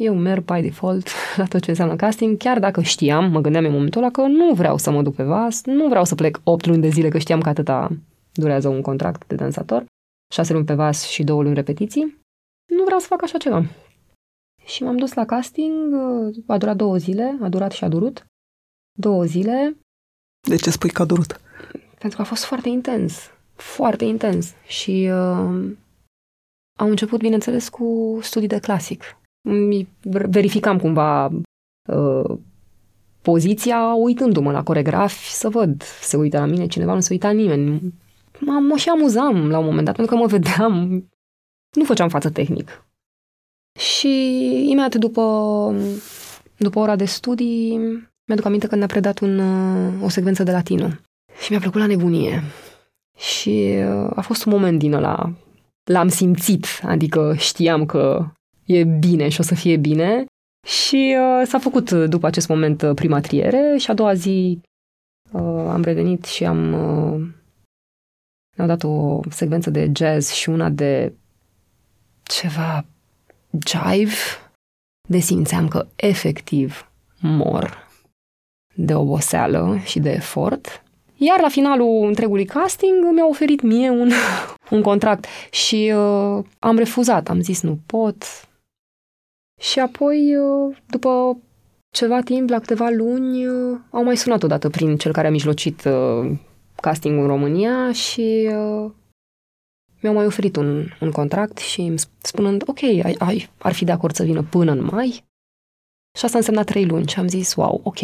Eu 0.00 0.14
merg 0.14 0.44
by 0.44 0.60
default 0.60 1.08
la 1.36 1.44
tot 1.44 1.62
ce 1.62 1.70
înseamnă 1.70 1.96
casting, 1.96 2.36
chiar 2.36 2.58
dacă 2.58 2.80
știam, 2.80 3.30
mă 3.30 3.40
gândeam 3.40 3.64
în 3.64 3.72
momentul 3.72 4.02
ăla 4.02 4.10
că 4.10 4.20
nu 4.20 4.52
vreau 4.52 4.76
să 4.76 4.90
mă 4.90 5.02
duc 5.02 5.14
pe 5.14 5.22
vas, 5.22 5.64
nu 5.64 5.88
vreau 5.88 6.04
să 6.04 6.14
plec 6.14 6.40
8 6.44 6.66
luni 6.66 6.80
de 6.80 6.88
zile, 6.88 7.08
că 7.08 7.18
știam 7.18 7.40
că 7.40 7.48
atâta 7.48 7.90
durează 8.32 8.68
un 8.68 8.80
contract 8.80 9.26
de 9.26 9.34
dansator, 9.34 9.84
6 10.32 10.52
luni 10.52 10.64
pe 10.64 10.74
vas 10.74 11.06
și 11.06 11.22
2 11.24 11.42
luni 11.42 11.54
repetiții. 11.54 12.18
Nu 12.76 12.84
vreau 12.84 12.98
să 12.98 13.06
fac 13.06 13.22
așa 13.22 13.38
ceva. 13.38 13.64
Și 14.64 14.82
m-am 14.82 14.96
dus 14.96 15.14
la 15.14 15.24
casting, 15.24 15.94
a 16.46 16.58
durat 16.58 16.76
două 16.76 16.96
zile, 16.96 17.38
a 17.40 17.48
durat 17.48 17.72
și 17.72 17.84
a 17.84 17.88
durut. 17.88 18.24
Două 18.98 19.24
zile. 19.24 19.76
De 20.48 20.56
ce 20.56 20.70
spui 20.70 20.90
că 20.90 21.02
a 21.02 21.04
durut? 21.04 21.40
Pentru 21.98 22.16
că 22.16 22.22
a 22.22 22.24
fost 22.24 22.44
foarte 22.44 22.68
intens. 22.68 23.30
Foarte 23.54 24.04
intens. 24.04 24.54
Și 24.66 25.08
uh, 25.10 25.72
am 26.78 26.88
început, 26.88 27.18
bineînțeles, 27.18 27.68
cu 27.68 28.18
studii 28.22 28.48
de 28.48 28.58
clasic. 28.58 29.19
Verificam 30.28 30.78
cumva 30.78 31.30
uh, 31.88 32.38
poziția 33.22 33.94
uitându-mă 33.94 34.52
la 34.52 34.62
coregrafi 34.62 35.32
să 35.32 35.48
văd, 35.48 35.82
se 35.82 36.16
uită 36.16 36.38
la 36.38 36.44
mine 36.44 36.66
cineva, 36.66 36.94
nu 36.94 37.00
se 37.00 37.12
uita 37.12 37.30
nimeni. 37.30 37.94
Mă, 38.38 38.52
mă 38.52 38.76
și 38.76 38.88
amuzam 38.88 39.48
la 39.48 39.58
un 39.58 39.64
moment 39.64 39.84
dat, 39.84 39.96
pentru 39.96 40.14
că 40.14 40.20
mă 40.20 40.26
vedeam, 40.26 41.04
nu 41.76 41.84
făceam 41.84 42.08
față 42.08 42.30
tehnic. 42.30 42.84
Și 43.78 44.08
imediat 44.70 44.94
după, 44.94 45.22
după 46.56 46.78
ora 46.78 46.96
de 46.96 47.04
studii, 47.04 47.78
mi-aduc 48.26 48.44
aminte 48.44 48.66
că 48.66 48.76
ne-a 48.76 48.86
predat 48.86 49.18
un, 49.18 49.38
o 50.02 50.08
secvență 50.08 50.42
de 50.42 50.50
latino. 50.50 50.88
Și 51.42 51.50
mi-a 51.50 51.60
plăcut 51.60 51.80
la 51.80 51.86
nebunie. 51.86 52.42
Și 53.16 53.74
uh, 53.76 54.10
a 54.14 54.20
fost 54.20 54.44
un 54.44 54.52
moment 54.52 54.78
din 54.78 54.92
ăla, 54.92 55.32
l-am 55.84 56.08
simțit, 56.08 56.66
adică 56.82 57.34
știam 57.38 57.86
că 57.86 58.26
e 58.70 58.84
bine 58.84 59.28
și 59.28 59.40
o 59.40 59.42
să 59.42 59.54
fie 59.54 59.76
bine. 59.76 60.24
Și 60.66 61.16
uh, 61.18 61.46
s-a 61.46 61.58
făcut 61.58 61.90
după 61.90 62.26
acest 62.26 62.48
moment 62.48 62.82
uh, 62.82 62.94
prima 62.94 63.20
triere 63.20 63.76
și 63.78 63.90
a 63.90 63.94
doua 63.94 64.14
zi 64.14 64.60
uh, 65.32 65.66
am 65.68 65.82
revenit 65.82 66.24
și 66.24 66.44
am 66.44 66.72
uh, 66.72 67.28
ne-au 68.56 68.68
dat 68.68 68.82
o 68.82 69.20
secvență 69.30 69.70
de 69.70 69.90
jazz 69.94 70.30
și 70.30 70.48
una 70.48 70.68
de 70.68 71.12
ceva 72.22 72.84
jive, 73.66 74.14
de 75.08 75.18
simțeam 75.18 75.68
că 75.68 75.86
efectiv 75.96 76.90
mor 77.20 77.88
de 78.74 78.94
oboseală 78.94 79.78
și 79.84 79.98
de 79.98 80.10
efort. 80.10 80.82
Iar 81.16 81.40
la 81.40 81.48
finalul 81.48 82.06
întregului 82.06 82.44
casting 82.44 83.12
mi-a 83.12 83.26
oferit 83.28 83.60
mie 83.60 83.90
un, 83.90 84.10
un 84.70 84.82
contract 84.82 85.26
și 85.50 85.92
uh, 85.94 86.44
am 86.58 86.76
refuzat, 86.76 87.28
am 87.28 87.40
zis 87.40 87.60
nu 87.60 87.78
pot. 87.86 88.24
Și 89.60 89.78
apoi, 89.78 90.36
uh, 90.36 90.76
după 90.86 91.38
ceva 91.94 92.20
timp, 92.20 92.48
la 92.48 92.58
câteva 92.58 92.88
luni, 92.88 93.46
uh, 93.46 93.78
au 93.90 94.04
mai 94.04 94.16
sunat 94.16 94.42
odată 94.42 94.68
prin 94.68 94.96
cel 94.96 95.12
care 95.12 95.26
a 95.26 95.30
mijlocit 95.30 95.84
uh, 95.84 96.38
castingul 96.74 97.22
în 97.22 97.28
România 97.28 97.92
și 97.92 98.48
uh, 98.52 98.90
mi-au 100.00 100.14
mai 100.14 100.26
oferit 100.26 100.56
un, 100.56 100.86
un 101.00 101.10
contract 101.10 101.58
și 101.58 101.94
spunând, 102.22 102.62
ok, 102.66 102.82
ai, 102.82 103.14
ai, 103.18 103.50
ar 103.58 103.72
fi 103.72 103.84
de 103.84 103.92
acord 103.92 104.14
să 104.14 104.22
vină 104.22 104.42
până 104.42 104.72
în 104.72 104.88
mai? 104.92 105.24
Și 106.18 106.24
asta 106.24 106.38
însemna 106.38 106.62
trei 106.62 106.86
luni 106.86 107.08
și 107.08 107.18
am 107.18 107.28
zis, 107.28 107.54
wow, 107.54 107.80
ok, 107.82 107.98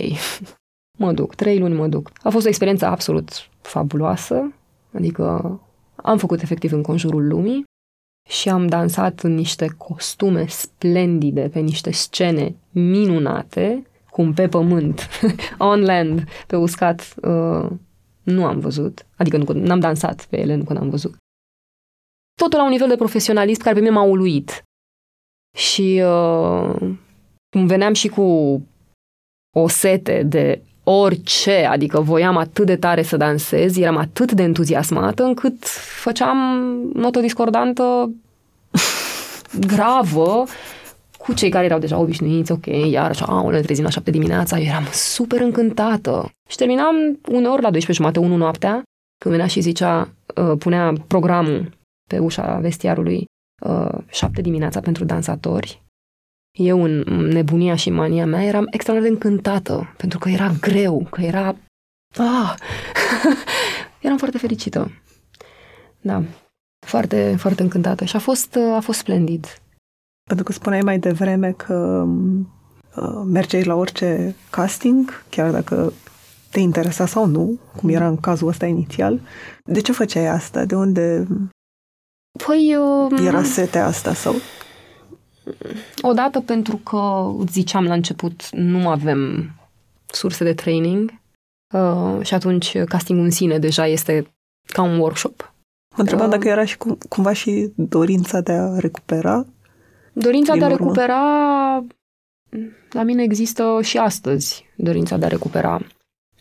mă 0.98 1.12
duc, 1.12 1.34
trei 1.34 1.58
luni 1.58 1.74
mă 1.74 1.88
duc. 1.88 2.10
A 2.22 2.30
fost 2.30 2.44
o 2.44 2.48
experiență 2.48 2.86
absolut 2.86 3.30
fabuloasă, 3.60 4.52
adică 4.94 5.60
am 5.96 6.18
făcut 6.18 6.42
efectiv 6.42 6.72
în 6.72 6.82
conjurul 6.82 7.26
lumii 7.26 7.64
și 8.26 8.48
am 8.48 8.66
dansat 8.66 9.20
în 9.20 9.34
niște 9.34 9.66
costume 9.76 10.46
splendide, 10.46 11.48
pe 11.48 11.58
niște 11.58 11.90
scene 11.90 12.54
minunate, 12.70 13.86
cum 14.10 14.32
pe 14.32 14.48
pământ, 14.48 15.08
on 15.58 15.80
land, 15.80 16.24
pe 16.46 16.56
uscat, 16.56 17.14
uh, 17.22 17.70
nu 18.22 18.44
am 18.44 18.58
văzut. 18.58 19.06
Adică 19.16 19.36
nu, 19.36 19.52
n-am 19.52 19.80
dansat 19.80 20.26
pe 20.30 20.40
ele, 20.40 20.54
nu 20.54 20.64
că 20.64 20.72
n-am 20.72 20.88
văzut 20.88 21.16
totul 22.36 22.58
la 22.58 22.64
un 22.64 22.70
nivel 22.70 22.88
de 22.88 22.96
profesionalism 22.96 23.62
care 23.62 23.74
pe 23.74 23.80
mine 23.80 23.92
m-a 23.92 24.02
uluit. 24.02 24.62
Și 25.56 26.02
uh, 26.04 26.76
cum 27.50 27.66
veneam 27.66 27.92
și 27.92 28.08
cu 28.08 28.22
o 29.56 29.68
sete 29.68 30.22
de 30.22 30.62
orice, 30.88 31.64
adică 31.70 32.00
voiam 32.00 32.36
atât 32.36 32.66
de 32.66 32.76
tare 32.76 33.02
să 33.02 33.16
dansez, 33.16 33.76
eram 33.76 33.96
atât 33.96 34.32
de 34.32 34.42
entuziasmată 34.42 35.22
încât 35.22 35.64
făceam 36.02 36.38
notă 36.92 37.20
discordantă 37.20 38.10
gravă 39.72 40.44
cu 41.18 41.32
cei 41.32 41.50
care 41.50 41.64
erau 41.64 41.78
deja 41.78 41.98
obișnuiți, 41.98 42.52
ok, 42.52 42.66
iar 42.66 43.10
așa, 43.10 43.24
au, 43.24 43.48
ne 43.48 43.60
trezim 43.60 43.84
la 43.84 43.90
șapte 43.90 44.10
dimineața, 44.10 44.58
eu 44.58 44.64
eram 44.64 44.84
super 44.92 45.40
încântată. 45.40 46.30
Și 46.48 46.56
terminam 46.56 46.94
uneori 47.28 47.62
la 47.62 47.70
12 47.70 47.92
jumate, 47.92 48.18
1 48.18 48.36
noaptea, 48.36 48.82
când 49.20 49.34
venea 49.34 49.46
și 49.46 49.60
zicea, 49.60 50.08
uh, 50.36 50.58
punea 50.58 50.92
programul 51.06 51.70
pe 52.08 52.18
ușa 52.18 52.58
vestiarului 52.60 53.24
uh, 53.66 53.98
șapte 54.06 54.40
dimineața 54.40 54.80
pentru 54.80 55.04
dansatori. 55.04 55.82
Eu, 56.56 56.82
în 56.82 57.02
nebunia 57.08 57.74
și 57.74 57.90
mania 57.90 58.26
mea, 58.26 58.44
eram 58.44 58.66
extraordinar 58.70 59.18
de 59.18 59.26
încântată, 59.26 59.94
pentru 59.96 60.18
că 60.18 60.28
era 60.28 60.52
greu, 60.60 61.06
că 61.10 61.20
era... 61.20 61.56
Ah! 62.16 62.54
eram 64.00 64.16
foarte 64.16 64.38
fericită. 64.38 64.90
Da, 66.00 66.22
foarte, 66.86 67.34
foarte 67.38 67.62
încântată 67.62 68.04
și 68.04 68.16
a 68.16 68.18
fost, 68.18 68.54
uh, 68.54 68.74
a 68.74 68.80
fost 68.80 68.98
splendid. 68.98 69.60
Pentru 70.22 70.44
că 70.44 70.52
spuneai 70.52 70.80
mai 70.80 70.98
devreme 70.98 71.52
că 71.52 72.06
uh, 72.96 73.22
mergeai 73.24 73.64
la 73.64 73.74
orice 73.74 74.34
casting, 74.50 75.24
chiar 75.30 75.50
dacă 75.50 75.92
te 76.50 76.60
interesa 76.60 77.06
sau 77.06 77.26
nu, 77.26 77.58
cum 77.76 77.88
era 77.88 78.08
în 78.08 78.16
cazul 78.16 78.48
ăsta 78.48 78.66
inițial. 78.66 79.20
De 79.64 79.80
ce 79.80 79.92
făceai 79.92 80.26
asta? 80.26 80.64
De 80.64 80.74
unde 80.74 81.26
Păi... 82.46 82.76
Uh, 82.76 83.26
Era 83.26 83.42
setea 83.42 83.86
asta 83.86 84.14
sau? 84.14 84.34
Odată 86.02 86.40
pentru 86.40 86.76
că, 86.76 87.30
ziceam 87.50 87.84
la 87.84 87.94
început, 87.94 88.48
nu 88.50 88.88
avem 88.88 89.50
surse 90.06 90.44
de 90.44 90.54
training 90.54 91.12
uh, 91.74 92.18
și 92.22 92.34
atunci 92.34 92.78
castingul 92.78 93.24
în 93.24 93.30
sine 93.30 93.58
deja 93.58 93.86
este 93.86 94.26
ca 94.66 94.82
un 94.82 94.98
workshop. 94.98 95.54
Mă 95.96 96.02
întrebam 96.02 96.26
uh, 96.26 96.32
dacă 96.32 96.48
era 96.48 96.64
și 96.64 96.76
cum, 96.76 96.98
cumva 97.08 97.32
și 97.32 97.72
dorința 97.74 98.40
de 98.40 98.52
a 98.52 98.78
recupera. 98.78 99.46
Dorința 100.12 100.56
de 100.56 100.64
a 100.64 100.68
urmă. 100.68 100.76
recupera 100.76 101.20
la 102.90 103.02
mine 103.02 103.22
există 103.22 103.78
și 103.82 103.98
astăzi, 103.98 104.64
dorința 104.76 105.16
de 105.16 105.24
a 105.24 105.28
recupera. 105.28 105.80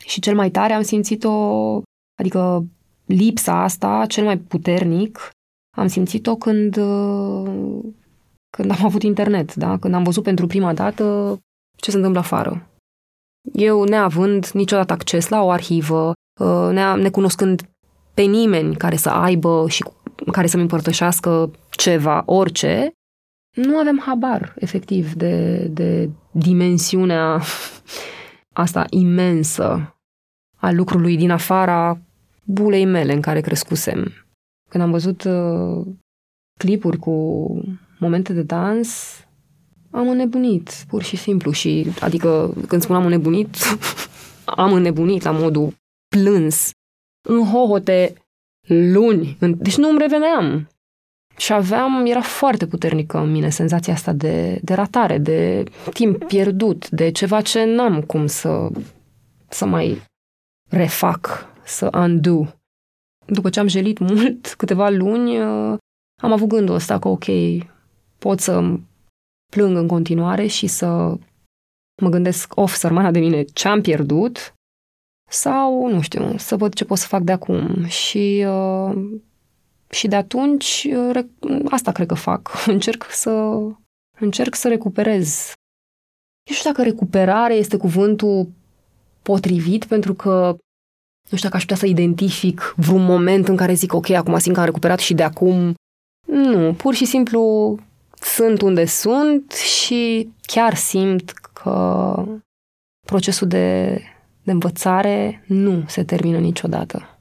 Și 0.06 0.20
cel 0.20 0.36
mai 0.36 0.50
tare 0.50 0.74
am 0.74 0.82
simțit-o, 0.82 1.82
adică 2.20 2.66
lipsa 3.06 3.64
asta, 3.64 4.06
cel 4.08 4.24
mai 4.24 4.38
puternic, 4.38 5.30
am 5.78 5.88
simțit-o 5.88 6.36
când, 6.36 6.78
uh, 6.78 7.84
când 8.56 8.72
am 8.72 8.86
avut 8.86 9.04
internet, 9.04 9.56
da? 9.56 9.78
când 9.78 9.94
am 9.94 10.04
văzut 10.04 10.24
pentru 10.24 10.48
prima 10.48 10.74
dată 10.74 11.38
ce 11.76 11.90
se 11.90 11.96
întâmplă 11.96 12.20
afară. 12.20 12.68
Eu, 13.54 13.84
neavând 13.84 14.48
niciodată 14.48 14.94
acces 14.94 15.28
la 15.28 15.44
o 15.44 15.50
arhivă, 15.50 16.14
uh, 16.40 16.96
necunoscând 16.96 17.70
pe 18.14 18.22
nimeni 18.22 18.76
care 18.76 18.96
să 18.96 19.10
aibă 19.10 19.66
și 19.70 19.86
care 20.32 20.48
să-mi 20.48 20.62
împărtășească 20.62 21.52
ceva, 21.70 22.24
orice, 22.26 22.92
nu 23.56 23.78
avem 23.78 24.02
habar, 24.06 24.54
efectiv, 24.58 25.14
de, 25.14 25.58
de 25.68 26.10
dimensiunea 26.32 27.42
asta 28.64 28.86
imensă 28.90 29.96
a 30.56 30.72
lucrului 30.72 31.18
din 31.18 31.32
afara 31.32 32.00
bulei 32.44 32.86
mele 32.86 33.14
în 33.14 33.22
care 33.22 33.42
crescusem. 33.42 34.12
Când 34.70 34.84
am 34.84 34.92
văzut 34.92 35.24
uh, 35.24 35.86
clipuri 36.60 36.98
cu 36.98 37.48
momente 38.00 38.34
de 38.34 38.42
dans, 38.42 39.20
am 39.92 40.10
înnebunit, 40.10 40.86
pur 40.88 41.04
și 41.04 41.16
simplu. 41.16 41.52
Și, 41.52 41.88
adică, 42.00 42.54
când 42.68 42.82
spuneam 42.82 43.06
înnebunit, 43.06 43.56
am 44.46 44.74
înnebunit 44.74 45.24
la 45.24 45.32
modul 45.32 45.74
plâns, 46.08 46.72
în 47.28 47.46
hohote 47.46 48.14
luni. 48.68 49.38
Deci 49.40 49.78
nu 49.78 49.90
îmi 49.90 50.00
reveneam. 50.00 50.70
Și 51.38 51.54
aveam, 51.54 52.06
era 52.06 52.22
foarte 52.22 52.68
puternică 52.68 53.18
în 53.18 53.32
mine 53.32 53.50
senzația 53.50 53.94
asta 53.94 54.14
de, 54.14 54.60
de 54.62 54.74
ratare, 54.74 55.18
de 55.18 55.64
timp 55.94 56.24
pierdut, 56.24 56.90
de 56.90 57.12
ceva 57.12 57.42
ce 57.42 57.64
n-am 57.64 58.02
cum 58.02 58.28
să, 58.28 58.70
să 59.48 59.66
mai 59.66 60.02
refac, 60.70 61.48
să 61.64 61.90
undo 61.94 62.48
după 63.26 63.50
ce 63.50 63.60
am 63.60 63.68
jelit 63.68 64.00
mult, 64.00 64.54
câteva 64.58 64.90
luni, 64.90 65.40
uh, 65.40 65.78
am 66.22 66.32
avut 66.32 66.48
gândul 66.48 66.76
ăsta 66.76 67.00
că, 67.00 67.08
ok, 67.08 67.26
pot 68.26 68.40
să 68.40 68.78
plâng 69.52 69.78
în 69.78 69.88
continuare 69.88 70.48
și 70.48 70.68
să 70.68 70.88
mă 72.02 72.10
gândesc, 72.10 72.56
of, 72.56 72.74
sărmana 72.74 73.12
de 73.12 73.20
mine, 73.20 73.44
ce 73.44 73.68
am 73.68 73.82
pierdut, 73.82 74.54
sau, 75.30 75.88
nu 75.88 76.02
știu, 76.02 76.38
să 76.38 76.56
văd 76.56 76.74
ce 76.74 76.86
pot 76.86 76.98
să 76.98 77.08
fac 77.08 77.22
de 77.22 77.32
acum. 77.32 77.86
Și, 77.86 78.46
uh, 78.48 78.96
și 79.90 80.08
de 80.08 80.16
atunci, 80.16 80.88
uh, 80.92 81.26
asta 81.70 81.92
cred 81.92 82.08
că 82.08 82.14
fac. 82.14 82.52
Încerc 82.76 83.06
să, 83.10 83.32
încerc 84.20 84.56
să 84.56 84.68
recuperez. 84.68 85.52
Nu 86.50 86.56
știu 86.56 86.70
dacă 86.70 86.84
recuperare 86.84 87.54
este 87.54 87.78
cuvântul 87.78 88.48
potrivit, 89.22 89.86
pentru 89.86 90.14
că 90.14 90.58
nu 91.30 91.38
știu 91.38 91.50
dacă 91.50 91.56
aș 91.56 91.62
putea 91.62 91.78
să 91.78 91.86
identific 91.86 92.74
vreun 92.78 93.04
moment 93.04 93.48
în 93.48 93.56
care 93.56 93.74
zic, 93.74 93.94
ok, 93.94 94.10
acum 94.10 94.38
simt 94.38 94.54
că 94.54 94.60
am 94.60 94.66
recuperat 94.66 95.00
și 95.00 95.14
de 95.14 95.24
acum. 95.24 95.74
Nu, 96.28 96.74
pur 96.74 96.94
și 96.94 97.06
simplu 97.06 97.40
sunt 98.34 98.62
unde 98.62 98.86
sunt 98.86 99.52
și 99.52 100.30
chiar 100.42 100.76
simt 100.76 101.32
că 101.32 102.26
procesul 103.08 103.48
de, 103.48 104.00
de 104.44 104.52
învățare 104.52 105.44
nu 105.48 105.84
se 105.88 106.04
termină 106.04 106.38
niciodată. 106.38 107.18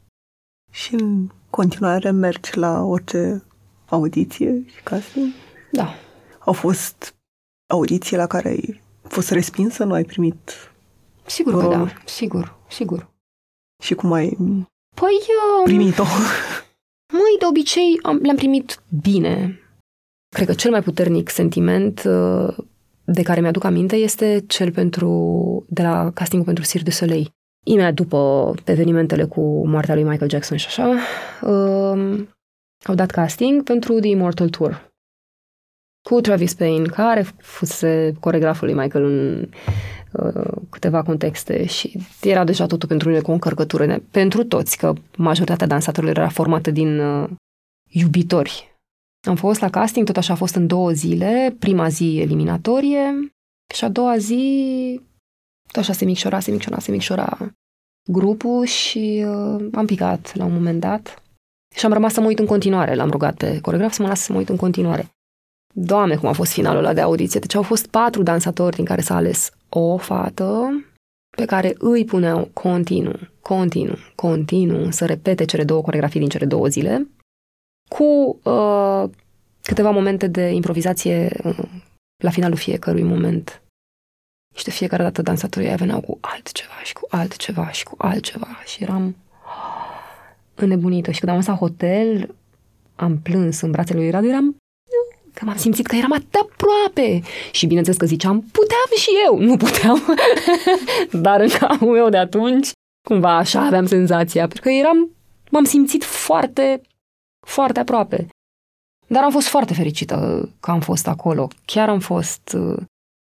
Și 0.70 0.94
în 0.94 1.28
continuare 1.50 2.10
mergi 2.10 2.56
la 2.56 2.82
orice 2.82 3.44
audiție 3.88 4.64
și 4.66 4.82
casting? 4.82 5.32
Da. 5.72 5.94
Au 6.38 6.52
fost 6.52 7.14
audiții 7.66 8.16
la 8.16 8.26
care 8.26 8.48
ai 8.48 8.80
fost 9.02 9.30
respinsă, 9.30 9.84
nu 9.84 9.92
ai 9.92 10.04
primit 10.04 10.50
Sigur 11.26 11.60
că 11.60 11.68
da, 11.68 11.92
sigur, 12.04 12.58
sigur. 12.68 13.10
Și 13.82 13.94
cum 13.94 14.12
ai 14.12 14.36
păi, 14.94 15.18
uh, 15.20 15.64
primit-o? 15.64 16.02
Măi, 17.18 17.36
de 17.38 17.46
obicei 17.46 17.98
am, 18.02 18.16
le-am 18.16 18.36
primit 18.36 18.82
bine. 19.02 19.58
Cred 20.34 20.46
că 20.46 20.54
cel 20.54 20.70
mai 20.70 20.82
puternic 20.82 21.28
sentiment 21.28 22.02
uh, 22.06 22.56
de 23.04 23.22
care 23.22 23.40
mi-aduc 23.40 23.64
aminte 23.64 23.96
este 23.96 24.44
cel 24.46 24.72
pentru, 24.72 25.64
de 25.68 25.82
la 25.82 26.10
castingul 26.14 26.46
pentru 26.46 26.64
Cirque 26.64 26.90
du 26.90 26.90
Soleil. 26.90 27.30
Imediat 27.66 27.94
după 27.94 28.52
evenimentele 28.64 29.24
cu 29.24 29.68
moartea 29.68 29.94
lui 29.94 30.02
Michael 30.02 30.30
Jackson 30.30 30.56
și 30.56 30.66
așa, 30.66 30.88
uh, 31.42 32.26
au 32.84 32.94
dat 32.94 33.10
casting 33.10 33.62
pentru 33.62 34.00
The 34.00 34.08
Immortal 34.08 34.48
Tour. 34.48 34.92
Cu 36.08 36.20
Travis 36.20 36.54
Payne, 36.54 36.86
care 36.86 37.26
fusese 37.38 38.12
coregraful 38.20 38.66
lui 38.66 38.76
Michael 38.76 39.04
în 39.04 39.48
uh, 40.12 40.52
câteva 40.70 41.02
contexte 41.02 41.66
și 41.66 41.98
era 42.22 42.44
deja 42.44 42.66
totul 42.66 42.88
pentru 42.88 43.08
mine 43.08 43.20
cu 43.20 43.30
o 43.30 43.34
încărcătură. 43.34 43.98
Pentru 44.10 44.44
toți, 44.44 44.76
că 44.76 44.92
majoritatea 45.16 45.66
dansatorilor 45.66 46.16
era 46.16 46.28
formată 46.28 46.70
din 46.70 46.98
uh, 46.98 47.28
iubitori 47.88 48.73
am 49.24 49.36
fost 49.36 49.60
la 49.60 49.70
casting, 49.70 50.06
tot 50.06 50.16
așa 50.16 50.32
a 50.32 50.36
fost 50.36 50.54
în 50.54 50.66
două 50.66 50.90
zile, 50.90 51.56
prima 51.58 51.88
zi 51.88 52.18
eliminatorie 52.20 53.34
și 53.74 53.84
a 53.84 53.88
doua 53.88 54.16
zi 54.16 55.00
tot 55.72 55.82
așa 55.82 55.92
se 55.92 56.04
micșora, 56.04 56.40
se 56.40 56.50
micșora, 56.50 56.78
se 56.78 56.90
micșora 56.90 57.54
grupul 58.10 58.64
și 58.64 59.24
uh, 59.26 59.66
am 59.72 59.86
picat 59.86 60.34
la 60.34 60.44
un 60.44 60.52
moment 60.52 60.80
dat 60.80 61.22
și 61.74 61.86
am 61.86 61.92
rămas 61.92 62.12
să 62.12 62.20
mă 62.20 62.26
uit 62.26 62.38
în 62.38 62.46
continuare. 62.46 62.94
L-am 62.94 63.10
rugat 63.10 63.34
pe 63.34 63.60
coregraf 63.60 63.92
să 63.92 64.02
mă 64.02 64.08
lasă 64.08 64.22
să 64.22 64.32
mă 64.32 64.38
uit 64.38 64.48
în 64.48 64.56
continuare. 64.56 65.08
Doamne, 65.74 66.16
cum 66.16 66.28
a 66.28 66.32
fost 66.32 66.52
finalul 66.52 66.78
ăla 66.78 66.92
de 66.92 67.00
audiție. 67.00 67.40
Deci 67.40 67.54
au 67.54 67.62
fost 67.62 67.86
patru 67.86 68.22
dansatori 68.22 68.76
din 68.76 68.84
care 68.84 69.00
s-a 69.00 69.14
ales 69.14 69.50
o 69.68 69.96
fată 69.96 70.68
pe 71.36 71.44
care 71.44 71.74
îi 71.78 72.04
puneau 72.04 72.50
continuu, 72.52 73.18
continuu, 73.42 73.96
continuu 74.14 74.90
să 74.90 75.06
repete 75.06 75.44
cele 75.44 75.64
două 75.64 75.82
coregrafii 75.82 76.20
din 76.20 76.28
cele 76.28 76.44
două 76.44 76.66
zile 76.66 77.08
cu 77.88 78.38
uh, 78.42 79.04
câteva 79.62 79.90
momente 79.90 80.26
de 80.26 80.48
improvizație 80.48 81.40
uh, 81.44 81.58
la 82.22 82.30
finalul 82.30 82.56
fiecărui 82.56 83.02
moment. 83.02 83.62
Și 84.54 84.64
de 84.64 84.70
fiecare 84.70 85.02
dată 85.02 85.22
dansatorii 85.22 85.76
veneau 85.76 86.00
cu 86.00 86.18
altceva 86.20 86.80
și 86.84 86.92
cu 86.92 87.06
altceva 87.10 87.70
și 87.70 87.84
cu 87.84 87.94
altceva 87.98 88.62
și 88.66 88.82
eram 88.82 89.16
înnebunită. 90.54 91.10
Și 91.10 91.18
când 91.18 91.32
am 91.32 91.38
ajuns 91.38 91.58
la 91.58 91.66
hotel, 91.66 92.34
am 92.94 93.18
plâns 93.18 93.60
în 93.60 93.70
brațele 93.70 93.98
lui 93.98 94.10
Radu, 94.10 94.26
eram 94.26 94.56
că 95.34 95.44
m-am 95.44 95.56
simțit 95.56 95.86
că 95.86 95.96
eram 95.96 96.12
atât 96.12 96.34
aproape. 96.34 97.22
Și 97.50 97.66
bineînțeles 97.66 97.98
că 97.98 98.06
ziceam, 98.06 98.40
puteam 98.40 98.90
și 98.96 99.10
eu. 99.26 99.38
Nu 99.38 99.56
puteam, 99.56 100.02
dar 101.24 101.40
în 101.40 101.48
capul 101.48 101.92
meu 101.92 102.08
de 102.08 102.16
atunci, 102.16 102.68
cumva 103.08 103.36
așa 103.36 103.60
aveam 103.60 103.86
senzația, 103.86 104.40
pentru 104.40 104.62
că 104.62 104.70
eram, 104.70 105.10
m-am 105.50 105.64
simțit 105.64 106.04
foarte 106.04 106.80
foarte 107.44 107.80
aproape. 107.80 108.26
Dar 109.06 109.22
am 109.22 109.30
fost 109.30 109.46
foarte 109.46 109.74
fericită 109.74 110.48
că 110.60 110.70
am 110.70 110.80
fost 110.80 111.06
acolo. 111.06 111.48
Chiar 111.64 111.88
am 111.88 112.00
fost... 112.00 112.56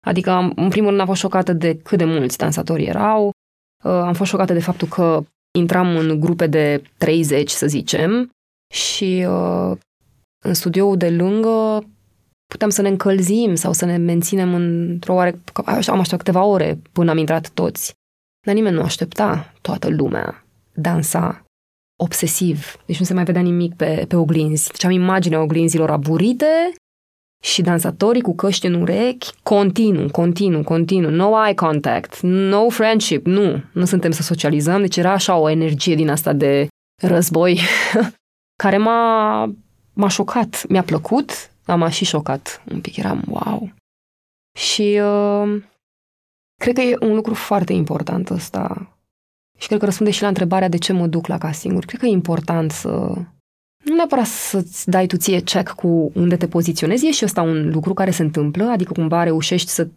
Adică, 0.05 0.30
am, 0.30 0.51
în 0.55 0.70
primul 0.70 0.88
rând, 0.88 0.99
am 0.99 1.07
fost 1.07 1.20
șocată 1.20 1.53
de 1.53 1.78
cât 1.78 1.97
de 1.97 2.05
mulți 2.05 2.38
dansatori 2.38 2.86
erau. 2.86 3.32
Am 3.84 4.13
fost 4.13 4.30
șocată 4.30 4.53
de 4.53 4.59
faptul 4.59 4.88
că 4.88 5.24
intram 5.57 5.97
în 5.97 6.20
grupe 6.20 6.47
de 6.47 6.84
30, 6.97 7.49
să 7.49 7.68
zicem, 7.68 8.30
și 8.74 9.26
în 10.43 10.53
studioul 10.53 10.97
de 10.97 11.09
lângă 11.09 11.84
puteam 12.45 12.70
să 12.70 12.82
ne 12.82 12.89
încălzim 12.89 13.55
sau 13.55 13.74
să 13.74 13.86
ne 13.86 13.97
menținem 13.97 14.53
într-o 14.53 15.13
oare... 15.13 15.41
Am 15.65 15.76
așteptat 15.78 16.18
câteva 16.18 16.43
ore 16.43 16.80
până 16.91 17.11
am 17.11 17.18
intrat 17.18 17.49
toți. 17.49 17.93
Dar 18.45 18.55
nimeni 18.55 18.76
nu 18.76 18.82
aștepta. 18.82 19.53
Toată 19.61 19.89
lumea 19.89 20.45
dansa 20.74 21.41
obsesiv. 21.98 22.76
Deci 22.86 23.00
nu 23.00 23.06
se 23.06 23.14
mai 23.14 23.24
vedea 23.24 23.41
nimic 23.41 23.76
pe, 23.76 24.06
pe 24.08 24.16
oglinzi. 24.16 24.68
Deci 24.68 24.84
am 24.84 24.91
imaginea 24.91 25.41
oglinzilor 25.41 25.89
aburite 25.89 26.74
și 27.43 27.62
dansatorii 27.62 28.22
cu 28.22 28.36
căști 28.36 28.66
în 28.66 28.74
urechi, 28.74 29.30
continuu, 29.43 30.12
continuu, 30.12 30.64
continuu, 30.64 31.12
no 31.12 31.45
eye 31.45 31.54
contact, 31.54 32.20
no 32.22 32.70
friendship, 32.70 33.26
nu, 33.26 33.64
nu 33.74 33.86
suntem 33.86 34.12
să 34.12 34.22
socializăm, 34.22 34.82
deci 34.82 34.98
era 34.98 35.12
așa 35.12 35.36
o 35.38 35.50
energie 35.50 35.95
din 35.95 36.10
asta 36.10 36.34
de 36.34 36.68
război 37.02 37.60
care 38.64 38.78
m-a, 38.78 39.54
m-a 39.93 40.08
șocat, 40.08 40.66
mi-a 40.70 40.84
plăcut, 40.84 41.32
dar 41.66 41.78
m-a 41.78 41.89
și 41.89 42.06
șocat 42.06 42.64
un 42.72 42.82
pic, 42.82 42.95
eram 42.98 43.24
wow. 43.28 43.72
Și 44.58 45.00
uh, 45.02 45.64
cred 46.62 46.76
că 46.76 46.82
e 46.82 46.98
un 47.00 47.16
lucru 47.16 47.34
foarte 47.34 47.74
important 47.74 48.30
ăsta, 48.30 48.91
și 49.58 49.68
cred 49.68 49.80
că 49.80 49.86
răspunde 49.86 50.12
și 50.12 50.22
la 50.22 50.28
întrebarea 50.28 50.70
de 50.70 50.78
ce 50.78 50.93
mă 50.93 51.08
duc 51.08 51.28
la 51.28 51.38
castinguri. 51.38 51.86
Cred 51.86 51.99
că 51.99 52.05
e 52.05 52.10
important 52.10 52.72
să... 52.72 52.89
Nu 53.84 53.95
neapărat 53.95 54.26
să-ți 54.26 54.89
dai 54.89 55.08
tu 55.08 55.18
ție 55.18 55.41
check 55.41 55.70
cu 55.70 56.12
unde 56.14 56.36
te 56.38 56.47
poziționezi, 56.47 57.08
e 57.08 57.12
și 57.12 57.26
ăsta 57.26 57.41
un 57.41 57.70
lucru 57.70 57.93
care 57.93 58.12
se 58.12 58.22
întâmplă, 58.22 58.64
adică 58.64 58.91
cumva 58.91 59.24
reușești 59.24 59.70
să... 59.70 59.88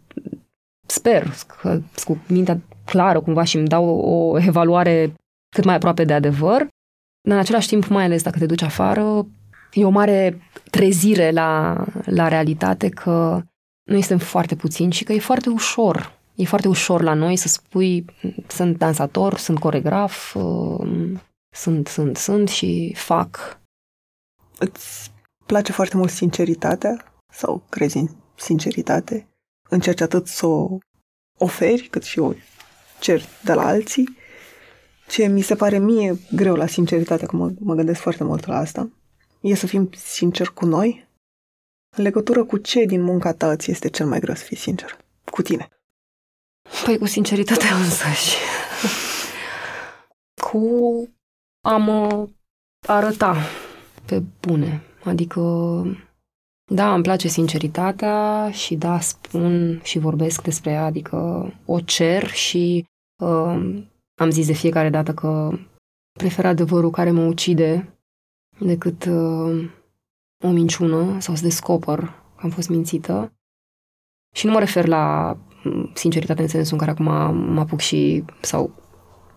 Sper 0.85 1.27
că 1.61 1.81
cu 2.03 2.17
mintea 2.27 2.61
clară 2.85 3.21
cumva 3.21 3.43
și 3.43 3.57
îmi 3.57 3.67
dau 3.67 3.85
o 3.85 4.39
evaluare 4.39 5.13
cât 5.55 5.63
mai 5.63 5.75
aproape 5.75 6.03
de 6.03 6.13
adevăr, 6.13 6.67
dar 7.27 7.35
în 7.35 7.39
același 7.39 7.67
timp, 7.67 7.87
mai 7.87 8.03
ales 8.03 8.23
dacă 8.23 8.39
te 8.39 8.45
duci 8.45 8.61
afară, 8.61 9.25
e 9.73 9.85
o 9.85 9.89
mare 9.89 10.41
trezire 10.69 11.31
la, 11.31 11.83
la 12.05 12.27
realitate 12.27 12.89
că 12.89 13.41
noi 13.89 14.01
suntem 14.01 14.27
foarte 14.27 14.55
puțini 14.55 14.91
și 14.91 15.03
că 15.03 15.13
e 15.13 15.19
foarte 15.19 15.49
ușor 15.49 16.19
E 16.41 16.45
foarte 16.45 16.67
ușor 16.67 17.01
la 17.01 17.13
noi 17.13 17.35
să 17.35 17.47
spui 17.47 18.05
sunt 18.47 18.77
dansator, 18.77 19.37
sunt 19.37 19.59
coregraf, 19.59 20.35
um, 20.35 21.21
sunt, 21.55 21.87
sunt, 21.87 22.17
sunt 22.17 22.49
și 22.49 22.93
fac. 22.97 23.59
Îți 24.57 25.11
place 25.45 25.71
foarte 25.71 25.97
mult 25.97 26.09
sinceritatea 26.09 27.13
sau 27.33 27.63
crezi 27.69 27.97
în 27.97 28.07
sinceritate? 28.35 29.27
Încerci 29.69 30.01
atât 30.01 30.27
să 30.27 30.45
o 30.45 30.77
oferi 31.37 31.87
cât 31.87 32.03
și 32.03 32.19
o 32.19 32.33
cer 32.99 33.21
de 33.43 33.53
la 33.53 33.65
alții? 33.65 34.17
Ce 35.07 35.27
mi 35.27 35.41
se 35.41 35.55
pare 35.55 35.77
mie 35.77 36.19
greu 36.35 36.55
la 36.55 36.67
sinceritate, 36.67 37.25
că 37.25 37.35
mă, 37.35 37.51
mă 37.59 37.75
gândesc 37.75 38.01
foarte 38.01 38.23
mult 38.23 38.45
la 38.45 38.57
asta, 38.57 38.89
e 39.41 39.55
să 39.55 39.67
fim 39.67 39.89
sinceri 39.91 40.53
cu 40.53 40.65
noi. 40.65 41.07
În 41.97 42.03
legătură 42.03 42.43
cu 42.43 42.57
ce 42.57 42.85
din 42.85 43.01
munca 43.01 43.33
ta 43.33 43.55
ți 43.55 43.71
este 43.71 43.89
cel 43.89 44.07
mai 44.07 44.19
greu 44.19 44.35
să 44.35 44.43
fii 44.43 44.57
sincer? 44.57 44.97
Cu 45.31 45.41
tine. 45.41 45.69
Păi 46.85 46.97
cu 46.97 47.05
sinceritate 47.05 47.65
însăși. 47.83 48.37
cu 50.51 51.09
a 51.61 51.77
mă 51.77 52.29
arăta 52.87 53.35
pe 54.05 54.23
bune. 54.39 54.81
Adică, 55.03 55.41
da, 56.71 56.93
îmi 56.93 57.03
place 57.03 57.27
sinceritatea 57.27 58.49
și 58.51 58.75
da, 58.75 58.99
spun 58.99 59.81
și 59.83 59.99
vorbesc 59.99 60.43
despre 60.43 60.71
ea, 60.71 60.85
adică 60.85 61.49
o 61.65 61.79
cer 61.79 62.27
și 62.27 62.85
uh, 63.23 63.83
am 64.21 64.29
zis 64.29 64.45
de 64.45 64.53
fiecare 64.53 64.89
dată 64.89 65.13
că 65.13 65.49
prefer 66.11 66.45
adevărul 66.45 66.91
care 66.91 67.11
mă 67.11 67.21
ucide 67.21 67.97
decât 68.59 69.05
uh, 69.05 69.69
o 70.43 70.49
minciună 70.49 71.19
sau 71.19 71.35
să 71.35 71.43
descoper 71.43 71.99
că 72.35 72.41
am 72.41 72.49
fost 72.49 72.69
mințită. 72.69 73.33
Și 74.35 74.45
nu 74.45 74.51
mă 74.51 74.59
refer 74.59 74.87
la 74.87 75.37
sinceritate 75.93 76.41
în 76.41 76.47
sensul 76.47 76.73
în 76.73 76.85
care 76.85 76.91
acum 76.91 77.35
mă 77.53 77.59
apuc 77.59 77.79
și 77.79 78.23
sau 78.41 78.71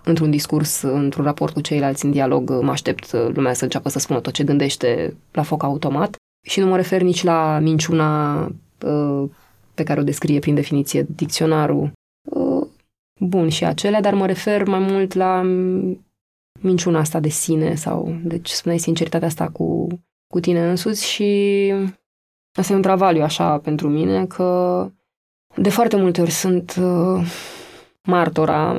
într-un 0.04 0.30
discurs, 0.30 0.82
într-un 0.82 1.24
raport 1.24 1.52
cu 1.52 1.60
ceilalți, 1.60 2.04
în 2.04 2.10
dialog, 2.10 2.50
mă 2.50 2.70
aștept 2.70 3.12
lumea 3.12 3.52
să 3.52 3.64
înceapă 3.64 3.88
să 3.88 3.98
spună 3.98 4.20
tot 4.20 4.32
ce 4.32 4.44
gândește 4.44 5.16
la 5.32 5.42
foc 5.42 5.62
automat. 5.62 6.16
Și 6.46 6.60
nu 6.60 6.66
mă 6.66 6.76
refer 6.76 7.02
nici 7.02 7.22
la 7.22 7.58
minciuna 7.62 8.42
uh, 8.86 9.30
pe 9.74 9.82
care 9.82 10.00
o 10.00 10.04
descrie 10.04 10.38
prin 10.38 10.54
definiție 10.54 11.06
dicționarul. 11.14 11.92
Uh, 12.30 12.66
bun 13.20 13.48
și 13.48 13.64
acelea, 13.64 14.00
dar 14.00 14.14
mă 14.14 14.26
refer 14.26 14.66
mai 14.66 14.78
mult 14.78 15.14
la 15.14 15.42
minciuna 16.60 16.98
asta 16.98 17.20
de 17.20 17.28
sine 17.28 17.74
sau, 17.74 18.16
deci 18.22 18.48
spuneai 18.48 18.80
sinceritatea 18.80 19.28
asta 19.28 19.48
cu, 19.48 19.86
cu 20.32 20.40
tine 20.40 20.68
însuți 20.68 21.06
și 21.06 21.72
asta 22.58 22.72
e 22.72 22.76
un 22.76 22.82
travaliu 22.82 23.22
așa 23.22 23.58
pentru 23.58 23.88
mine 23.88 24.26
că 24.26 24.90
de 25.56 25.70
foarte 25.70 25.96
multe 25.96 26.20
ori 26.20 26.30
sunt 26.30 26.76
uh, 26.80 27.26
martora 28.02 28.76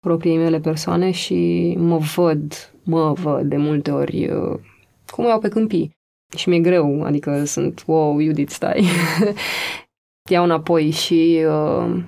propriei 0.00 0.36
mele 0.36 0.60
persoane 0.60 1.10
și 1.10 1.74
mă 1.78 1.98
văd, 1.98 2.72
mă 2.82 3.12
văd 3.12 3.48
de 3.48 3.56
multe 3.56 3.90
ori 3.90 4.28
uh, 4.30 4.60
cum 5.06 5.24
iau 5.24 5.38
pe 5.38 5.48
câmpii. 5.48 5.96
Și 6.36 6.48
mi-e 6.48 6.60
greu, 6.60 7.02
adică 7.04 7.44
sunt, 7.44 7.82
wow, 7.86 8.20
Judith, 8.20 8.52
stai. 8.52 8.84
Iau 10.30 10.44
înapoi 10.44 10.90
și 10.90 11.44
uh, 11.46 12.02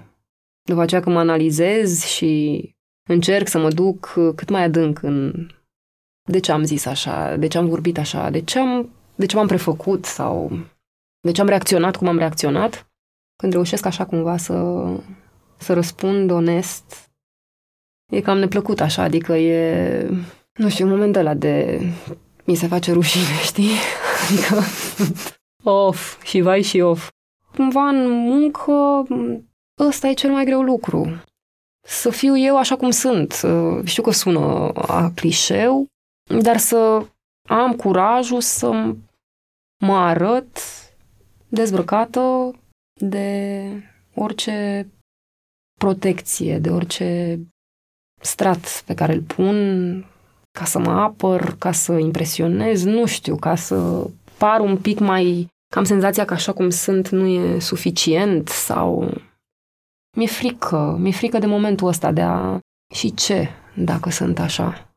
după 0.62 0.80
aceea 0.80 1.00
când 1.00 1.14
mă 1.14 1.20
analizez 1.20 2.04
și 2.04 2.62
încerc 3.08 3.48
să 3.48 3.58
mă 3.58 3.70
duc 3.70 4.12
cât 4.34 4.48
mai 4.48 4.62
adânc 4.62 5.02
în 5.02 5.46
de 6.30 6.40
ce 6.40 6.52
am 6.52 6.64
zis 6.64 6.86
așa, 6.86 7.36
de 7.36 7.46
ce 7.46 7.58
am 7.58 7.68
vorbit 7.68 7.98
așa, 7.98 8.30
de 8.30 8.40
ce, 8.40 8.58
am, 8.58 8.90
de 9.14 9.26
ce 9.26 9.36
m-am 9.36 9.46
prefăcut 9.46 10.04
sau 10.04 10.50
de 11.20 11.32
ce 11.32 11.40
am 11.40 11.46
reacționat 11.46 11.96
cum 11.96 12.08
am 12.08 12.18
reacționat, 12.18 12.85
când 13.36 13.52
reușesc 13.52 13.86
așa 13.86 14.06
cumva 14.06 14.36
să, 14.36 14.84
să 15.56 15.72
răspund 15.72 16.30
onest, 16.30 17.10
e 18.12 18.20
cam 18.20 18.38
neplăcut 18.38 18.80
așa, 18.80 19.02
adică 19.02 19.36
e, 19.36 20.08
nu 20.54 20.68
știu, 20.68 20.84
un 20.84 20.90
moment 20.90 21.16
ăla 21.16 21.34
de 21.34 21.80
mi 22.44 22.54
se 22.54 22.66
face 22.66 22.92
rușine, 22.92 23.40
știi? 23.50 23.70
Adică 24.28 24.62
off 25.62 26.22
și 26.24 26.40
vai 26.40 26.62
și 26.62 26.80
off. 26.80 27.10
Cumva 27.54 27.88
în 27.88 28.08
muncă 28.08 29.06
ăsta 29.78 30.08
e 30.08 30.12
cel 30.12 30.30
mai 30.30 30.44
greu 30.44 30.62
lucru. 30.62 31.22
Să 31.86 32.10
fiu 32.10 32.38
eu 32.38 32.58
așa 32.58 32.76
cum 32.76 32.90
sunt. 32.90 33.42
Știu 33.84 34.02
că 34.02 34.10
sună 34.10 34.72
a 34.74 35.10
clișeu, 35.14 35.86
dar 36.40 36.56
să 36.56 37.06
am 37.48 37.76
curajul 37.76 38.40
să 38.40 38.94
mă 39.78 39.96
arăt 39.96 40.58
dezbrăcată 41.48 42.50
de 43.00 43.62
orice 44.14 44.88
protecție, 45.78 46.58
de 46.58 46.70
orice 46.70 47.40
strat 48.20 48.82
pe 48.86 48.94
care 48.94 49.12
îl 49.12 49.22
pun 49.22 49.56
ca 50.58 50.64
să 50.64 50.78
mă 50.78 50.90
apăr, 50.90 51.56
ca 51.58 51.72
să 51.72 51.92
impresionez, 51.92 52.84
nu 52.84 53.06
știu, 53.06 53.36
ca 53.36 53.54
să 53.54 54.10
par 54.38 54.60
un 54.60 54.78
pic 54.80 54.98
mai... 54.98 55.48
Cam 55.74 55.84
senzația 55.84 56.24
că 56.24 56.34
așa 56.34 56.52
cum 56.52 56.70
sunt 56.70 57.08
nu 57.08 57.26
e 57.26 57.58
suficient 57.58 58.48
sau... 58.48 59.12
Mi-e 60.16 60.26
frică, 60.26 60.96
mi-e 60.98 61.12
frică 61.12 61.38
de 61.38 61.46
momentul 61.46 61.88
ăsta 61.88 62.12
de 62.12 62.22
a... 62.22 62.58
Și 62.94 63.14
ce 63.14 63.48
dacă 63.76 64.10
sunt 64.10 64.38
așa? 64.38 64.94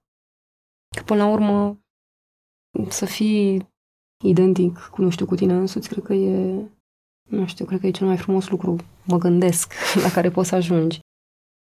Că 0.95 1.03
până 1.05 1.23
la 1.23 1.29
urmă 1.29 1.77
să 2.89 3.05
fii 3.05 3.67
identic 4.23 4.77
cu, 4.77 5.01
nu 5.01 5.09
știu, 5.09 5.25
cu 5.25 5.35
tine 5.35 5.53
însuți, 5.53 5.89
cred 5.89 6.03
că 6.03 6.13
e, 6.13 6.63
nu 7.29 7.45
știu, 7.47 7.65
cred 7.65 7.79
că 7.79 7.87
e 7.87 7.91
cel 7.91 8.07
mai 8.07 8.17
frumos 8.17 8.49
lucru, 8.49 8.75
mă 9.03 9.17
gândesc, 9.17 9.73
la 10.03 10.11
care 10.11 10.29
poți 10.29 10.49
să 10.49 10.55
ajungi. 10.55 10.99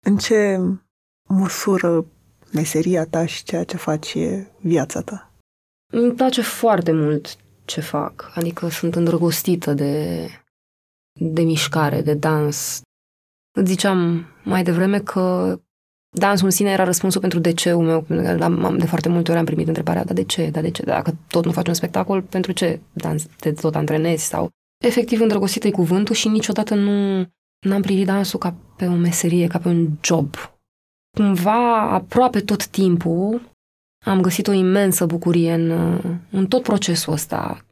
În 0.05 0.17
ce 0.17 0.59
măsură 1.29 2.05
meseria 2.53 3.05
ta 3.05 3.25
și 3.25 3.43
ceea 3.43 3.63
ce 3.63 3.77
faci 3.77 4.13
e 4.13 4.51
viața 4.61 5.01
ta? 5.01 5.31
Îmi 5.93 6.13
place 6.13 6.41
foarte 6.41 6.91
mult 6.91 7.37
ce 7.65 7.81
fac, 7.81 8.31
adică 8.35 8.69
sunt 8.69 8.95
îndrăgostită 8.95 9.73
de, 9.73 10.25
de 11.19 11.41
mișcare, 11.41 12.01
de 12.01 12.13
dans. 12.13 12.81
Îți 13.57 13.69
ziceam 13.69 14.25
mai 14.43 14.63
devreme 14.63 14.99
că 14.99 15.59
dansul 16.17 16.45
în 16.45 16.51
sine 16.51 16.69
era 16.69 16.83
răspunsul 16.83 17.21
pentru 17.21 17.39
de 17.39 17.53
ce 17.53 17.73
meu. 17.73 18.05
De 18.77 18.85
foarte 18.85 19.09
multe 19.09 19.31
ori 19.31 19.39
am 19.39 19.45
primit 19.45 19.67
întrebarea, 19.67 20.03
dar 20.03 20.15
de 20.15 20.23
ce, 20.23 20.49
dar 20.49 20.63
de 20.63 20.69
ce, 20.71 20.83
dacă 20.83 21.17
tot 21.27 21.45
nu 21.45 21.51
faci 21.51 21.67
un 21.67 21.73
spectacol, 21.73 22.21
pentru 22.21 22.51
ce 22.51 22.79
dans, 22.93 23.25
te 23.39 23.51
tot 23.51 23.75
antrenezi 23.75 24.25
sau... 24.25 24.49
Efectiv, 24.77 25.21
îndrăgostită 25.21 25.67
e 25.67 25.71
cuvântul 25.71 26.15
și 26.15 26.27
niciodată 26.27 26.75
nu 26.75 27.27
n-am 27.59 27.81
privit 27.81 28.05
dansul 28.05 28.39
ca 28.39 28.55
pe 28.77 28.85
o 28.85 28.95
meserie, 28.95 29.47
ca 29.47 29.59
pe 29.59 29.67
un 29.67 29.89
job 30.01 30.35
cumva 31.17 31.79
aproape 31.79 32.39
tot 32.39 32.67
timpul 32.67 33.51
am 34.05 34.21
găsit 34.21 34.47
o 34.47 34.51
imensă 34.51 35.05
bucurie 35.05 35.53
în, 35.53 35.71
în 36.31 36.47
tot 36.47 36.63
procesul 36.63 37.13
ăsta, 37.13 37.65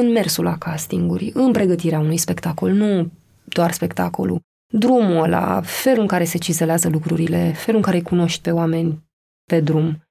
în 0.00 0.12
mersul 0.12 0.44
la 0.44 0.58
castinguri, 0.58 1.30
în 1.34 1.52
pregătirea 1.52 1.98
unui 1.98 2.16
spectacol, 2.16 2.70
nu 2.72 3.10
doar 3.44 3.72
spectacolul, 3.72 4.40
drumul 4.72 5.22
ăla, 5.22 5.60
felul 5.60 6.00
în 6.00 6.06
care 6.06 6.24
se 6.24 6.38
cizelează 6.38 6.88
lucrurile, 6.88 7.52
felul 7.52 7.76
în 7.76 7.82
care 7.82 7.96
îi 7.96 8.02
cunoști 8.02 8.42
pe 8.42 8.50
oameni 8.50 9.04
pe 9.44 9.60
drum. 9.60 10.02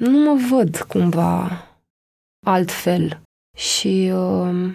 Nu 0.00 0.18
mă 0.18 0.40
văd 0.50 0.76
cumva 0.76 1.50
altfel 2.46 3.22
și 3.56 4.10
uh, 4.14 4.74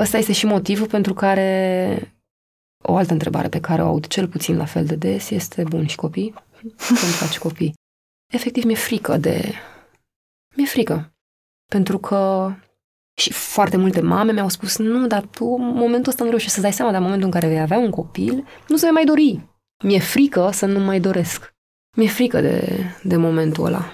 ăsta 0.00 0.18
este 0.18 0.32
și 0.32 0.46
motivul 0.46 0.86
pentru 0.86 1.14
care 1.14 2.14
o 2.82 2.96
altă 2.96 3.12
întrebare 3.12 3.48
pe 3.48 3.60
care 3.60 3.82
o 3.82 3.86
aud 3.86 4.06
cel 4.06 4.28
puțin 4.28 4.56
la 4.56 4.64
fel 4.64 4.84
de 4.84 4.94
des 4.94 5.30
este 5.30 5.62
bun 5.62 5.86
și 5.86 5.96
copii? 5.96 6.34
Când 6.60 6.98
faci 6.98 7.38
copii? 7.38 7.74
Efectiv, 8.32 8.64
mi-e 8.64 8.74
frică 8.74 9.16
de... 9.16 9.52
Mi-e 10.56 10.66
frică. 10.66 11.14
Pentru 11.66 11.98
că 11.98 12.52
și 13.14 13.32
foarte 13.32 13.76
multe 13.76 14.00
mame 14.00 14.32
mi-au 14.32 14.48
spus, 14.48 14.78
nu, 14.78 15.06
dar 15.06 15.22
tu 15.22 15.44
în 15.44 15.74
momentul 15.74 16.10
ăsta 16.10 16.24
nu 16.24 16.30
reușești 16.30 16.54
să 16.54 16.60
dai 16.60 16.72
seama, 16.72 16.90
dar 16.90 17.00
în 17.00 17.06
momentul 17.06 17.30
în 17.32 17.40
care 17.40 17.52
vei 17.52 17.60
avea 17.60 17.78
un 17.78 17.90
copil, 17.90 18.46
nu 18.68 18.76
se 18.76 18.90
mai 18.90 19.04
dori. 19.04 19.40
Mi-e 19.84 19.98
frică 19.98 20.50
să 20.52 20.66
nu 20.66 20.78
mai 20.78 21.00
doresc. 21.00 21.54
Mi-e 21.96 22.08
frică 22.08 22.40
de, 22.40 22.84
de 23.02 23.16
momentul 23.16 23.64
ăla. 23.64 23.92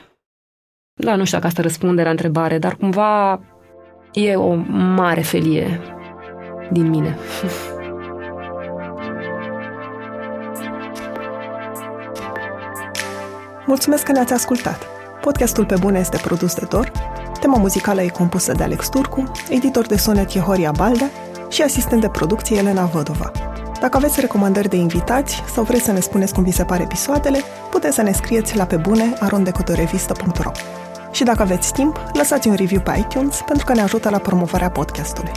Da, 0.95 1.17
nu 1.17 1.25
știu 1.25 1.37
dacă 1.37 1.49
asta 1.49 1.63
răspunde 1.63 2.03
la 2.03 2.11
întrebare, 2.11 2.59
dar 2.59 2.77
cumva 2.77 3.41
e 4.13 4.35
o 4.35 4.55
mare 4.95 5.21
felie 5.21 5.81
din 6.71 6.89
mine. 6.89 7.19
Mulțumesc 13.67 14.03
că 14.03 14.13
ne-ați 14.13 14.33
ascultat! 14.33 14.87
Podcastul 15.21 15.65
Pe 15.65 15.75
Bune 15.81 15.99
este 15.99 16.19
produs 16.23 16.55
de 16.55 16.67
Dor, 16.69 16.93
tema 17.41 17.57
muzicală 17.57 18.03
e 18.03 18.09
compusă 18.09 18.53
de 18.53 18.63
Alex 18.63 18.89
Turcu, 18.89 19.31
editor 19.51 19.87
de 19.87 19.97
sunet 19.97 20.35
e 20.35 20.39
Horia 20.39 20.71
Balda 20.71 21.07
și 21.49 21.63
asistent 21.63 22.01
de 22.01 22.09
producție 22.09 22.57
Elena 22.57 22.85
Vădova. 22.85 23.31
Dacă 23.81 23.97
aveți 23.97 24.21
recomandări 24.21 24.69
de 24.69 24.77
invitați 24.77 25.43
sau 25.55 25.65
vreți 25.65 25.85
să 25.85 25.93
ne 25.93 26.01
spuneți 26.01 26.35
cum 26.35 26.43
vi 26.43 26.51
se 26.51 26.65
pare 26.65 26.83
episoadele, 26.83 27.39
puteți 27.71 27.95
să 27.95 28.03
ne 28.03 28.13
scrieți 28.13 28.57
la 28.57 28.65
pebune.arondecotorevista.ro 28.65 30.51
Și 31.11 31.25
dacă 31.25 31.43
aveți 31.43 31.73
timp, 31.73 32.01
lăsați 32.13 32.49
un 32.49 32.55
review 32.55 32.81
pe 32.81 32.97
iTunes 32.99 33.43
pentru 33.47 33.65
că 33.65 33.73
ne 33.75 33.81
ajută 33.81 34.11
la 34.11 34.19
promovarea 34.19 34.71
podcastului. 34.71 35.33